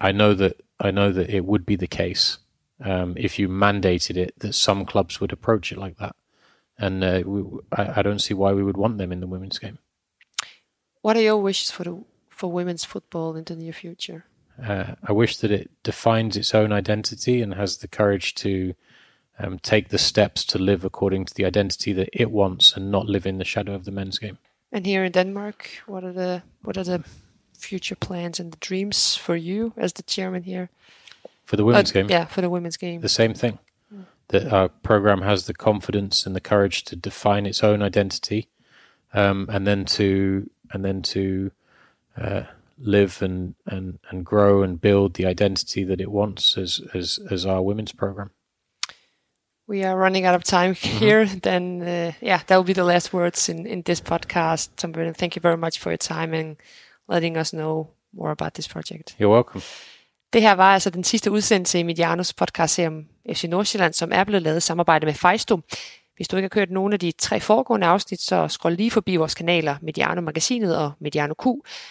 I 0.00 0.12
know 0.12 0.34
that 0.34 0.60
I 0.80 0.90
know 0.90 1.12
that 1.12 1.30
it 1.30 1.44
would 1.44 1.66
be 1.66 1.76
the 1.76 1.86
case 1.86 2.38
um, 2.84 3.14
if 3.16 3.38
you 3.38 3.48
mandated 3.48 4.16
it 4.16 4.38
that 4.40 4.54
some 4.54 4.84
clubs 4.84 5.20
would 5.20 5.32
approach 5.32 5.72
it 5.72 5.78
like 5.78 5.98
that, 5.98 6.16
and 6.78 7.04
uh, 7.04 7.22
we, 7.24 7.42
I, 7.72 8.00
I 8.00 8.02
don't 8.02 8.20
see 8.20 8.34
why 8.34 8.52
we 8.52 8.62
would 8.62 8.76
want 8.76 8.98
them 8.98 9.12
in 9.12 9.20
the 9.20 9.26
women's 9.26 9.58
game. 9.58 9.78
What 11.00 11.16
are 11.16 11.22
your 11.22 11.38
wishes 11.38 11.70
for 11.70 11.84
the 11.84 12.04
for 12.42 12.50
women's 12.50 12.84
football 12.84 13.36
in 13.36 13.44
the 13.44 13.54
near 13.54 13.72
future? 13.72 14.24
Uh, 14.60 14.94
I 15.08 15.12
wish 15.12 15.36
that 15.38 15.50
it 15.52 15.70
defines 15.84 16.36
its 16.36 16.54
own 16.54 16.72
identity 16.72 17.40
and 17.40 17.54
has 17.54 17.76
the 17.76 17.86
courage 17.88 18.34
to 18.34 18.74
um, 19.38 19.58
take 19.60 19.88
the 19.88 19.98
steps 19.98 20.44
to 20.46 20.58
live 20.58 20.84
according 20.84 21.26
to 21.26 21.34
the 21.34 21.44
identity 21.46 21.92
that 21.94 22.08
it 22.12 22.30
wants 22.32 22.76
and 22.76 22.90
not 22.90 23.06
live 23.06 23.26
in 23.28 23.38
the 23.38 23.44
shadow 23.44 23.74
of 23.74 23.84
the 23.84 23.90
men's 23.92 24.18
game. 24.18 24.38
And 24.72 24.86
here 24.86 25.04
in 25.04 25.12
Denmark, 25.12 25.68
what 25.86 26.02
are 26.04 26.12
the 26.12 26.42
what 26.64 26.76
are 26.76 26.84
the 26.84 27.04
future 27.58 27.96
plans 27.96 28.40
and 28.40 28.52
the 28.52 28.68
dreams 28.68 29.16
for 29.16 29.36
you 29.36 29.72
as 29.76 29.92
the 29.92 30.02
chairman 30.02 30.42
here? 30.42 30.68
For 31.44 31.56
the 31.56 31.64
women's 31.64 31.90
Uh, 31.90 31.94
game, 31.94 32.10
Yeah, 32.10 32.26
for 32.28 32.40
the 32.42 32.50
women's 32.50 32.76
game. 32.78 33.00
the 33.00 33.08
same 33.08 33.34
thing. 33.34 33.58
That 34.28 34.52
our 34.52 34.68
program 34.68 35.22
has 35.22 35.44
the 35.44 35.54
confidence 35.54 36.26
and 36.26 36.34
the 36.36 36.40
courage 36.48 36.82
to 36.84 36.96
define 36.96 37.48
its 37.48 37.62
own 37.62 37.82
identity, 37.82 38.46
um, 39.14 39.46
and 39.48 39.64
then 39.66 39.84
to 39.84 40.50
and 40.72 40.82
then 40.84 41.02
to 41.02 41.50
uh, 42.16 42.42
live 42.78 43.22
and, 43.22 43.54
and 43.66 43.98
and 44.10 44.24
grow 44.24 44.62
and 44.62 44.80
build 44.80 45.14
the 45.14 45.26
identity 45.26 45.84
that 45.84 46.00
it 46.00 46.10
wants 46.10 46.58
as 46.58 46.80
as 46.94 47.18
as 47.30 47.46
our 47.46 47.62
women's 47.62 47.92
program. 47.92 48.30
we 49.72 49.84
are 49.84 49.96
running 49.96 50.26
out 50.26 50.34
of 50.34 50.44
time 50.44 50.74
here. 50.74 51.26
Then, 51.42 51.82
uh, 51.82 52.12
yeah, 52.20 52.40
that 52.46 52.56
will 52.56 52.64
be 52.64 52.72
the 52.74 52.84
last 52.84 53.12
words 53.12 53.48
in, 53.48 53.66
in 53.66 53.82
this 53.82 54.00
podcast. 54.00 54.70
Tom 54.76 54.92
thank 54.92 55.36
you 55.36 55.42
very 55.42 55.56
much 55.56 55.78
for 55.78 55.90
your 55.90 55.98
time 55.98 56.34
and 56.34 56.56
letting 57.08 57.36
us 57.38 57.50
know 57.52 57.88
more 58.12 58.30
about 58.30 58.54
this 58.54 58.68
project. 58.68 59.16
You're 59.18 59.32
welcome. 59.32 59.62
Det 60.32 60.42
her 60.42 60.52
var 60.52 60.74
altså 60.74 60.90
den 60.90 61.04
sidste 61.04 61.30
udsendelse 61.30 61.78
i 61.78 61.82
Medianos 61.82 62.32
podcast 62.32 62.78
om 62.78 63.04
FC 63.32 63.44
Nordsjælland, 63.44 63.92
som 63.92 64.10
er 64.12 64.24
blevet 64.24 64.42
lavet 64.42 64.56
i 64.56 64.60
samarbejde 64.60 65.06
med 65.06 65.14
Fejsto. 65.14 65.60
Hvis 66.16 66.28
du 66.28 66.36
ikke 66.36 66.44
har 66.44 66.48
kørt 66.48 66.70
nogen 66.70 66.92
af 66.92 67.00
de 67.00 67.12
tre 67.12 67.40
foregående 67.40 67.86
afsnit, 67.86 68.20
så 68.20 68.48
scroll 68.48 68.74
lige 68.74 68.90
forbi 68.90 69.16
vores 69.16 69.34
kanaler 69.34 69.76
Mediano 69.82 70.20
Magasinet 70.20 70.76
og 70.76 70.92
Mediano 71.00 71.34
Q, 71.34 71.46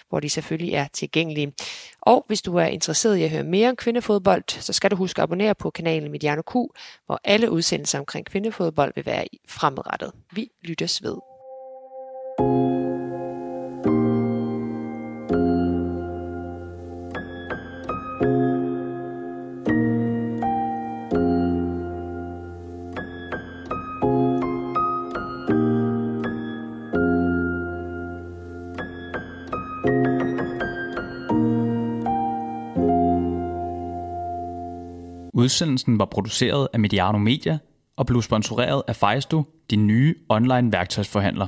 hvor 0.09 0.19
de 0.19 0.29
selvfølgelig 0.29 0.73
er 0.73 0.87
tilgængelige. 0.93 1.53
Og 2.01 2.23
hvis 2.27 2.41
du 2.41 2.55
er 2.57 2.65
interesseret 2.65 3.17
i 3.17 3.23
at 3.23 3.29
høre 3.29 3.43
mere 3.43 3.69
om 3.69 3.75
kvindefodbold, 3.75 4.43
så 4.47 4.73
skal 4.73 4.91
du 4.91 4.95
huske 4.95 5.19
at 5.19 5.23
abonnere 5.23 5.55
på 5.55 5.69
kanalen 5.69 6.11
Mediano 6.11 6.41
Q, 6.41 6.53
hvor 7.05 7.19
alle 7.23 7.51
udsendelser 7.51 7.99
omkring 7.99 8.25
kvindefodbold 8.25 8.91
vil 8.95 9.05
være 9.05 9.25
fremadrettet. 9.47 10.11
Vi 10.31 10.49
lyttes 10.63 11.03
ved. 11.03 11.30
Udsendelsen 35.41 35.99
var 35.99 36.05
produceret 36.05 36.67
af 36.73 36.79
Mediano 36.79 37.17
Media 37.17 37.57
og 37.97 38.05
blev 38.05 38.21
sponsoreret 38.21 38.83
af 38.87 38.95
Fejsto, 38.95 39.43
din 39.69 39.87
nye 39.87 40.15
online 40.29 40.71
værktøjsforhandler. 40.71 41.47